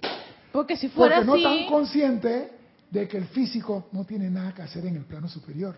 Porque 0.51 0.77
si 0.77 0.89
fuera 0.89 1.17
Porque 1.23 1.43
no 1.43 1.49
tan 1.49 1.65
consciente 1.67 2.51
de 2.93 3.07
que 3.07 3.17
el 3.17 3.25
físico 3.25 3.87
no 3.91 4.05
tiene 4.05 4.29
nada 4.29 4.53
que 4.53 4.61
hacer 4.61 4.85
en 4.85 4.95
el 4.97 5.03
plano 5.05 5.27
superior. 5.27 5.75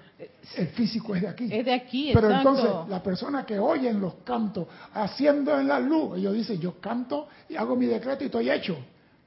El 0.57 0.67
físico 0.67 1.15
es 1.15 1.21
de 1.21 1.29
aquí. 1.29 1.47
es 1.49 1.63
de 1.65 1.73
aquí, 1.73 2.11
Pero 2.13 2.27
exacto. 2.27 2.49
entonces, 2.49 2.89
la 2.89 3.01
persona 3.01 3.45
que 3.45 3.57
oye 3.57 3.89
en 3.89 4.01
los 4.01 4.15
cantos, 4.25 4.67
haciendo 4.93 5.57
en 5.57 5.67
la 5.69 5.79
luz, 5.79 6.17
ellos 6.17 6.33
dicen, 6.33 6.59
yo 6.59 6.79
canto 6.81 7.29
y 7.47 7.55
hago 7.55 7.75
mi 7.77 7.85
decreto 7.85 8.23
y 8.23 8.25
estoy 8.25 8.51
hecho. 8.51 8.77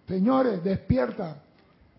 Señores, 0.06 0.62
despierta. 0.62 1.42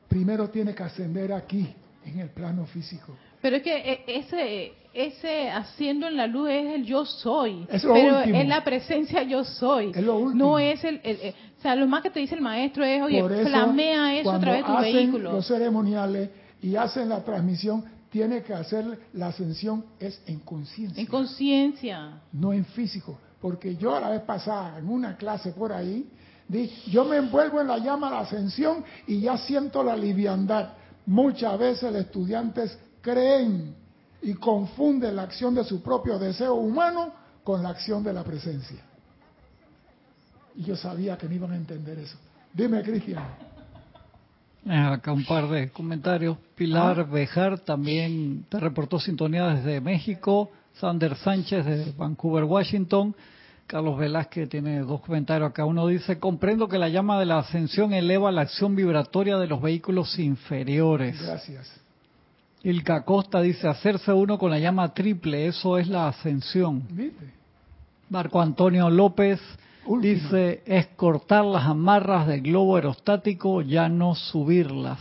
Primero 0.07 0.49
tiene 0.49 0.73
que 0.75 0.83
ascender 0.83 1.33
aquí, 1.33 1.73
en 2.05 2.19
el 2.19 2.29
plano 2.29 2.65
físico. 2.67 3.15
Pero 3.41 3.55
es 3.57 3.63
que 3.63 3.75
eh, 3.77 4.03
ese, 4.07 4.73
ese 4.93 5.49
haciendo 5.49 6.07
en 6.07 6.17
la 6.17 6.27
luz 6.27 6.49
es 6.49 6.73
el 6.75 6.85
yo 6.85 7.05
soy. 7.05 7.65
Es 7.69 7.83
lo 7.83 7.93
pero 7.93 8.17
último. 8.17 8.39
es 8.39 8.47
la 8.47 8.63
presencia 8.63 9.23
yo 9.23 9.43
soy. 9.43 9.91
Es 9.95 10.03
lo 10.03 10.17
último. 10.17 10.43
No 10.49 10.59
es 10.59 10.83
el, 10.83 10.99
el- 11.03 11.19
el- 11.21 11.33
O 11.59 11.61
sea, 11.61 11.75
lo 11.75 11.87
más 11.87 12.01
que 12.01 12.09
te 12.09 12.21
dice 12.21 12.35
el 12.35 12.41
maestro 12.41 12.85
es, 12.85 13.01
oye, 13.01 13.19
eso, 13.19 13.49
flamea 13.49 14.15
eso 14.17 14.31
a 14.31 14.39
través 14.39 14.61
de 14.61 14.65
tu 14.65 14.77
hacen 14.77 14.93
vehículo. 14.93 15.33
los 15.33 15.45
ceremoniales 15.45 16.29
y 16.61 16.77
hacen 16.77 17.09
la 17.09 17.21
transmisión, 17.21 17.83
tiene 18.09 18.43
que 18.43 18.53
hacer 18.53 18.97
la 19.11 19.27
ascensión 19.27 19.83
es 19.99 20.21
en 20.25 20.39
conciencia. 20.39 21.01
En 21.01 21.07
conciencia. 21.07 22.21
no 22.31 22.53
en 22.53 22.63
físico. 22.63 23.17
Porque 23.41 23.75
yo 23.75 23.99
la 23.99 24.09
vez 24.09 24.21
pasada, 24.21 24.79
en 24.79 24.89
una 24.89 25.17
clase 25.17 25.51
por 25.51 25.73
ahí, 25.73 26.09
dije, 26.47 26.89
yo 26.91 27.03
me 27.03 27.17
envuelvo 27.17 27.59
en 27.59 27.67
la 27.67 27.77
llama 27.77 28.07
de 28.09 28.15
la 28.15 28.21
ascensión 28.21 28.83
y 29.05 29.19
ya 29.19 29.37
siento 29.37 29.83
la 29.83 29.97
liviandad. 29.97 30.69
Muchas 31.05 31.59
veces 31.59 31.91
los 31.91 32.01
estudiantes 32.05 32.79
creen 33.01 33.75
y 34.21 34.33
confunden 34.33 35.17
la 35.17 35.23
acción 35.23 35.55
de 35.55 35.65
su 35.65 35.81
propio 35.83 36.17
deseo 36.17 36.55
humano 36.55 37.11
con 37.43 37.61
la 37.61 37.69
acción 37.69 38.01
de 38.01 38.13
la 38.13 38.23
presencia. 38.23 38.88
Y 40.55 40.63
yo 40.63 40.75
sabía 40.75 41.17
que 41.17 41.27
no 41.27 41.35
iban 41.35 41.51
a 41.51 41.55
entender 41.55 41.99
eso. 41.99 42.17
Dime, 42.53 42.81
Cristian. 42.81 43.23
Eh, 44.65 44.75
Acá 44.75 45.13
un 45.13 45.25
par 45.25 45.47
de 45.47 45.69
comentarios. 45.69 46.37
Pilar 46.55 46.99
Ah. 46.99 47.03
Bejar 47.03 47.59
también 47.59 48.45
te 48.49 48.59
reportó 48.59 48.99
sintonía 48.99 49.47
desde 49.47 49.79
México. 49.81 50.51
Sander 50.73 51.15
Sánchez 51.15 51.65
de 51.65 51.93
Vancouver, 51.97 52.43
Washington. 52.43 53.15
Carlos 53.67 53.99
Velázquez 53.99 54.49
tiene 54.49 54.79
dos 54.79 55.01
comentarios 55.01 55.49
acá. 55.51 55.63
Uno 55.63 55.85
dice, 55.87 56.17
comprendo 56.19 56.67
que 56.67 56.77
la 56.79 56.89
llama 56.89 57.19
de 57.19 57.25
la 57.25 57.37
ascensión 57.39 57.93
eleva 57.93 58.31
la 58.31 58.41
acción 58.41 58.75
vibratoria 58.75 59.37
de 59.37 59.47
los 59.47 59.61
vehículos 59.61 60.17
inferiores. 60.17 61.21
Gracias. 61.21 61.71
Ilka 62.63 63.03
Costa 63.05 63.41
dice, 63.41 63.67
hacerse 63.67 64.11
uno 64.11 64.37
con 64.37 64.49
la 64.51 64.59
llama 64.59 64.93
triple, 64.93 65.47
eso 65.47 65.77
es 65.77 65.87
la 65.87 66.07
ascensión. 66.07 66.83
¿Viste? 66.89 67.31
Marco 68.09 68.41
Antonio 68.41 68.89
López. 68.89 69.39
Dice, 69.97 70.61
es 70.65 70.87
cortar 70.95 71.45
las 71.45 71.65
amarras 71.65 72.27
del 72.27 72.41
globo 72.41 72.75
aerostático, 72.75 73.61
ya 73.61 73.89
no 73.89 74.15
subirlas. 74.15 74.99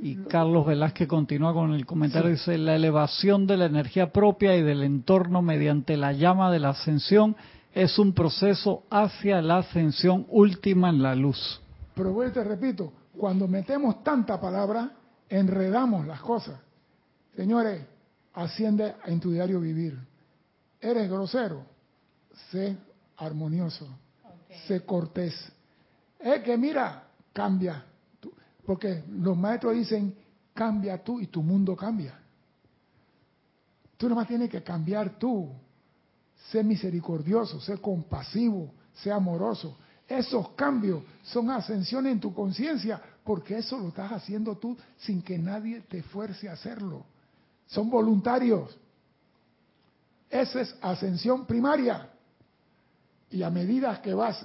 Y 0.00 0.16
Carlos 0.24 0.66
Velázquez 0.66 1.08
continúa 1.08 1.52
con 1.52 1.74
el 1.74 1.86
comentario, 1.86 2.30
dice, 2.30 2.58
la 2.58 2.76
elevación 2.76 3.46
de 3.46 3.56
la 3.56 3.66
energía 3.66 4.12
propia 4.12 4.56
y 4.56 4.62
del 4.62 4.82
entorno 4.82 5.42
mediante 5.42 5.96
la 5.96 6.12
llama 6.12 6.50
de 6.50 6.60
la 6.60 6.70
ascensión 6.70 7.36
es 7.72 7.98
un 7.98 8.12
proceso 8.12 8.84
hacia 8.90 9.40
la 9.42 9.58
ascensión 9.58 10.26
última 10.28 10.90
en 10.90 11.02
la 11.02 11.14
luz. 11.14 11.60
Pero 11.94 12.12
vuelvo 12.12 12.32
te 12.32 12.44
repito, 12.44 12.92
cuando 13.16 13.48
metemos 13.48 14.02
tanta 14.04 14.40
palabra, 14.40 14.90
enredamos 15.28 16.06
las 16.06 16.20
cosas. 16.20 16.60
Señores, 17.36 17.82
asciende 18.34 18.94
en 19.06 19.20
tu 19.20 19.32
diario 19.32 19.60
vivir. 19.60 19.98
Eres 20.80 21.10
grosero, 21.10 21.62
sé 22.50 22.76
armonioso, 23.18 23.86
sé 24.66 24.84
cortés. 24.84 25.34
Es 26.18 26.42
que 26.42 26.56
mira, 26.56 27.08
cambia. 27.32 27.84
Porque 28.64 29.04
los 29.10 29.36
maestros 29.36 29.74
dicen, 29.74 30.14
cambia 30.54 31.02
tú 31.02 31.20
y 31.20 31.26
tu 31.26 31.42
mundo 31.42 31.76
cambia. 31.76 32.18
Tú 33.96 34.08
nomás 34.08 34.28
tienes 34.28 34.50
que 34.50 34.62
cambiar 34.62 35.18
tú. 35.18 35.50
Sé 36.50 36.62
misericordioso, 36.62 37.60
sé 37.60 37.78
compasivo, 37.78 38.72
sé 38.94 39.10
amoroso. 39.10 39.76
Esos 40.06 40.50
cambios 40.50 41.02
son 41.22 41.50
ascensiones 41.50 42.12
en 42.12 42.20
tu 42.20 42.32
conciencia, 42.32 43.00
porque 43.24 43.58
eso 43.58 43.78
lo 43.78 43.88
estás 43.88 44.10
haciendo 44.12 44.56
tú 44.56 44.76
sin 44.96 45.20
que 45.20 45.36
nadie 45.36 45.82
te 45.82 46.02
fuerce 46.02 46.48
a 46.48 46.52
hacerlo. 46.52 47.04
Son 47.66 47.90
voluntarios. 47.90 48.76
Esa 50.30 50.60
es 50.60 50.74
ascensión 50.80 51.44
primaria. 51.46 52.10
Y 53.30 53.42
a 53.42 53.50
medida 53.50 54.00
que 54.00 54.14
vas 54.14 54.44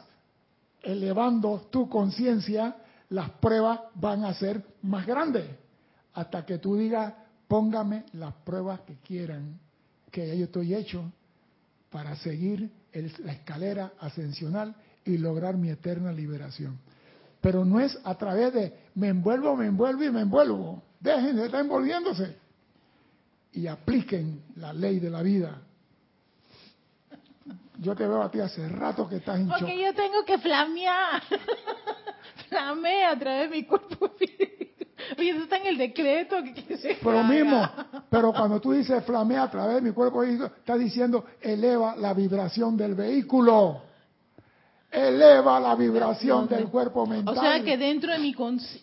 elevando 0.81 1.67
tu 1.71 1.89
conciencia, 1.89 2.75
las 3.09 3.29
pruebas 3.31 3.79
van 3.95 4.25
a 4.25 4.34
ser 4.34 4.63
más 4.81 5.05
grandes. 5.05 5.45
Hasta 6.13 6.45
que 6.45 6.57
tú 6.57 6.75
digas, 6.75 7.13
póngame 7.47 8.05
las 8.13 8.34
pruebas 8.34 8.81
que 8.81 8.95
quieran, 8.97 9.59
que 10.11 10.38
yo 10.38 10.45
estoy 10.45 10.75
hecho 10.75 11.11
para 11.89 12.15
seguir 12.15 12.71
la 13.19 13.34
escalera 13.34 13.93
ascensional 13.99 14.75
y 15.05 15.17
lograr 15.17 15.57
mi 15.57 15.69
eterna 15.69 16.11
liberación. 16.11 16.77
Pero 17.41 17.65
no 17.65 17.79
es 17.79 17.97
a 18.03 18.15
través 18.15 18.53
de 18.53 18.73
me 18.95 19.09
envuelvo, 19.09 19.55
me 19.55 19.67
envuelvo 19.67 20.03
y 20.03 20.11
me 20.11 20.21
envuelvo. 20.21 20.81
Dejen 20.99 21.36
de 21.36 21.45
estar 21.45 21.61
envolviéndose 21.61 22.38
y 23.51 23.67
apliquen 23.67 24.41
la 24.55 24.73
ley 24.73 24.99
de 24.99 25.09
la 25.09 25.21
vida. 25.21 25.61
Yo 27.80 27.95
te 27.95 28.07
veo 28.07 28.21
a 28.21 28.30
ti 28.30 28.39
hace 28.39 28.67
rato 28.69 29.07
que 29.07 29.17
estás 29.17 29.39
hinchado. 29.39 29.59
Porque 29.59 29.82
yo 29.82 29.93
tengo 29.93 30.24
que 30.26 30.38
flamear. 30.38 31.24
Flamea 32.49 33.11
a 33.11 33.19
través 33.19 33.49
de 33.49 33.55
mi 33.57 33.63
cuerpo 33.63 34.11
Oye, 35.17 35.30
eso 35.32 35.43
está 35.43 35.57
en 35.57 35.67
el 35.67 35.78
decreto. 35.78 36.38
Que 36.43 36.78
se 36.78 36.97
pero 37.03 37.24
mismo, 37.24 37.69
pero 38.09 38.32
cuando 38.32 38.59
tú 38.61 38.71
dices 38.71 39.03
flamea 39.03 39.43
a 39.43 39.51
través 39.51 39.76
de 39.76 39.82
mi 39.82 39.91
cuerpo 39.91 40.24
estás 40.24 40.80
diciendo 40.80 41.26
eleva 41.41 41.95
la 41.95 42.13
vibración 42.13 42.78
del 42.78 42.95
vehículo 42.95 43.82
eleva 44.93 45.59
la 45.59 45.76
vibración 45.76 46.47
del 46.47 46.67
cuerpo 46.67 47.05
mental. 47.07 47.36
O 47.36 47.41
sea 47.41 47.63
que 47.63 47.78
dentro 47.78 48.11
de 48.11 48.19
mi 48.19 48.36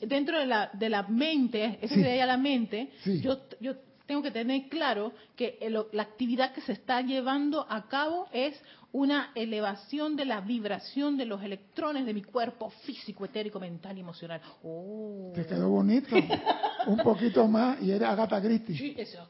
dentro 0.03 0.39
de 0.39 0.47
la, 0.47 0.69
de 0.73 0.89
la 0.89 1.05
mente, 1.05 1.79
esa 1.81 1.95
sería 1.95 2.27
la 2.27 2.37
mente, 2.37 2.91
yo, 3.23 3.39
yo 3.61 3.77
tengo 4.07 4.23
que 4.23 4.33
tener 4.33 4.69
claro 4.69 5.13
que 5.37 5.59
la 5.93 6.03
actividad 6.03 6.53
que 6.53 6.61
se 6.63 6.73
está 6.73 7.01
llevando 7.01 7.65
a 7.69 7.87
cabo 7.87 8.27
es 8.33 8.61
una 8.93 9.31
elevación 9.35 10.17
de 10.17 10.25
la 10.25 10.41
vibración 10.41 11.17
de 11.17 11.25
los 11.25 11.43
electrones 11.43 12.07
de 12.07 12.15
mi 12.15 12.23
cuerpo 12.23 12.71
físico, 12.85 13.25
etérico, 13.25 13.61
mental 13.61 13.97
y 13.97 14.01
emocional. 14.01 14.41
Oh. 14.63 15.33
Te 15.35 15.47
quedó 15.47 15.69
bonito. 15.69 16.17
un 16.87 16.99
poquito 16.99 17.47
más 17.47 17.81
y 17.83 17.91
eres 17.91 18.09
Agatha 18.09 18.41
Christie. 18.41 18.77
Sí, 18.77 18.95
eso. 18.97 19.29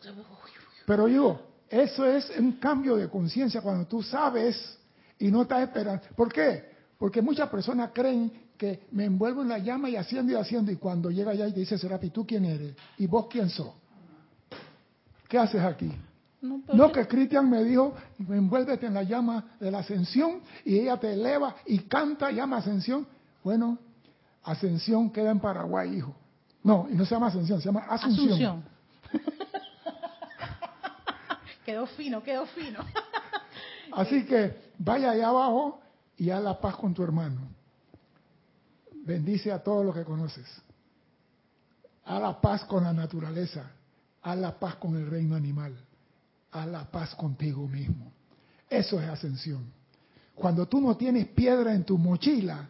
Pero 0.87 1.09
yo, 1.09 1.41
eso 1.69 2.07
es 2.07 2.31
un 2.39 2.53
cambio 2.53 2.97
de 2.97 3.09
conciencia 3.09 3.61
cuando 3.61 3.87
tú 3.87 4.03
sabes 4.03 4.79
y 5.19 5.31
no 5.31 5.43
estás 5.43 5.63
esperando. 5.63 6.03
¿Por 6.17 6.33
qué? 6.33 6.71
Porque 6.99 7.23
muchas 7.23 7.49
personas 7.49 7.91
creen 7.93 8.51
que 8.57 8.83
me 8.93 9.05
envuelvo 9.05 9.43
en 9.43 9.49
la 9.49 9.59
llama 9.59 9.89
y 9.89 9.97
haciendo 9.97 10.33
y 10.33 10.35
haciendo, 10.35 10.71
y 10.71 10.77
cuando 10.77 11.11
llega 11.11 11.31
allá 11.31 11.47
y 11.47 11.53
te 11.53 11.61
dice 11.61 11.79
Serapi, 11.79 12.11
¿tú 12.11 12.27
quién 12.27 12.45
eres? 12.45 12.75
¿Y 12.99 13.07
vos 13.07 13.27
quién 13.31 13.49
sos? 13.49 13.73
¿Qué 15.29 15.39
haces 15.39 15.63
aquí? 15.63 15.91
No, 16.43 16.63
no, 16.73 16.91
que 16.91 17.07
Cristian 17.07 17.51
me 17.51 17.63
dijo, 17.65 17.95
envuélvete 18.19 18.87
en 18.87 18.95
la 18.95 19.03
llama 19.03 19.45
de 19.61 19.71
la 19.71 19.81
ascensión 19.81 20.41
y 20.65 20.79
ella 20.79 20.97
te 20.97 21.13
eleva 21.13 21.55
y 21.67 21.81
canta 21.81 22.31
llama 22.31 22.59
ascensión. 22.59 23.07
Bueno, 23.45 23.79
ascensión 24.43 25.11
queda 25.11 25.31
en 25.33 25.41
Paraguay, 25.41 25.97
hijo. 25.97 26.15
No, 26.63 26.87
y 26.91 26.95
no 26.95 27.05
se 27.05 27.15
llama 27.15 27.27
ascensión, 27.27 27.61
se 27.61 27.67
llama 27.67 27.81
asunción. 27.89 28.29
asunción. 28.29 28.65
quedó 31.65 31.87
fino, 31.87 32.23
quedó 32.23 32.47
fino. 32.47 32.81
Así 33.93 34.25
que 34.25 34.73
vaya 34.79 35.11
allá 35.11 35.29
abajo 35.29 35.81
y 36.17 36.31
haz 36.31 36.43
la 36.43 36.59
paz 36.59 36.77
con 36.77 36.95
tu 36.95 37.03
hermano. 37.03 37.41
Bendice 39.05 39.53
a 39.53 39.63
todos 39.63 39.85
los 39.85 39.95
que 39.95 40.05
conoces. 40.05 40.47
Haz 42.05 42.21
la 42.21 42.41
paz 42.41 42.65
con 42.65 42.85
la 42.85 42.93
naturaleza. 42.93 43.71
Haz 44.23 44.39
la 44.39 44.59
paz 44.59 44.77
con 44.77 44.97
el 44.97 45.11
reino 45.11 45.35
animal. 45.35 45.77
Haz 46.53 46.67
la 46.67 46.85
paz 46.91 47.15
contigo 47.15 47.67
mismo. 47.67 48.13
Eso 48.69 49.01
es 49.01 49.09
ascensión. 49.09 49.73
Cuando 50.35 50.67
tú 50.67 50.81
no 50.81 50.97
tienes 50.97 51.27
piedra 51.29 51.75
en 51.75 51.85
tu 51.85 51.99
mochila, 51.99 52.69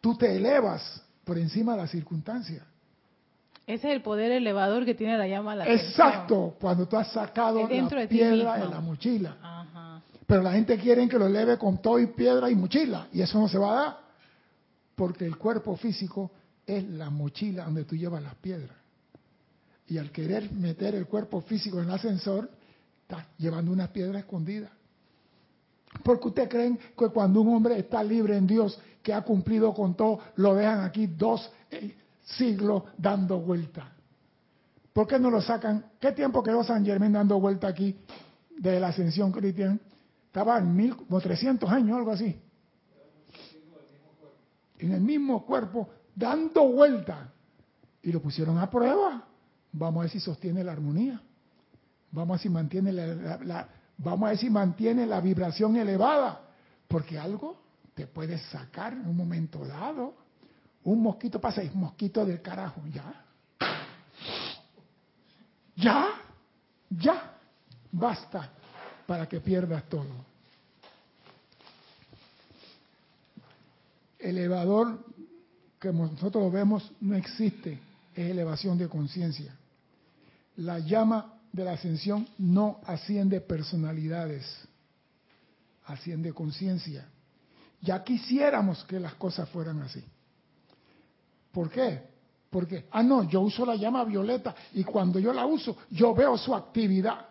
tú 0.00 0.16
te 0.16 0.36
elevas 0.36 1.02
por 1.24 1.38
encima 1.38 1.72
de 1.72 1.78
las 1.78 1.90
circunstancias. 1.90 2.62
Ese 3.66 3.88
es 3.88 3.94
el 3.96 4.02
poder 4.02 4.32
elevador 4.32 4.86
que 4.86 4.94
tiene 4.94 5.18
la 5.18 5.26
llama 5.28 5.54
la 5.54 5.68
Exacto, 5.68 6.56
cuando 6.58 6.88
tú 6.88 6.96
has 6.96 7.12
sacado 7.12 7.68
la 7.68 8.08
piedra 8.08 8.56
de 8.56 8.68
la 8.68 8.80
mochila. 8.80 9.36
Pero 10.26 10.42
la 10.42 10.52
gente 10.52 10.78
quiere 10.78 11.06
que 11.08 11.18
lo 11.18 11.26
eleve 11.26 11.58
con 11.58 11.82
todo 11.82 11.98
y 11.98 12.06
piedra 12.06 12.50
y 12.50 12.54
mochila. 12.54 13.08
Y 13.12 13.20
eso 13.20 13.38
no 13.38 13.48
se 13.48 13.58
va 13.58 13.70
a 13.70 13.82
dar. 13.82 13.98
Porque 14.94 15.26
el 15.26 15.36
cuerpo 15.36 15.76
físico 15.76 16.30
es 16.66 16.84
la 16.84 17.10
mochila 17.10 17.64
donde 17.64 17.84
tú 17.84 17.96
llevas 17.96 18.22
las 18.22 18.34
piedras. 18.36 18.76
Y 19.86 19.98
al 19.98 20.12
querer 20.12 20.52
meter 20.52 20.94
el 20.94 21.06
cuerpo 21.06 21.40
físico 21.40 21.78
en 21.78 21.88
el 21.88 21.94
ascensor, 21.94 22.50
está 23.08 23.26
llevando 23.38 23.72
una 23.72 23.90
piedra 23.90 24.18
escondida. 24.18 24.70
Porque 26.04 26.28
ustedes 26.28 26.48
creen 26.50 26.78
que 26.96 27.08
cuando 27.08 27.40
un 27.40 27.54
hombre 27.54 27.78
está 27.78 28.04
libre 28.04 28.36
en 28.36 28.46
Dios, 28.46 28.78
que 29.02 29.14
ha 29.14 29.22
cumplido 29.22 29.72
con 29.72 29.94
todo, 29.94 30.20
lo 30.36 30.54
dejan 30.54 30.80
aquí 30.80 31.06
dos 31.06 31.50
eh, 31.70 31.96
siglos 32.22 32.82
dando 32.98 33.40
vuelta. 33.40 33.90
¿Por 34.92 35.06
qué 35.06 35.18
no 35.18 35.30
lo 35.30 35.40
sacan? 35.40 35.86
¿Qué 35.98 36.12
tiempo 36.12 36.42
quedó 36.42 36.62
San 36.62 36.84
Germán 36.84 37.14
dando 37.14 37.40
vuelta 37.40 37.68
aquí 37.68 37.96
de 38.58 38.78
la 38.78 38.88
ascensión 38.88 39.32
cristiana? 39.32 39.78
Estaba 40.26 40.58
en 40.58 40.76
mil, 40.76 40.94
como 40.94 41.18
300 41.18 41.70
años, 41.70 41.96
algo 41.96 42.12
así. 42.12 42.38
En 44.80 44.92
el 44.92 45.00
mismo 45.00 45.46
cuerpo, 45.46 45.88
dando 46.14 46.68
vuelta. 46.68 47.32
Y 48.02 48.12
lo 48.12 48.20
pusieron 48.20 48.58
a 48.58 48.68
prueba. 48.68 49.26
Vamos 49.72 50.00
a 50.00 50.02
ver 50.02 50.10
si 50.10 50.20
sostiene 50.20 50.62
la 50.62 50.72
armonía. 50.72 51.22
Vamos 52.10 52.30
a 52.30 52.32
ver 52.34 52.40
si 52.40 52.48
mantiene 52.48 52.92
la, 52.92 53.68
vamos 53.98 54.26
a 54.26 54.30
ver 54.30 54.38
si 54.38 54.50
mantiene 54.50 55.06
la 55.06 55.20
vibración 55.20 55.76
elevada. 55.76 56.40
Porque 56.86 57.18
algo 57.18 57.60
te 57.94 58.06
puede 58.06 58.38
sacar 58.38 58.94
en 58.94 59.06
un 59.06 59.16
momento 59.16 59.64
dado. 59.66 60.14
Un 60.84 61.02
mosquito 61.02 61.40
pasa 61.40 61.62
y 61.62 61.70
mosquito 61.70 62.24
del 62.24 62.40
carajo. 62.40 62.80
Ya. 62.92 63.24
Ya. 65.76 66.08
Ya. 66.90 67.34
Basta 67.90 68.50
para 69.06 69.28
que 69.28 69.40
pierdas 69.40 69.84
todo. 69.88 70.26
Elevador 74.18 75.04
que 75.78 75.92
nosotros 75.92 76.52
vemos 76.52 76.90
no 77.00 77.16
existe, 77.16 77.78
es 78.14 78.30
elevación 78.30 78.76
de 78.76 78.88
conciencia. 78.88 79.54
La 80.56 80.80
llama 80.80 81.37
de 81.52 81.64
la 81.64 81.72
ascensión 81.72 82.28
no 82.38 82.80
asciende 82.84 83.40
personalidades, 83.40 84.44
asciende 85.86 86.32
conciencia. 86.32 87.08
Ya 87.80 88.02
quisiéramos 88.02 88.84
que 88.84 88.98
las 88.98 89.14
cosas 89.14 89.48
fueran 89.48 89.80
así. 89.82 90.04
¿Por 91.52 91.70
qué? 91.70 92.02
Porque, 92.50 92.86
ah, 92.90 93.02
no, 93.02 93.24
yo 93.24 93.40
uso 93.42 93.64
la 93.66 93.76
llama 93.76 94.04
violeta 94.04 94.54
y 94.72 94.84
cuando 94.84 95.18
yo 95.18 95.32
la 95.32 95.46
uso, 95.46 95.76
yo 95.90 96.14
veo 96.14 96.36
su 96.36 96.54
actividad. 96.54 97.26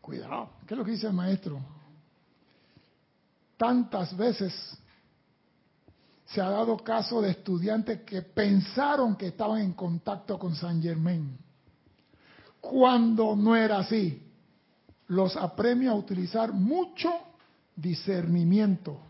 Cuidado, 0.00 0.50
¿qué 0.66 0.74
es 0.74 0.78
lo 0.78 0.84
que 0.84 0.92
dice 0.92 1.06
el 1.08 1.12
maestro? 1.12 1.60
Tantas 3.56 4.16
veces 4.16 4.54
se 6.26 6.40
ha 6.40 6.48
dado 6.48 6.76
caso 6.78 7.20
de 7.20 7.30
estudiantes 7.30 8.02
que 8.02 8.22
pensaron 8.22 9.16
que 9.16 9.28
estaban 9.28 9.60
en 9.60 9.72
contacto 9.72 10.38
con 10.38 10.54
San 10.54 10.80
Germain, 10.80 11.36
cuando 12.60 13.34
no 13.34 13.56
era 13.56 13.78
así. 13.78 14.22
Los 15.08 15.36
apremio 15.36 15.90
a 15.90 15.96
utilizar 15.96 16.52
mucho 16.52 17.10
discernimiento. 17.74 19.00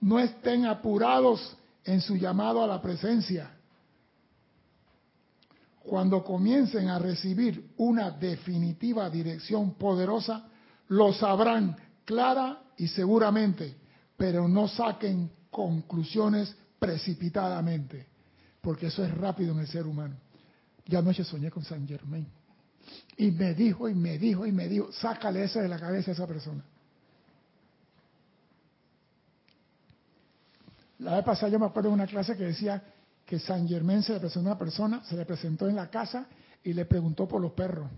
No 0.00 0.18
estén 0.18 0.64
apurados 0.66 1.56
en 1.84 2.00
su 2.00 2.16
llamado 2.16 2.62
a 2.62 2.66
la 2.66 2.80
presencia. 2.80 3.50
Cuando 5.82 6.22
comiencen 6.24 6.88
a 6.88 6.98
recibir 6.98 7.72
una 7.78 8.10
definitiva 8.10 9.10
dirección 9.10 9.74
poderosa, 9.74 10.46
lo 10.88 11.12
sabrán 11.12 11.76
clara 12.04 12.62
y 12.76 12.86
seguramente, 12.86 13.76
pero 14.16 14.48
no 14.48 14.68
saquen 14.68 15.30
conclusiones 15.50 16.54
precipitadamente, 16.78 18.06
porque 18.60 18.86
eso 18.86 19.04
es 19.04 19.12
rápido 19.16 19.52
en 19.52 19.60
el 19.60 19.66
ser 19.66 19.86
humano. 19.86 20.16
Ya 20.86 21.00
anoche 21.00 21.24
soñé 21.24 21.50
con 21.50 21.64
San 21.64 21.86
Germain 21.86 22.26
y 23.16 23.30
me 23.30 23.54
dijo 23.54 23.88
y 23.88 23.94
me 23.94 24.18
dijo 24.18 24.46
y 24.46 24.52
me 24.52 24.68
dijo, 24.68 24.90
sácale 24.92 25.44
eso 25.44 25.60
de 25.60 25.68
la 25.68 25.78
cabeza 25.78 26.10
a 26.10 26.14
esa 26.14 26.26
persona. 26.26 26.64
La 31.00 31.16
vez 31.16 31.24
pasada 31.24 31.50
yo 31.50 31.58
me 31.58 31.66
acuerdo 31.66 31.88
de 31.88 31.94
una 31.94 32.06
clase 32.06 32.36
que 32.36 32.44
decía 32.44 32.82
que 33.24 33.38
San 33.38 33.66
Germain 33.68 34.02
se 34.02 34.12
le 34.12 34.20
presentó 34.20 34.48
a 34.48 34.52
una 34.52 34.58
persona, 34.58 35.04
se 35.04 35.16
le 35.16 35.24
presentó 35.24 35.68
en 35.68 35.76
la 35.76 35.88
casa 35.88 36.26
y 36.62 36.72
le 36.72 36.84
preguntó 36.84 37.26
por 37.26 37.40
los 37.40 37.52
perros. 37.52 37.90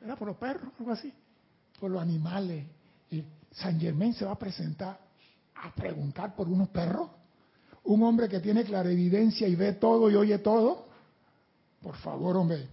Era 0.00 0.16
por 0.16 0.28
los 0.28 0.36
perros, 0.36 0.72
algo 0.78 0.92
así, 0.92 1.12
por 1.80 1.90
los 1.90 2.00
animales. 2.00 2.66
Y 3.10 3.24
San 3.52 3.80
Germain 3.80 4.14
se 4.14 4.24
va 4.24 4.32
a 4.32 4.38
presentar 4.38 5.00
a 5.54 5.74
preguntar 5.74 6.36
por 6.36 6.48
unos 6.48 6.68
perros. 6.68 7.10
Un 7.84 8.02
hombre 8.02 8.28
que 8.28 8.40
tiene 8.40 8.64
clarividencia 8.64 9.48
y 9.48 9.56
ve 9.56 9.72
todo 9.72 10.10
y 10.10 10.14
oye 10.14 10.38
todo. 10.38 10.86
Por 11.82 11.96
favor, 11.96 12.36
hombre, 12.36 12.68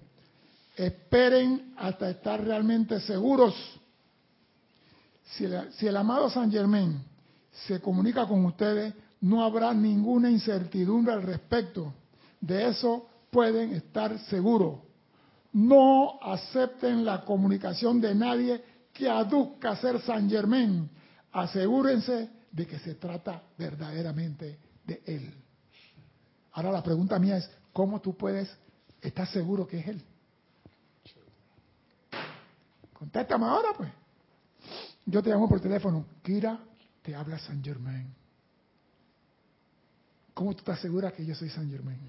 esperen 0.76 1.74
hasta 1.78 2.10
estar 2.10 2.44
realmente 2.44 3.00
seguros. 3.00 3.56
Si, 5.24 5.46
el 5.86 5.98
amado 5.98 6.30
San 6.30 6.52
Germain 6.52 7.02
se 7.68 7.80
comunica 7.82 8.28
con 8.28 8.46
ustedes, 8.46 8.94
no 9.22 9.44
habrá 9.44 9.74
ninguna 9.74 10.30
incertidumbre 10.30 11.14
al 11.14 11.24
respecto. 11.24 11.94
De 12.40 12.68
eso 12.68 13.08
pueden 13.32 13.74
estar 13.74 14.20
seguros. 14.26 14.80
No 15.54 16.20
acepten 16.22 17.06
la 17.06 17.24
comunicación 17.24 18.02
de 18.02 18.14
nadie 18.14 18.64
que 18.94 19.10
aduzca 19.10 19.76
ser 19.78 20.00
San 20.02 20.30
Germain. 20.30 20.90
Asegúrense 21.32 22.30
de 22.52 22.68
que 22.68 22.78
se 22.80 22.96
trata 22.96 23.42
verdaderamente 23.58 24.60
de 24.86 25.02
él. 25.06 25.34
Ahora 26.54 26.72
la 26.72 26.84
pregunta 26.84 27.18
mía 27.20 27.38
es, 27.38 27.50
¿cómo 27.74 28.00
tú 28.00 28.16
puedes 28.16 28.50
estar 29.02 29.28
seguro 29.28 29.68
que 29.68 29.80
es 29.80 29.88
él? 29.88 30.04
Contéstame 33.06 33.46
ahora, 33.46 33.70
pues. 33.78 33.90
Yo 35.06 35.22
te 35.22 35.30
llamo 35.30 35.48
por 35.48 35.62
teléfono. 35.62 36.08
Kira, 36.24 36.58
te 37.04 37.16
habla 37.16 37.38
San 37.38 37.64
Germain. 37.64 38.12
¿Cómo 40.34 40.54
tú 40.54 40.60
estás 40.60 40.80
segura 40.80 41.12
que 41.12 41.24
yo 41.24 41.36
soy 41.36 41.50
San 41.50 41.70
Germain? 41.70 42.00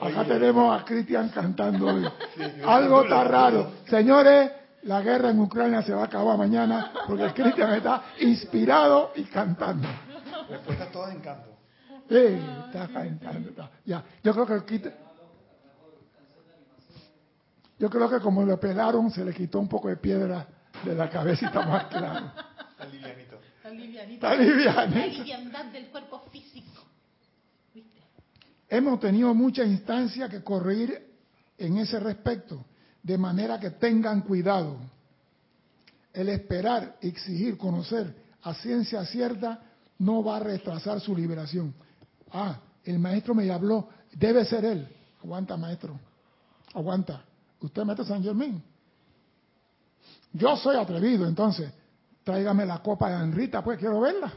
Acá 0.00 0.24
tenemos 0.24 0.80
a 0.80 0.84
Cristian 0.84 1.28
cantando 1.28 1.86
hoy. 1.86 2.10
Algo 2.66 3.02
está 3.02 3.24
raro. 3.24 3.72
Señores, 3.86 4.52
la 4.84 5.02
guerra 5.02 5.30
en 5.30 5.38
Ucrania 5.38 5.82
se 5.82 5.92
va 5.92 6.02
a 6.02 6.06
acabar 6.06 6.38
mañana 6.38 6.92
porque 7.06 7.32
Cristian 7.34 7.74
está 7.74 8.04
inspirado 8.20 9.12
y 9.16 9.24
cantando. 9.24 9.86
Respuesta 10.48 10.90
toda 10.90 11.12
en 11.12 11.20
canto. 11.20 11.53
Sí, 12.08 12.16
está. 12.16 13.70
Ya, 13.84 14.04
yo 14.22 14.34
creo 14.34 14.66
que 14.66 14.92
yo 17.78 17.90
creo 17.90 18.08
que 18.08 18.20
como 18.20 18.42
lo 18.44 18.58
pelaron 18.58 19.10
se 19.10 19.24
le 19.24 19.34
quitó 19.34 19.58
un 19.58 19.68
poco 19.68 19.88
de 19.88 19.96
piedra 19.96 20.46
de 20.84 20.94
la 20.94 21.10
cabecita 21.10 21.66
más 21.66 21.86
claro. 21.86 22.30
Está 22.70 22.86
livianito. 22.86 23.40
Está 23.56 23.70
livianito. 23.70 24.26
Está 24.26 24.36
livianito. 24.36 24.98
La 24.98 25.06
liviandad 25.06 25.64
del 25.66 25.86
cuerpo 25.88 26.24
físico. 26.30 26.82
¿Viste? 27.74 28.00
Hemos 28.68 29.00
tenido 29.00 29.34
muchas 29.34 29.66
instancias 29.66 30.30
que 30.30 30.42
corregir 30.42 31.14
en 31.58 31.78
ese 31.78 31.98
respecto, 32.00 32.64
de 33.02 33.18
manera 33.18 33.58
que 33.58 33.70
tengan 33.70 34.22
cuidado. 34.22 34.78
El 36.12 36.28
esperar, 36.28 36.96
exigir, 37.00 37.56
conocer 37.56 38.14
a 38.42 38.54
ciencia 38.54 39.04
cierta 39.06 39.60
no 39.98 40.22
va 40.22 40.36
a 40.36 40.40
retrasar 40.40 41.00
su 41.00 41.14
liberación. 41.16 41.74
Ah, 42.34 42.58
el 42.84 42.98
maestro 42.98 43.32
me 43.32 43.48
habló, 43.50 43.88
debe 44.12 44.44
ser 44.44 44.64
él. 44.64 44.88
Aguanta, 45.22 45.56
maestro. 45.56 45.98
Aguanta. 46.74 47.22
Usted 47.60 47.84
mete 47.84 48.04
San 48.04 48.22
Germán. 48.22 48.60
Yo 50.32 50.56
soy 50.56 50.76
atrevido, 50.76 51.28
entonces, 51.28 51.72
tráigame 52.24 52.66
la 52.66 52.82
copa 52.82 53.08
de 53.08 53.14
Anrita, 53.14 53.62
pues 53.62 53.78
quiero 53.78 54.00
verla. 54.00 54.32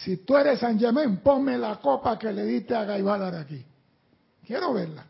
Si 0.00 0.18
tú 0.18 0.36
eres 0.36 0.58
San 0.58 0.78
Germán, 0.78 1.18
ponme 1.18 1.56
la 1.56 1.76
copa 1.76 2.18
que 2.18 2.32
le 2.32 2.44
diste 2.44 2.74
a 2.74 2.84
Gaibalar 2.84 3.36
aquí. 3.36 3.64
Quiero 4.44 4.74
verla. 4.74 5.06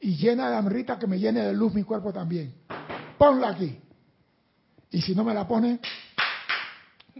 Y 0.00 0.16
llena 0.16 0.50
de 0.50 0.56
Anrita 0.56 0.98
que 0.98 1.06
me 1.06 1.18
llene 1.18 1.44
de 1.44 1.52
luz 1.52 1.74
mi 1.74 1.84
cuerpo 1.84 2.12
también. 2.12 2.54
Ponla 3.18 3.50
aquí. 3.50 3.78
Y 4.90 5.02
si 5.02 5.14
no 5.14 5.22
me 5.22 5.34
la 5.34 5.46
pone, 5.46 5.78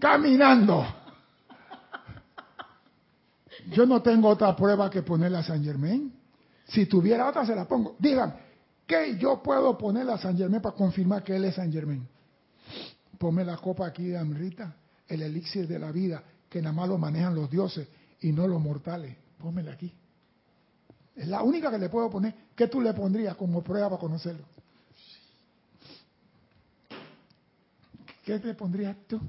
caminando. 0.01 0.85
Yo 3.73 3.87
no 3.87 4.03
tengo 4.03 4.29
otra 4.29 4.55
prueba 4.57 4.91
que 4.91 5.03
ponerle 5.03 5.39
a 5.39 5.43
San 5.43 5.63
Germán. 5.63 6.13
Si 6.69 6.87
tuviera 6.87 7.29
otra, 7.29 7.45
se 7.47 7.55
la 7.55 7.67
pongo. 7.67 7.97
Digan, 7.99 8.35
¿qué 8.87 9.17
yo 9.19 9.43
puedo 9.43 9.77
ponerle 9.77 10.13
a 10.13 10.19
San 10.19 10.37
Germán 10.37 10.63
para 10.63 10.75
confirmar 10.75 11.23
que 11.23 11.35
él 11.37 11.45
es 11.45 11.55
San 11.57 11.73
Germán? 11.73 12.07
Ponme 13.19 13.45
la 13.45 13.57
copa 13.57 13.87
aquí 13.87 14.05
de 14.09 14.19
Amrita, 14.19 14.75
el 15.09 15.23
elixir 15.23 15.67
de 15.69 15.79
la 15.79 15.93
vida, 15.93 16.23
que 16.49 16.63
nada 16.63 16.75
más 16.75 16.89
lo 16.89 16.97
manejan 16.99 17.35
los 17.35 17.51
dioses 17.51 17.87
y 18.21 18.33
no 18.33 18.47
los 18.47 18.61
mortales. 18.61 19.17
Pónmela 19.39 19.73
aquí. 19.73 19.93
Es 21.17 21.29
la 21.29 21.43
única 21.43 21.71
que 21.71 21.79
le 21.79 21.89
puedo 21.89 22.09
poner. 22.09 22.35
¿Qué 22.55 22.67
tú 22.69 22.81
le 22.81 22.95
pondrías 22.95 23.37
como 23.37 23.63
prueba 23.63 23.89
para 23.91 24.01
conocerlo? 24.01 24.45
¿Qué 28.25 28.39
te 28.39 28.55
pondrías 28.55 28.97
tú? 29.07 29.21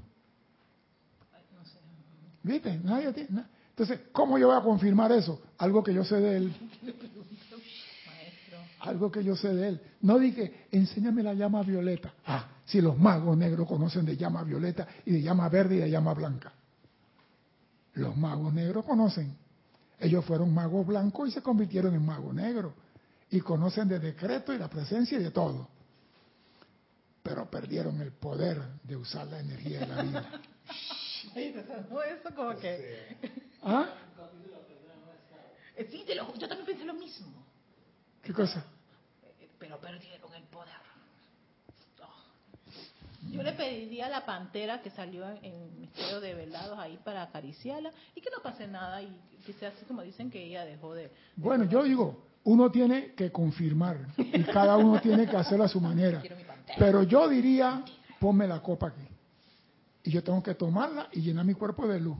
¿Viste? 2.42 2.78
Nadie 2.82 3.12
tiene. 3.12 3.30
na- 3.30 3.48
Entonces, 3.72 4.00
¿cómo 4.12 4.38
yo 4.38 4.48
voy 4.48 4.56
a 4.56 4.60
confirmar 4.60 5.12
eso? 5.12 5.40
Algo 5.56 5.82
que 5.82 5.94
yo 5.94 6.04
sé 6.04 6.16
de 6.16 6.36
él. 6.36 6.54
Maestro. 8.06 8.58
Algo 8.80 9.10
que 9.10 9.24
yo 9.24 9.34
sé 9.34 9.48
de 9.48 9.68
él. 9.68 9.80
No 10.02 10.18
dije, 10.18 10.66
enséñame 10.70 11.22
la 11.22 11.32
llama 11.32 11.62
violeta. 11.62 12.12
Ah, 12.26 12.48
si 12.66 12.82
los 12.82 12.98
magos 12.98 13.34
negros 13.36 13.66
conocen 13.66 14.04
de 14.04 14.14
llama 14.16 14.44
violeta 14.44 14.86
y 15.06 15.12
de 15.12 15.22
llama 15.22 15.48
verde 15.48 15.76
y 15.76 15.78
de 15.78 15.90
llama 15.90 16.12
blanca. 16.12 16.52
Los 17.94 18.14
magos 18.14 18.52
negros 18.52 18.84
conocen. 18.84 19.34
Ellos 19.98 20.22
fueron 20.26 20.52
magos 20.52 20.86
blancos 20.86 21.30
y 21.30 21.32
se 21.32 21.40
convirtieron 21.40 21.94
en 21.94 22.04
magos 22.04 22.34
negros. 22.34 22.74
Y 23.30 23.40
conocen 23.40 23.88
de 23.88 23.98
decreto 23.98 24.52
y 24.52 24.58
la 24.58 24.68
presencia 24.68 25.18
y 25.18 25.22
de 25.22 25.30
todo. 25.30 25.66
Pero 27.22 27.50
perdieron 27.50 27.98
el 28.02 28.12
poder 28.12 28.60
de 28.82 28.96
usar 28.96 29.28
la 29.28 29.40
energía 29.40 29.80
de 29.80 29.86
la 29.86 30.02
vida. 30.02 30.30
Eso 31.34 32.34
como 32.34 32.54
que... 32.56 33.50
¿Ah? 33.62 33.86
Eh, 35.76 35.88
Sí, 35.90 36.04
te 36.06 36.14
lo- 36.14 36.32
yo 36.34 36.48
también 36.48 36.66
pensé 36.66 36.84
lo 36.84 36.94
mismo. 36.94 37.28
¿Qué 38.22 38.32
cosa? 38.32 38.64
Eh, 39.40 39.48
Pero 39.58 39.78
perdieron 39.78 40.32
el 40.34 40.42
poder. 40.44 40.74
Oh. 42.00 43.30
Yo 43.30 43.42
le 43.42 43.52
pediría 43.52 44.06
a 44.06 44.10
la 44.10 44.24
pantera 44.26 44.82
que 44.82 44.90
salió 44.90 45.28
en, 45.28 45.44
en 45.44 45.80
Misterio 45.80 46.20
de 46.20 46.34
Velados 46.34 46.78
ahí 46.78 46.98
para 47.04 47.22
acariciarla 47.22 47.90
y 48.14 48.20
que 48.20 48.30
no 48.30 48.42
pase 48.42 48.66
nada 48.68 49.02
y 49.02 49.08
que 49.46 49.52
sea 49.54 49.70
así 49.70 49.84
como 49.86 50.02
dicen 50.02 50.30
que 50.30 50.42
ella 50.44 50.64
dejó 50.64 50.94
de... 50.94 51.10
Bueno, 51.36 51.64
yo 51.64 51.82
digo, 51.82 52.26
uno 52.44 52.70
tiene 52.70 53.14
que 53.14 53.32
confirmar 53.32 53.98
y 54.16 54.42
cada 54.44 54.76
uno 54.76 55.00
tiene 55.00 55.26
que 55.28 55.36
hacerlo 55.36 55.64
a 55.64 55.68
su 55.68 55.80
manera. 55.80 56.22
Pero 56.78 57.02
yo 57.04 57.28
diría, 57.28 57.84
ponme 58.20 58.46
la 58.46 58.60
copa 58.62 58.88
aquí. 58.88 59.06
Y 60.04 60.10
yo 60.10 60.22
tengo 60.22 60.42
que 60.42 60.54
tomarla 60.54 61.08
y 61.12 61.20
llenar 61.22 61.44
mi 61.44 61.54
cuerpo 61.54 61.86
de 61.88 61.98
luz. 62.00 62.18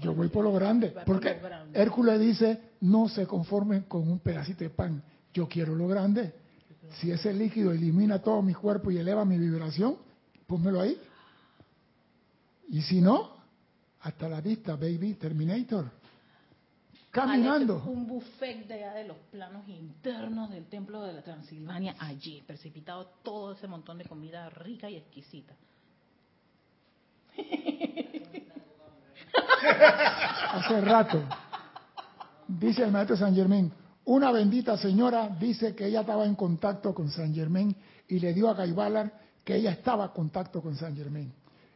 Yo 0.00 0.14
voy 0.14 0.28
por 0.28 0.44
lo 0.44 0.52
grande. 0.52 0.94
Porque. 1.04 1.40
Hércules 1.72 2.20
dice, 2.20 2.60
no 2.80 3.08
se 3.08 3.26
conformen 3.26 3.82
con 3.82 4.08
un 4.08 4.18
pedacito 4.18 4.64
de 4.64 4.70
pan. 4.70 5.02
Yo 5.32 5.48
quiero 5.48 5.74
lo 5.74 5.88
grande. 5.88 6.32
Si 7.00 7.10
ese 7.10 7.32
líquido 7.32 7.72
elimina 7.72 8.20
todo 8.20 8.42
mi 8.42 8.54
cuerpo 8.54 8.90
y 8.90 8.98
eleva 8.98 9.24
mi 9.24 9.38
vibración, 9.38 9.96
pónmelo 10.46 10.80
ahí. 10.80 10.96
Y 12.68 12.82
si 12.82 13.00
no, 13.00 13.34
hasta 14.00 14.28
la 14.28 14.40
vista, 14.40 14.76
baby, 14.76 15.14
Terminator. 15.14 15.90
Caminando. 17.10 17.82
Un 17.86 18.06
buffet 18.06 18.66
de 18.66 18.74
allá 18.74 18.94
de 18.94 19.04
los 19.04 19.16
planos 19.30 19.68
internos 19.68 20.50
del 20.50 20.66
templo 20.66 21.02
de 21.02 21.12
la 21.12 21.22
Transilvania 21.22 21.94
allí, 22.00 22.42
precipitado 22.44 23.06
todo 23.22 23.52
ese 23.52 23.68
montón 23.68 23.98
de 23.98 24.04
comida 24.04 24.50
rica 24.50 24.90
y 24.90 24.96
exquisita. 24.96 25.54
hace 29.66 30.80
rato. 30.80 31.22
Dice 32.46 32.84
el 32.84 32.92
maestro 32.92 33.16
San 33.16 33.34
Germán, 33.34 33.72
una 34.04 34.30
bendita 34.30 34.76
señora 34.76 35.28
dice 35.28 35.74
que 35.74 35.86
ella 35.86 36.00
estaba 36.00 36.26
en 36.26 36.34
contacto 36.34 36.94
con 36.94 37.10
San 37.10 37.34
Germán 37.34 37.74
y 38.06 38.18
le 38.18 38.34
dio 38.34 38.50
a 38.50 38.54
Gaibalar 38.54 39.24
que 39.44 39.56
ella 39.56 39.72
estaba 39.72 40.06
en 40.06 40.10
contacto 40.10 40.62
con 40.62 40.76
San 40.76 40.96
Germán. 40.96 41.32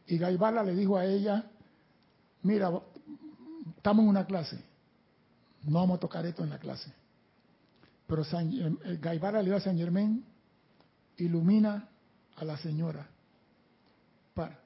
Y 0.07 0.17
Gaibala 0.17 0.63
le 0.63 0.75
dijo 0.75 0.97
a 0.97 1.05
ella, 1.05 1.45
mira, 2.41 2.71
estamos 3.77 4.03
en 4.03 4.09
una 4.09 4.25
clase, 4.25 4.59
no 5.65 5.79
vamos 5.79 5.97
a 5.97 5.99
tocar 5.99 6.25
esto 6.25 6.43
en 6.43 6.49
la 6.49 6.57
clase. 6.57 6.91
Pero 8.07 8.23
San, 8.23 8.51
eh, 8.51 8.97
Gaibala 8.99 9.39
le 9.39 9.49
dio 9.49 9.55
a 9.55 9.59
San 9.59 9.77
Germán, 9.77 10.23
ilumina 11.17 11.87
a 12.35 12.45
la 12.45 12.57
señora. 12.57 13.07
Para. 14.33 14.59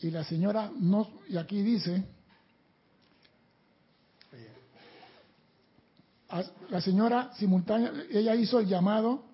Y 0.00 0.10
la 0.10 0.24
señora, 0.24 0.70
no, 0.80 1.08
y 1.28 1.36
aquí 1.36 1.62
dice, 1.62 2.04
la 6.68 6.80
señora 6.80 7.32
simultánea, 7.34 7.92
ella 8.10 8.34
hizo 8.34 8.60
el 8.60 8.66
llamado 8.66 9.24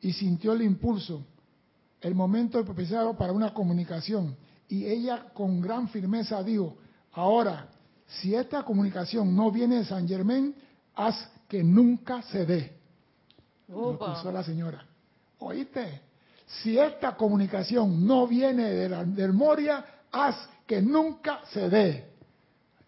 y 0.00 0.12
sintió 0.12 0.52
el 0.52 0.62
impulso, 0.62 1.24
el 2.00 2.14
momento 2.14 2.64
propiciado 2.64 3.16
para 3.16 3.32
una 3.32 3.52
comunicación. 3.52 4.36
Y 4.68 4.86
ella 4.86 5.26
con 5.32 5.60
gran 5.60 5.88
firmeza 5.88 6.42
dijo, 6.42 6.76
ahora, 7.12 7.68
si 8.06 8.34
esta 8.34 8.62
comunicación 8.62 9.34
no 9.34 9.50
viene 9.50 9.76
de 9.76 9.84
San 9.84 10.06
Germán, 10.06 10.54
haz 10.94 11.16
que 11.48 11.62
nunca 11.62 12.22
se 12.22 12.46
dé. 12.46 12.78
Lo 13.68 13.98
puso 13.98 14.30
la 14.30 14.42
señora. 14.42 14.84
¿Oíste? 15.38 16.02
Si 16.46 16.78
esta 16.78 17.16
comunicación 17.16 18.06
no 18.06 18.26
viene 18.26 18.70
de 18.70 18.88
la, 18.88 19.04
del 19.04 19.32
Moria, 19.32 19.84
haz 20.12 20.36
que 20.66 20.80
nunca 20.80 21.40
se 21.52 21.68
dé. 21.68 22.12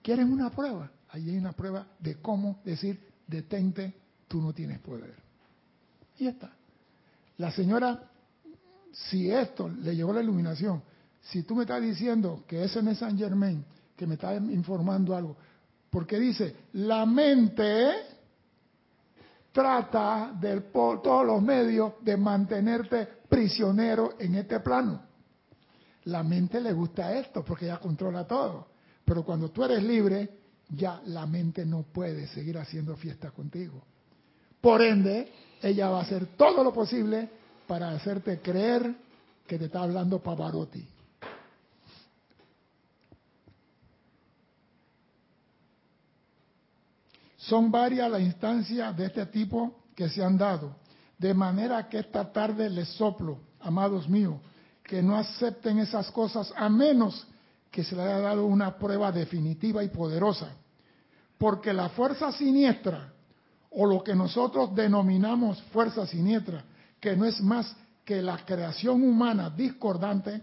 ¿Quieren 0.02 0.32
una 0.32 0.50
prueba? 0.50 0.90
Ahí 1.08 1.30
hay 1.30 1.38
una 1.38 1.52
prueba 1.52 1.86
de 1.98 2.20
cómo 2.20 2.60
decir, 2.64 3.00
detente, 3.27 3.95
tú 4.29 4.41
no 4.41 4.53
tienes 4.53 4.79
poder. 4.81 5.14
Y 6.18 6.27
está. 6.27 6.53
La 7.39 7.51
señora, 7.51 8.11
si 8.93 9.31
esto 9.31 9.68
le 9.68 9.95
llegó 9.95 10.12
la 10.12 10.22
iluminación, 10.22 10.83
si 11.20 11.43
tú 11.43 11.55
me 11.55 11.62
estás 11.62 11.83
diciendo 11.83 12.45
que 12.47 12.64
es 12.64 12.72
San 12.72 13.18
Germain, 13.18 13.64
que 13.97 14.07
me 14.07 14.14
está 14.14 14.35
informando 14.35 15.14
algo, 15.14 15.37
porque 15.91 16.18
dice, 16.18 16.55
la 16.74 17.05
mente 17.05 17.93
trata 19.53 20.33
de 20.39 20.61
por 20.61 21.03
todos 21.03 21.27
los 21.27 21.43
medios 21.43 21.95
de 22.03 22.16
mantenerte 22.16 23.07
prisionero 23.29 24.14
en 24.18 24.35
este 24.35 24.61
plano. 24.61 25.03
La 26.05 26.22
mente 26.22 26.61
le 26.61 26.72
gusta 26.72 27.18
esto 27.18 27.45
porque 27.45 27.64
ella 27.64 27.79
controla 27.79 28.27
todo. 28.27 28.68
Pero 29.05 29.24
cuando 29.24 29.51
tú 29.51 29.64
eres 29.64 29.83
libre, 29.83 30.29
ya 30.68 31.00
la 31.06 31.26
mente 31.26 31.64
no 31.64 31.82
puede 31.82 32.26
seguir 32.28 32.58
haciendo 32.58 32.96
fiesta 32.96 33.30
contigo. 33.30 33.82
Por 34.60 34.82
ende, 34.82 35.32
ella 35.62 35.88
va 35.90 36.00
a 36.00 36.02
hacer 36.02 36.26
todo 36.36 36.64
lo 36.64 36.72
posible 36.72 37.28
para 37.66 37.90
hacerte 37.90 38.40
creer 38.40 38.94
que 39.46 39.58
te 39.58 39.66
está 39.66 39.82
hablando 39.82 40.22
Pavarotti. 40.22 40.86
Son 47.36 47.70
varias 47.70 48.10
las 48.10 48.22
instancias 48.22 48.96
de 48.96 49.06
este 49.06 49.26
tipo 49.26 49.84
que 49.94 50.08
se 50.08 50.22
han 50.22 50.36
dado, 50.36 50.74
de 51.16 51.32
manera 51.32 51.88
que 51.88 52.00
esta 52.00 52.32
tarde 52.32 52.68
les 52.68 52.88
soplo, 52.88 53.38
amados 53.60 54.08
míos, 54.08 54.40
que 54.82 55.00
no 55.00 55.16
acepten 55.16 55.78
esas 55.78 56.10
cosas 56.10 56.52
a 56.56 56.68
menos 56.68 57.26
que 57.77 57.85
se 57.85 57.95
le 57.95 58.01
haya 58.01 58.20
dado 58.20 58.47
una 58.47 58.79
prueba 58.79 59.12
definitiva 59.12 59.85
y 59.85 59.89
poderosa. 59.89 60.49
Porque 61.37 61.74
la 61.74 61.91
fuerza 61.91 62.33
siniestra, 62.33 63.12
o 63.68 63.85
lo 63.85 64.03
que 64.03 64.14
nosotros 64.14 64.74
denominamos 64.74 65.61
fuerza 65.64 66.07
siniestra, 66.07 66.64
que 66.99 67.14
no 67.14 67.27
es 67.27 67.39
más 67.43 67.77
que 68.03 68.22
la 68.22 68.39
creación 68.47 69.03
humana 69.03 69.51
discordante, 69.51 70.43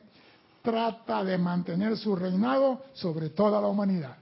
trata 0.61 1.23
de 1.23 1.39
mantener 1.39 1.97
su 1.97 2.15
reinado 2.15 2.83
sobre 2.93 3.31
toda 3.31 3.59
la 3.59 3.65
humanidad. 3.65 4.15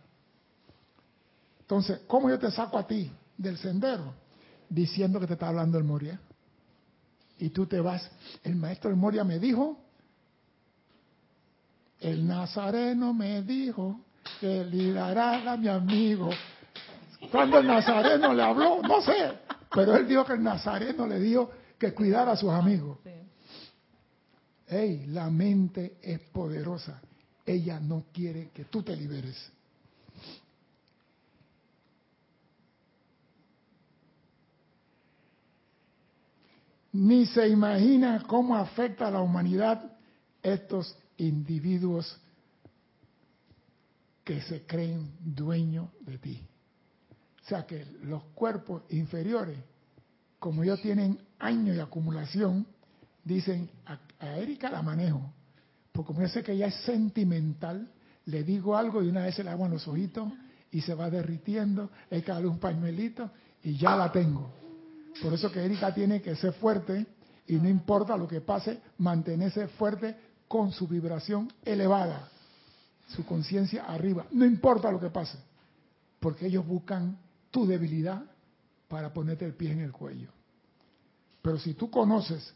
Entonces, 1.59 1.99
¿cómo 2.07 2.29
yo 2.29 2.39
te 2.39 2.49
saco 2.49 2.77
a 2.77 2.87
ti 2.87 3.11
del 3.37 3.57
sendero? 3.57 4.13
Diciendo 4.69 5.19
que 5.19 5.27
te 5.27 5.33
está 5.33 5.49
hablando 5.49 5.77
el 5.77 5.83
Moria. 5.83 6.17
Y 7.39 7.49
tú 7.49 7.65
te 7.65 7.81
vas. 7.81 8.09
El 8.41 8.55
maestro 8.55 8.89
del 8.89 8.97
Moria 8.97 9.25
me 9.25 9.37
dijo 9.37 9.77
el 12.01 12.27
nazareno 12.27 13.13
me 13.13 13.43
dijo 13.43 14.01
que 14.39 14.65
liderara 14.65 15.53
a 15.53 15.57
mi 15.57 15.67
amigo. 15.67 16.29
Cuando 17.31 17.59
el 17.59 17.67
nazareno 17.67 18.33
le 18.33 18.41
habló, 18.41 18.81
no 18.81 19.01
sé, 19.01 19.39
pero 19.73 19.95
él 19.95 20.07
dijo 20.07 20.25
que 20.25 20.33
el 20.33 20.43
nazareno 20.43 21.05
le 21.05 21.19
dijo 21.19 21.51
que 21.77 21.93
cuidara 21.93 22.31
a 22.31 22.35
sus 22.35 22.49
amigos. 22.49 22.97
Hey, 24.67 25.05
la 25.07 25.29
mente 25.29 25.97
es 26.01 26.19
poderosa. 26.19 26.99
Ella 27.45 27.79
no 27.79 28.05
quiere 28.11 28.49
que 28.49 28.65
tú 28.65 28.81
te 28.81 28.95
liberes. 28.95 29.51
Ni 36.93 37.25
se 37.25 37.47
imagina 37.47 38.23
cómo 38.27 38.55
afecta 38.55 39.07
a 39.07 39.11
la 39.11 39.21
humanidad 39.21 39.97
estos 40.41 40.97
individuos 41.21 42.19
que 44.23 44.41
se 44.41 44.65
creen 44.65 45.11
dueños 45.19 45.89
de 46.01 46.17
ti. 46.17 46.43
O 47.43 47.47
sea 47.47 47.65
que 47.65 47.85
los 48.03 48.23
cuerpos 48.33 48.83
inferiores, 48.89 49.57
como 50.39 50.63
ellos 50.63 50.81
tienen 50.81 51.19
años 51.39 51.75
de 51.75 51.81
acumulación, 51.81 52.65
dicen, 53.23 53.69
a, 53.85 53.99
Erika 54.37 54.69
la 54.69 54.81
manejo, 54.81 55.31
porque 55.91 56.07
como 56.07 56.21
yo 56.21 56.27
sé 56.27 56.43
que 56.43 56.53
ella 56.53 56.67
es 56.67 56.75
sentimental, 56.85 57.91
le 58.25 58.43
digo 58.43 58.75
algo 58.75 59.03
y 59.03 59.09
una 59.09 59.23
vez 59.23 59.35
se 59.35 59.43
le 59.43 59.49
hago 59.49 59.65
en 59.65 59.71
los 59.71 59.87
ojitos 59.87 60.31
y 60.71 60.81
se 60.81 60.93
va 60.93 61.09
derritiendo, 61.09 61.89
hay 62.09 62.21
que 62.21 62.31
darle 62.31 62.47
un 62.47 62.59
pañuelito 62.59 63.31
y 63.63 63.77
ya 63.77 63.95
la 63.95 64.11
tengo. 64.11 64.53
Por 65.21 65.33
eso 65.33 65.51
que 65.51 65.63
Erika 65.63 65.93
tiene 65.93 66.21
que 66.21 66.35
ser 66.35 66.53
fuerte 66.53 67.05
y 67.47 67.55
no 67.55 67.67
importa 67.67 68.15
lo 68.15 68.27
que 68.27 68.41
pase, 68.41 68.79
mantenerse 68.99 69.67
fuerte 69.67 70.30
con 70.51 70.73
su 70.73 70.85
vibración 70.85 71.49
elevada, 71.63 72.29
su 73.15 73.25
conciencia 73.25 73.85
arriba, 73.85 74.27
no 74.31 74.43
importa 74.43 74.91
lo 74.91 74.99
que 74.99 75.09
pase, 75.09 75.37
porque 76.19 76.47
ellos 76.47 76.67
buscan 76.67 77.17
tu 77.49 77.65
debilidad 77.65 78.21
para 78.89 79.13
ponerte 79.13 79.45
el 79.45 79.53
pie 79.53 79.71
en 79.71 79.79
el 79.79 79.93
cuello. 79.93 80.27
Pero 81.41 81.57
si 81.57 81.73
tú 81.73 81.89
conoces 81.89 82.53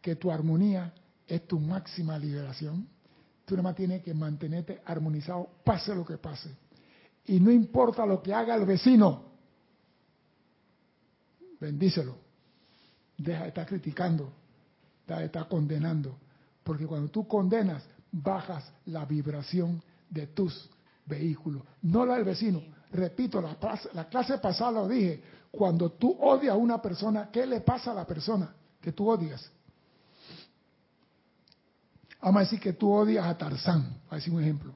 que 0.00 0.16
tu 0.16 0.30
armonía 0.30 0.94
es 1.28 1.46
tu 1.46 1.60
máxima 1.60 2.18
liberación, 2.18 2.88
tú 3.44 3.54
nada 3.54 3.64
más 3.64 3.76
tienes 3.76 4.02
que 4.02 4.14
mantenerte 4.14 4.80
armonizado, 4.86 5.46
pase 5.62 5.94
lo 5.94 6.06
que 6.06 6.16
pase. 6.16 6.56
Y 7.26 7.38
no 7.38 7.50
importa 7.50 8.06
lo 8.06 8.22
que 8.22 8.32
haga 8.32 8.54
el 8.54 8.64
vecino, 8.64 9.24
bendícelo. 11.60 12.16
Deja 13.18 13.42
de 13.42 13.48
estar 13.48 13.66
criticando, 13.66 14.32
deja 15.06 15.20
de 15.20 15.26
estar 15.26 15.46
condenando. 15.48 16.16
Porque 16.66 16.84
cuando 16.84 17.08
tú 17.08 17.28
condenas, 17.28 17.84
bajas 18.10 18.72
la 18.86 19.04
vibración 19.04 19.80
de 20.10 20.26
tus 20.26 20.68
vehículos, 21.04 21.62
no 21.82 22.04
la 22.04 22.16
del 22.16 22.24
vecino. 22.24 22.60
Repito, 22.90 23.40
la, 23.40 23.56
la 23.92 24.08
clase 24.08 24.36
pasada 24.38 24.72
lo 24.72 24.88
dije, 24.88 25.22
cuando 25.48 25.92
tú 25.92 26.10
odias 26.20 26.54
a 26.54 26.56
una 26.56 26.82
persona, 26.82 27.30
¿qué 27.30 27.46
le 27.46 27.60
pasa 27.60 27.92
a 27.92 27.94
la 27.94 28.04
persona 28.04 28.52
que 28.80 28.90
tú 28.90 29.08
odias? 29.08 29.48
Vamos 32.20 32.38
a 32.38 32.40
decir 32.40 32.58
que 32.58 32.72
tú 32.72 32.90
odias 32.90 33.24
a 33.24 33.38
Tarzán, 33.38 34.00
a 34.10 34.16
decir 34.16 34.34
un 34.34 34.42
ejemplo. 34.42 34.74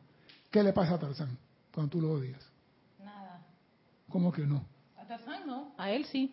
¿Qué 0.48 0.62
le 0.62 0.72
pasa 0.72 0.94
a 0.94 0.98
Tarzán 1.00 1.36
cuando 1.74 1.90
tú 1.90 2.00
lo 2.00 2.12
odias? 2.12 2.40
Nada. 3.00 3.44
¿Cómo 4.08 4.30
que 4.30 4.46
no? 4.46 4.64
A 4.96 5.04
Tarzán 5.08 5.44
no, 5.44 5.74
a 5.76 5.90
él 5.90 6.04
sí. 6.04 6.32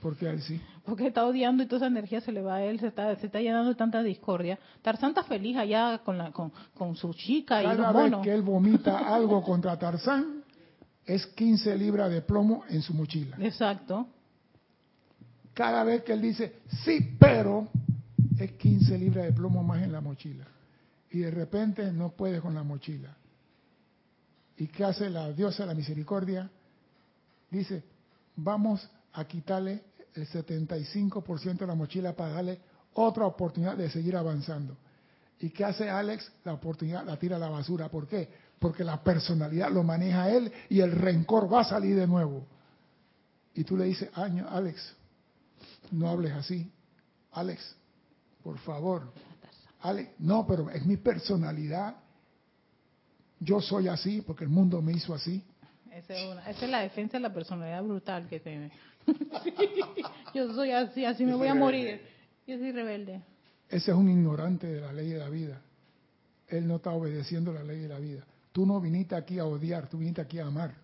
¿Por 0.00 0.16
qué 0.16 0.28
a 0.28 0.30
él 0.30 0.42
sí? 0.42 0.60
Porque 0.84 1.06
está 1.06 1.26
odiando 1.26 1.62
y 1.62 1.66
toda 1.66 1.78
esa 1.78 1.86
energía 1.86 2.20
se 2.20 2.32
le 2.32 2.42
va 2.42 2.56
a 2.56 2.64
él, 2.64 2.78
se 2.78 2.88
está, 2.88 3.14
se 3.16 3.26
está 3.26 3.40
llenando 3.40 3.70
de 3.70 3.74
tanta 3.74 4.02
discordia. 4.02 4.58
Tarzán 4.82 5.10
está 5.10 5.24
feliz 5.24 5.56
allá 5.56 5.98
con, 6.04 6.18
la, 6.18 6.30
con, 6.30 6.52
con 6.74 6.94
su 6.96 7.12
chica 7.14 7.62
y 7.62 7.66
los 7.66 7.76
Cada 7.76 7.92
vez 7.92 8.14
que 8.22 8.32
él 8.32 8.42
vomita 8.42 9.14
algo 9.14 9.42
contra 9.42 9.78
Tarzán, 9.78 10.44
es 11.04 11.26
15 11.26 11.76
libras 11.76 12.10
de 12.10 12.20
plomo 12.22 12.64
en 12.68 12.82
su 12.82 12.92
mochila. 12.92 13.36
Exacto. 13.40 14.08
Cada 15.54 15.84
vez 15.84 16.02
que 16.02 16.12
él 16.12 16.20
dice, 16.20 16.60
sí, 16.84 17.16
pero, 17.18 17.68
es 18.38 18.52
15 18.52 18.98
libras 18.98 19.24
de 19.24 19.32
plomo 19.32 19.62
más 19.62 19.82
en 19.82 19.92
la 19.92 20.00
mochila. 20.00 20.46
Y 21.10 21.20
de 21.20 21.30
repente 21.30 21.90
no 21.92 22.10
puede 22.10 22.40
con 22.40 22.54
la 22.54 22.62
mochila. 22.62 23.16
¿Y 24.58 24.66
qué 24.66 24.84
hace 24.84 25.08
la 25.08 25.32
diosa 25.32 25.62
de 25.62 25.68
la 25.68 25.74
misericordia? 25.74 26.50
Dice, 27.50 27.84
vamos 28.34 28.88
a 29.18 29.24
quitarle 29.24 29.82
el 30.14 30.26
75% 30.28 31.58
de 31.58 31.66
la 31.66 31.74
mochila 31.74 32.14
para 32.14 32.34
darle 32.34 32.60
otra 32.94 33.26
oportunidad 33.26 33.76
de 33.76 33.90
seguir 33.90 34.16
avanzando. 34.16 34.76
¿Y 35.40 35.50
qué 35.50 35.64
hace 35.64 35.90
Alex? 35.90 36.30
La 36.44 36.54
oportunidad 36.54 37.04
la 37.04 37.18
tira 37.18 37.36
a 37.36 37.38
la 37.38 37.48
basura. 37.48 37.88
¿Por 37.90 38.06
qué? 38.06 38.28
Porque 38.58 38.84
la 38.84 39.02
personalidad 39.02 39.70
lo 39.70 39.82
maneja 39.82 40.30
él 40.30 40.50
y 40.70 40.80
el 40.80 40.92
rencor 40.92 41.52
va 41.52 41.60
a 41.60 41.64
salir 41.64 41.96
de 41.96 42.06
nuevo. 42.06 42.46
Y 43.54 43.64
tú 43.64 43.76
le 43.76 43.84
dices, 43.84 44.08
Año, 44.14 44.46
Alex, 44.48 44.94
no 45.90 46.08
hables 46.08 46.32
así. 46.32 46.70
Alex, 47.32 47.76
por 48.42 48.58
favor. 48.58 49.12
Alex, 49.80 50.10
no, 50.18 50.46
pero 50.46 50.70
es 50.70 50.84
mi 50.86 50.96
personalidad 50.96 51.96
yo 53.38 53.60
soy 53.60 53.88
así 53.88 54.22
porque 54.22 54.44
el 54.44 54.50
mundo 54.50 54.80
me 54.80 54.92
hizo 54.92 55.12
así. 55.14 55.44
Esa 55.92 56.14
es, 56.14 56.30
una- 56.32 56.48
esa 56.50 56.64
es 56.64 56.70
la 56.70 56.80
defensa 56.80 57.18
de 57.18 57.20
la 57.20 57.32
personalidad 57.34 57.82
brutal 57.82 58.26
que 58.28 58.40
tiene. 58.40 58.72
Yo 60.34 60.52
soy 60.54 60.70
así, 60.70 61.04
así 61.04 61.24
me 61.24 61.34
voy 61.34 61.48
a 61.48 61.54
morir. 61.54 62.00
Yo 62.46 62.58
soy 62.58 62.72
rebelde. 62.72 63.22
Ese 63.68 63.90
es 63.90 63.96
un 63.96 64.08
ignorante 64.08 64.66
de 64.66 64.80
la 64.80 64.92
ley 64.92 65.10
de 65.10 65.18
la 65.18 65.28
vida. 65.28 65.60
Él 66.48 66.66
no 66.66 66.76
está 66.76 66.90
obedeciendo 66.92 67.52
la 67.52 67.64
ley 67.64 67.80
de 67.80 67.88
la 67.88 67.98
vida. 67.98 68.24
Tú 68.52 68.64
no 68.64 68.80
viniste 68.80 69.14
aquí 69.14 69.38
a 69.38 69.44
odiar, 69.44 69.88
tú 69.88 69.98
viniste 69.98 70.20
aquí 70.20 70.38
a 70.38 70.46
amar. 70.46 70.74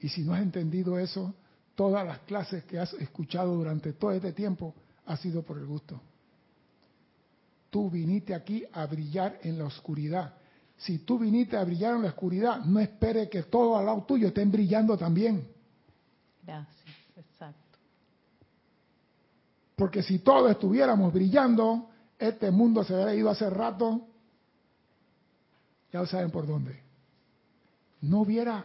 Y 0.00 0.08
si 0.08 0.22
no 0.22 0.34
has 0.34 0.42
entendido 0.42 0.98
eso, 0.98 1.34
todas 1.74 2.06
las 2.06 2.20
clases 2.20 2.64
que 2.64 2.78
has 2.78 2.92
escuchado 2.94 3.54
durante 3.54 3.92
todo 3.92 4.12
este 4.12 4.32
tiempo 4.32 4.74
ha 5.06 5.16
sido 5.16 5.42
por 5.42 5.58
el 5.58 5.66
gusto. 5.66 6.00
Tú 7.70 7.90
viniste 7.90 8.34
aquí 8.34 8.64
a 8.72 8.86
brillar 8.86 9.38
en 9.42 9.58
la 9.58 9.64
oscuridad. 9.64 10.34
Si 10.76 10.98
tú 10.98 11.18
viniste 11.18 11.56
a 11.56 11.64
brillar 11.64 11.96
en 11.96 12.02
la 12.02 12.08
oscuridad, 12.08 12.64
no 12.64 12.80
espere 12.80 13.28
que 13.28 13.44
todo 13.44 13.76
al 13.76 13.86
lado 13.86 14.04
tuyo 14.04 14.28
estén 14.28 14.50
brillando 14.50 14.96
también. 14.96 15.46
Gracias, 16.42 16.96
exacto. 17.16 17.78
Porque 19.76 20.02
si 20.02 20.18
todos 20.18 20.50
estuviéramos 20.50 21.12
brillando, 21.12 21.90
este 22.18 22.50
mundo 22.50 22.84
se 22.84 22.94
hubiera 22.94 23.14
ido 23.14 23.30
hace 23.30 23.48
rato. 23.50 24.06
Ya 25.92 26.06
saben 26.06 26.30
por 26.30 26.46
dónde. 26.46 26.80
No 28.00 28.20
hubiera 28.20 28.64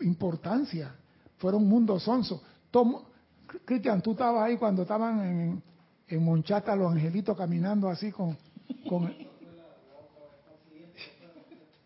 importancia. 0.00 0.94
Fuera 1.38 1.56
un 1.56 1.68
mundo 1.68 1.98
sonso. 2.00 2.42
Cristian, 3.64 4.02
tú 4.02 4.12
estabas 4.12 4.44
ahí 4.44 4.56
cuando 4.56 4.82
estaban 4.82 5.20
en, 5.24 5.62
en 6.08 6.24
Monchata 6.24 6.74
los 6.74 6.92
angelitos 6.92 7.36
caminando 7.36 7.88
así 7.88 8.10
con... 8.10 8.36
con... 8.88 9.14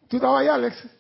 ¿Tú 0.09 0.17
estabas 0.17 0.41
ahí, 0.41 0.49
Alex? 0.49 0.98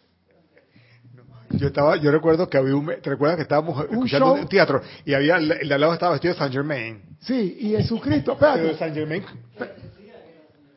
Yo 1.58 1.66
estaba, 1.68 1.96
yo 1.96 2.10
recuerdo 2.10 2.48
que 2.48 2.56
había 2.56 2.74
un, 2.76 2.86
¿te 2.86 3.10
recuerdas 3.10 3.36
que 3.36 3.42
estábamos 3.42 3.78
escuchando 3.90 4.26
show. 4.26 4.34
un 4.36 4.48
teatro 4.48 4.80
y 5.04 5.14
había, 5.14 5.36
el 5.36 5.50
el 5.52 5.68
de 5.68 5.74
al 5.74 5.80
lado 5.80 5.92
estaba 5.94 6.12
vestido 6.12 6.34
de 6.34 6.38
Saint 6.38 6.52
Germain. 6.54 7.02
Sí, 7.20 7.56
y 7.60 7.70
Jesucristo, 7.76 8.36
Pero 8.38 8.52
espérate. 8.52 8.72
de 8.72 8.78
Saint 8.78 8.94
Germain. 8.94 9.24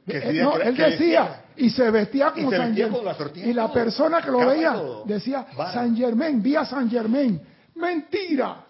Que 0.08 0.18
Eh, 0.18 0.20
decía 0.22 0.44
no, 0.44 0.54
que- 0.54 0.68
él 0.68 0.76
que 0.76 0.84
decía, 0.84 1.42
y 1.56 1.70
se 1.70 1.92
vestía 1.92 2.32
como 2.32 2.50
se 2.50 2.58
San 2.58 2.76
Germain. 2.76 3.04
Y 3.50 3.54
la 3.54 3.72
persona 3.72 4.22
que 4.22 4.32
lo 4.32 4.40
veía 4.40 4.74
todo. 4.74 5.04
decía, 5.06 5.46
Vara. 5.56 5.74
San 5.74 5.96
Germain, 5.96 6.42
vía 6.42 6.66
San 6.66 6.90
Germain. 6.90 7.40
Mentira. 7.76 8.66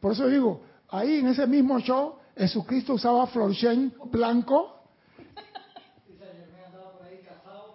Por 0.00 0.12
eso 0.12 0.28
digo, 0.28 0.62
ahí 0.90 1.18
en 1.18 1.26
ese 1.28 1.46
mismo 1.46 1.80
show, 1.80 2.14
Jesucristo 2.36 2.94
usaba 2.94 3.26
florchen 3.26 3.92
blanco, 4.12 4.74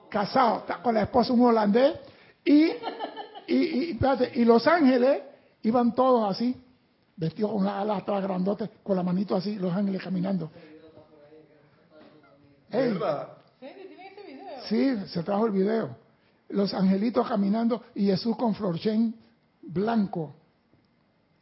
casado, 0.09 0.59
está 0.59 0.81
con 0.81 0.93
la 0.93 1.03
esposa 1.03 1.33
un 1.33 1.41
holandés, 1.45 1.93
y, 2.43 2.69
y, 3.47 3.55
y, 3.55 3.91
espérate, 3.91 4.31
y 4.35 4.45
los 4.45 4.65
ángeles 4.67 5.21
iban 5.63 5.93
todos 5.93 6.29
así, 6.29 6.55
vestidos 7.15 7.51
con 7.51 7.65
las 7.65 7.75
alas 7.75 8.01
atrás 8.01 8.23
grandotes, 8.23 8.69
con 8.83 8.95
la 8.95 9.03
manito 9.03 9.35
así, 9.35 9.55
los 9.55 9.73
ángeles 9.73 10.01
caminando. 10.03 10.51
Ey, 12.69 12.93
¿Verdad? 12.93 13.29
¿Tienen 13.59 13.87
ese 13.99 14.23
video? 14.23 15.03
Sí, 15.03 15.11
se 15.11 15.23
trajo 15.23 15.45
el 15.45 15.51
video. 15.51 15.95
Los 16.49 16.73
angelitos 16.73 17.27
caminando 17.27 17.83
y 17.95 18.05
Jesús 18.05 18.35
con 18.37 18.55
florchen 18.55 19.15
blanco 19.61 20.35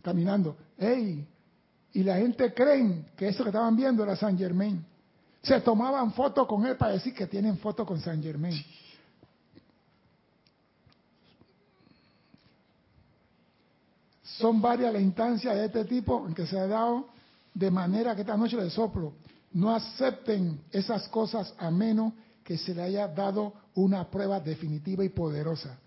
caminando. 0.02 0.56
¡Ey! 0.78 1.28
Y 1.94 2.04
la 2.04 2.18
gente 2.18 2.54
creen 2.54 3.06
que 3.16 3.28
eso 3.28 3.44
que 3.44 3.50
estaban 3.50 3.76
viendo 3.76 4.04
era 4.04 4.16
San 4.16 4.38
Germain. 4.38 4.86
Se 5.42 5.60
tomaban 5.62 6.12
fotos 6.14 6.48
con 6.48 6.66
él 6.66 6.78
para 6.78 6.94
decir 6.94 7.14
que 7.14 7.28
tienen 7.28 7.58
fotos 7.58 7.88
con 7.88 8.00
San 8.00 8.22
Germain. 8.22 8.54
Son 14.40 14.62
varias 14.62 14.94
las 14.94 15.02
instancias 15.02 15.54
de 15.56 15.66
este 15.66 15.86
tipo 15.86 16.26
en 16.28 16.34
que 16.34 16.46
se 16.48 16.58
ha 16.58 16.66
dado 16.68 17.10
de 17.54 17.70
manera 17.70 18.16
que 18.16 18.22
esta 18.22 18.38
noche 18.38 18.56
les 18.56 18.72
soplo. 18.74 19.14
No 19.52 19.74
acepten 19.76 20.62
esas 20.72 21.08
cosas 21.10 21.54
a 21.58 21.70
menos 21.70 22.14
que 22.44 22.58
se 22.58 22.74
le 22.74 22.84
haya 22.84 23.08
dado 23.08 23.54
una 23.76 24.10
prueba 24.10 24.40
definitiva 24.40 25.04
y 25.04 25.10
poderosa. 25.10 25.78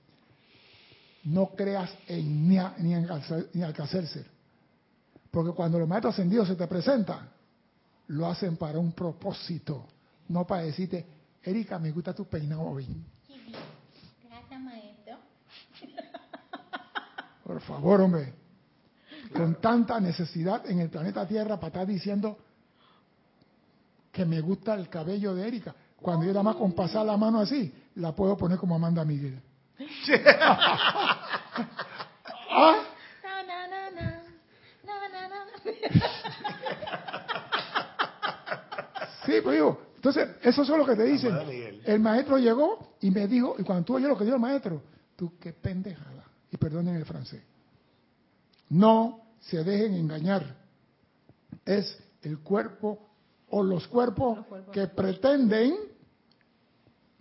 No 1.25 1.51
creas 1.55 1.91
en 2.09 2.49
ni, 2.49 2.59
a- 2.59 2.75
ni 2.79 2.95
en 2.95 3.09
Alca- 3.11 3.47
ni 3.55 3.63
Alcacelser. 3.63 4.27
Porque 5.31 5.53
cuando 5.53 5.79
los 5.79 5.89
maestros 5.89 6.15
ascendidos 6.15 6.49
se 6.49 6.57
te 6.57 6.67
presentan, 6.67 7.31
lo 8.09 8.27
hacen 8.27 8.57
para 8.57 8.79
un 8.79 8.93
propósito, 8.93 9.87
no 10.29 10.47
para 10.47 10.63
decirte, 10.65 11.07
Erika, 11.43 11.79
me 11.79 11.91
gusta 11.91 12.13
tu 12.13 12.27
peinado 12.27 12.63
hoy. 12.63 12.87
Gracias, 14.29 14.61
maestro. 14.61 15.17
Por 17.45 17.61
favor, 17.63 18.01
hombre. 18.03 18.42
Con 19.35 19.61
tanta 19.61 19.99
necesidad 20.01 20.69
en 20.69 20.81
el 20.81 20.91
planeta 20.91 21.27
Tierra 21.27 21.57
para 21.57 21.69
estar 21.69 21.87
diciendo 21.87 22.39
que 24.11 24.25
me 24.25 24.41
gusta 24.41 24.75
el 24.75 24.89
cabello 24.89 25.35
de 25.35 25.49
Erika. 25.49 25.75
Cuando 26.01 26.27
yo 26.27 26.33
nada 26.33 26.43
más 26.43 26.57
con 26.57 26.73
pasar 26.73 27.07
la 27.07 27.17
mano 27.17 27.41
así, 27.41 27.73
la 27.97 28.13
puedo 28.13 28.37
poner 28.37 28.59
como 28.59 28.75
Amanda 28.75 29.05
Miguel. 29.05 29.41
¿Ah? 32.51 32.77
Sí, 39.25 39.35
pues 39.43 39.55
digo, 39.55 39.81
entonces, 39.95 40.31
eso 40.43 40.63
es 40.63 40.69
lo 40.69 40.85
que 40.85 40.97
te 40.97 41.05
dicen. 41.05 41.81
El 41.85 42.01
maestro 42.01 42.37
llegó 42.37 42.97
y 43.01 43.11
me 43.11 43.29
dijo, 43.29 43.55
y 43.57 43.63
cuando 43.63 43.85
tú 43.85 43.95
oyes 43.95 44.09
lo 44.09 44.19
que 44.19 44.25
dijo 44.25 44.35
el 44.37 44.43
maestro, 44.43 44.83
tú 45.15 45.39
qué 45.39 45.53
pendejada, 45.53 46.25
y 46.51 46.57
perdonen 46.57 46.97
el 46.97 47.05
francés. 47.05 47.41
No 48.73 49.21
se 49.41 49.63
dejen 49.63 49.95
engañar. 49.95 50.57
Es 51.67 51.95
el 52.23 52.39
cuerpo 52.41 52.99
o 53.51 53.63
los 53.63 53.87
cuerpos 53.87 54.39
Los 54.39 54.47
cuerpos. 54.47 54.73
que 54.75 54.87
pretenden 54.87 55.75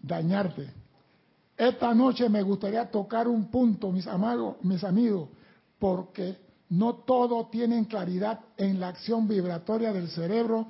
dañarte. 0.02 0.72
Esta 1.58 1.94
noche 1.94 2.30
me 2.30 2.42
gustaría 2.42 2.90
tocar 2.90 3.28
un 3.28 3.52
punto, 3.52 3.92
mis 3.92 4.08
amigos, 4.08 4.56
mis 4.64 4.84
amigos, 4.84 5.30
porque 5.78 6.38
no 6.70 6.96
todo 6.96 7.48
tienen 7.48 7.84
claridad 7.86 8.40
en 8.58 8.80
la 8.80 8.88
acción 8.88 9.28
vibratoria 9.28 9.92
del 9.92 10.08
cerebro, 10.10 10.68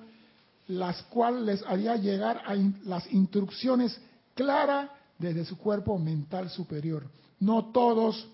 las 0.67 1.01
cuales 1.03 1.41
les 1.43 1.63
haría 1.67 1.95
llegar 1.95 2.41
a 2.45 2.55
in- 2.55 2.81
las 2.85 3.05
instrucciones 3.13 3.99
claras 4.33 4.89
desde 5.19 5.45
su 5.45 5.57
cuerpo 5.57 5.99
mental 5.99 6.49
superior. 6.49 7.05
No 7.39 7.65
todos 7.71 8.27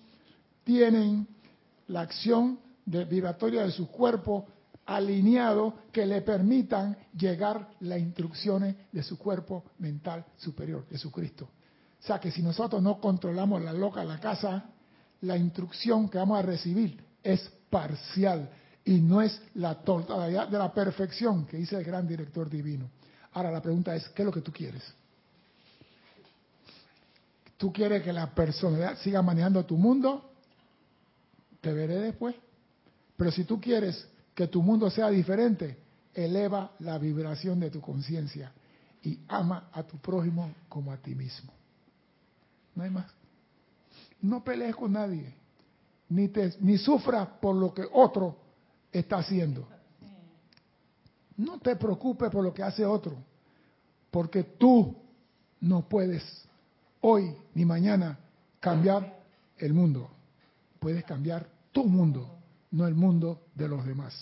tienen 0.64 1.26
la 1.88 2.02
acción 2.02 2.58
de- 2.86 3.04
vibratoria 3.04 3.64
de 3.64 3.70
su 3.70 3.88
cuerpo 3.90 4.46
alineado 4.86 5.74
que 5.92 6.06
le 6.06 6.22
permitan 6.22 6.96
llegar 7.14 7.68
las 7.80 7.98
instrucciones 7.98 8.74
de 8.90 9.02
su 9.02 9.18
cuerpo 9.18 9.64
mental 9.78 10.24
superior, 10.38 10.86
Jesucristo. 10.90 11.44
O 11.44 12.06
sea 12.06 12.18
que 12.18 12.30
si 12.30 12.42
nosotros 12.42 12.80
no 12.82 13.00
controlamos 13.00 13.62
la 13.62 13.72
loca 13.72 14.02
la 14.04 14.18
casa, 14.18 14.64
la 15.22 15.36
instrucción 15.36 16.08
que 16.08 16.16
vamos 16.18 16.38
a 16.38 16.42
recibir 16.42 17.02
es 17.22 17.50
parcial 17.68 18.48
y 18.84 19.00
no 19.00 19.20
es 19.20 19.42
la 19.54 19.74
totalidad 19.74 20.48
de 20.48 20.56
la 20.58 20.72
perfección 20.72 21.44
que 21.44 21.58
dice 21.58 21.76
el 21.76 21.84
gran 21.84 22.06
director 22.06 22.48
divino. 22.48 22.88
Ahora 23.32 23.50
la 23.50 23.60
pregunta 23.60 23.94
es, 23.94 24.08
¿qué 24.10 24.22
es 24.22 24.26
lo 24.26 24.32
que 24.32 24.40
tú 24.40 24.52
quieres? 24.52 24.82
¿Tú 27.58 27.72
quieres 27.72 28.02
que 28.02 28.12
la 28.12 28.32
personalidad 28.32 28.96
siga 28.98 29.20
manejando 29.20 29.64
tu 29.66 29.76
mundo? 29.76 30.27
Te 31.60 31.72
veré 31.72 31.96
después. 31.96 32.34
Pero 33.16 33.30
si 33.32 33.44
tú 33.44 33.60
quieres 33.60 34.06
que 34.34 34.46
tu 34.46 34.62
mundo 34.62 34.90
sea 34.90 35.10
diferente, 35.10 35.76
eleva 36.14 36.72
la 36.80 36.98
vibración 36.98 37.60
de 37.60 37.70
tu 37.70 37.80
conciencia 37.80 38.52
y 39.02 39.18
ama 39.28 39.68
a 39.72 39.82
tu 39.82 39.96
prójimo 39.98 40.52
como 40.68 40.92
a 40.92 40.96
ti 40.96 41.14
mismo. 41.14 41.52
No 42.74 42.84
hay 42.84 42.90
más. 42.90 43.06
No 44.20 44.42
pelees 44.42 44.74
con 44.74 44.92
nadie, 44.92 45.34
ni, 46.08 46.28
te, 46.28 46.54
ni 46.60 46.78
sufras 46.78 47.28
por 47.40 47.54
lo 47.54 47.72
que 47.72 47.84
otro 47.92 48.36
está 48.92 49.18
haciendo. 49.18 49.68
No 51.36 51.58
te 51.58 51.76
preocupes 51.76 52.30
por 52.30 52.42
lo 52.42 52.52
que 52.52 52.64
hace 52.64 52.84
otro, 52.84 53.16
porque 54.10 54.42
tú 54.42 54.96
no 55.60 55.88
puedes 55.88 56.22
hoy 57.00 57.34
ni 57.54 57.64
mañana 57.64 58.18
cambiar 58.58 59.20
el 59.56 59.72
mundo. 59.72 60.10
Puedes 60.78 61.04
cambiar 61.04 61.48
tu 61.72 61.84
mundo, 61.84 62.38
no 62.70 62.86
el 62.86 62.94
mundo 62.94 63.42
de 63.54 63.68
los 63.68 63.84
demás. 63.84 64.14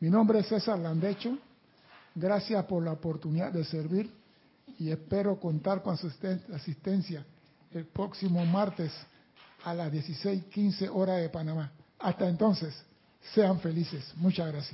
Mi 0.00 0.10
nombre 0.10 0.40
es 0.40 0.46
César 0.48 0.78
Landecho. 0.78 1.38
Gracias 2.14 2.64
por 2.66 2.82
la 2.84 2.92
oportunidad 2.92 3.52
de 3.52 3.64
servir 3.64 4.10
y 4.78 4.90
espero 4.90 5.38
contar 5.40 5.82
con 5.82 5.96
su 5.96 6.08
asisten- 6.08 6.42
asistencia 6.54 7.24
el 7.72 7.86
próximo 7.86 8.44
martes 8.44 8.92
a 9.64 9.72
las 9.74 9.90
16:15 9.90 10.88
horas 10.88 11.20
de 11.20 11.28
Panamá. 11.28 11.72
Hasta 11.98 12.28
entonces, 12.28 12.74
sean 13.34 13.60
felices. 13.60 14.12
Muchas 14.16 14.48
gracias. 14.52 14.70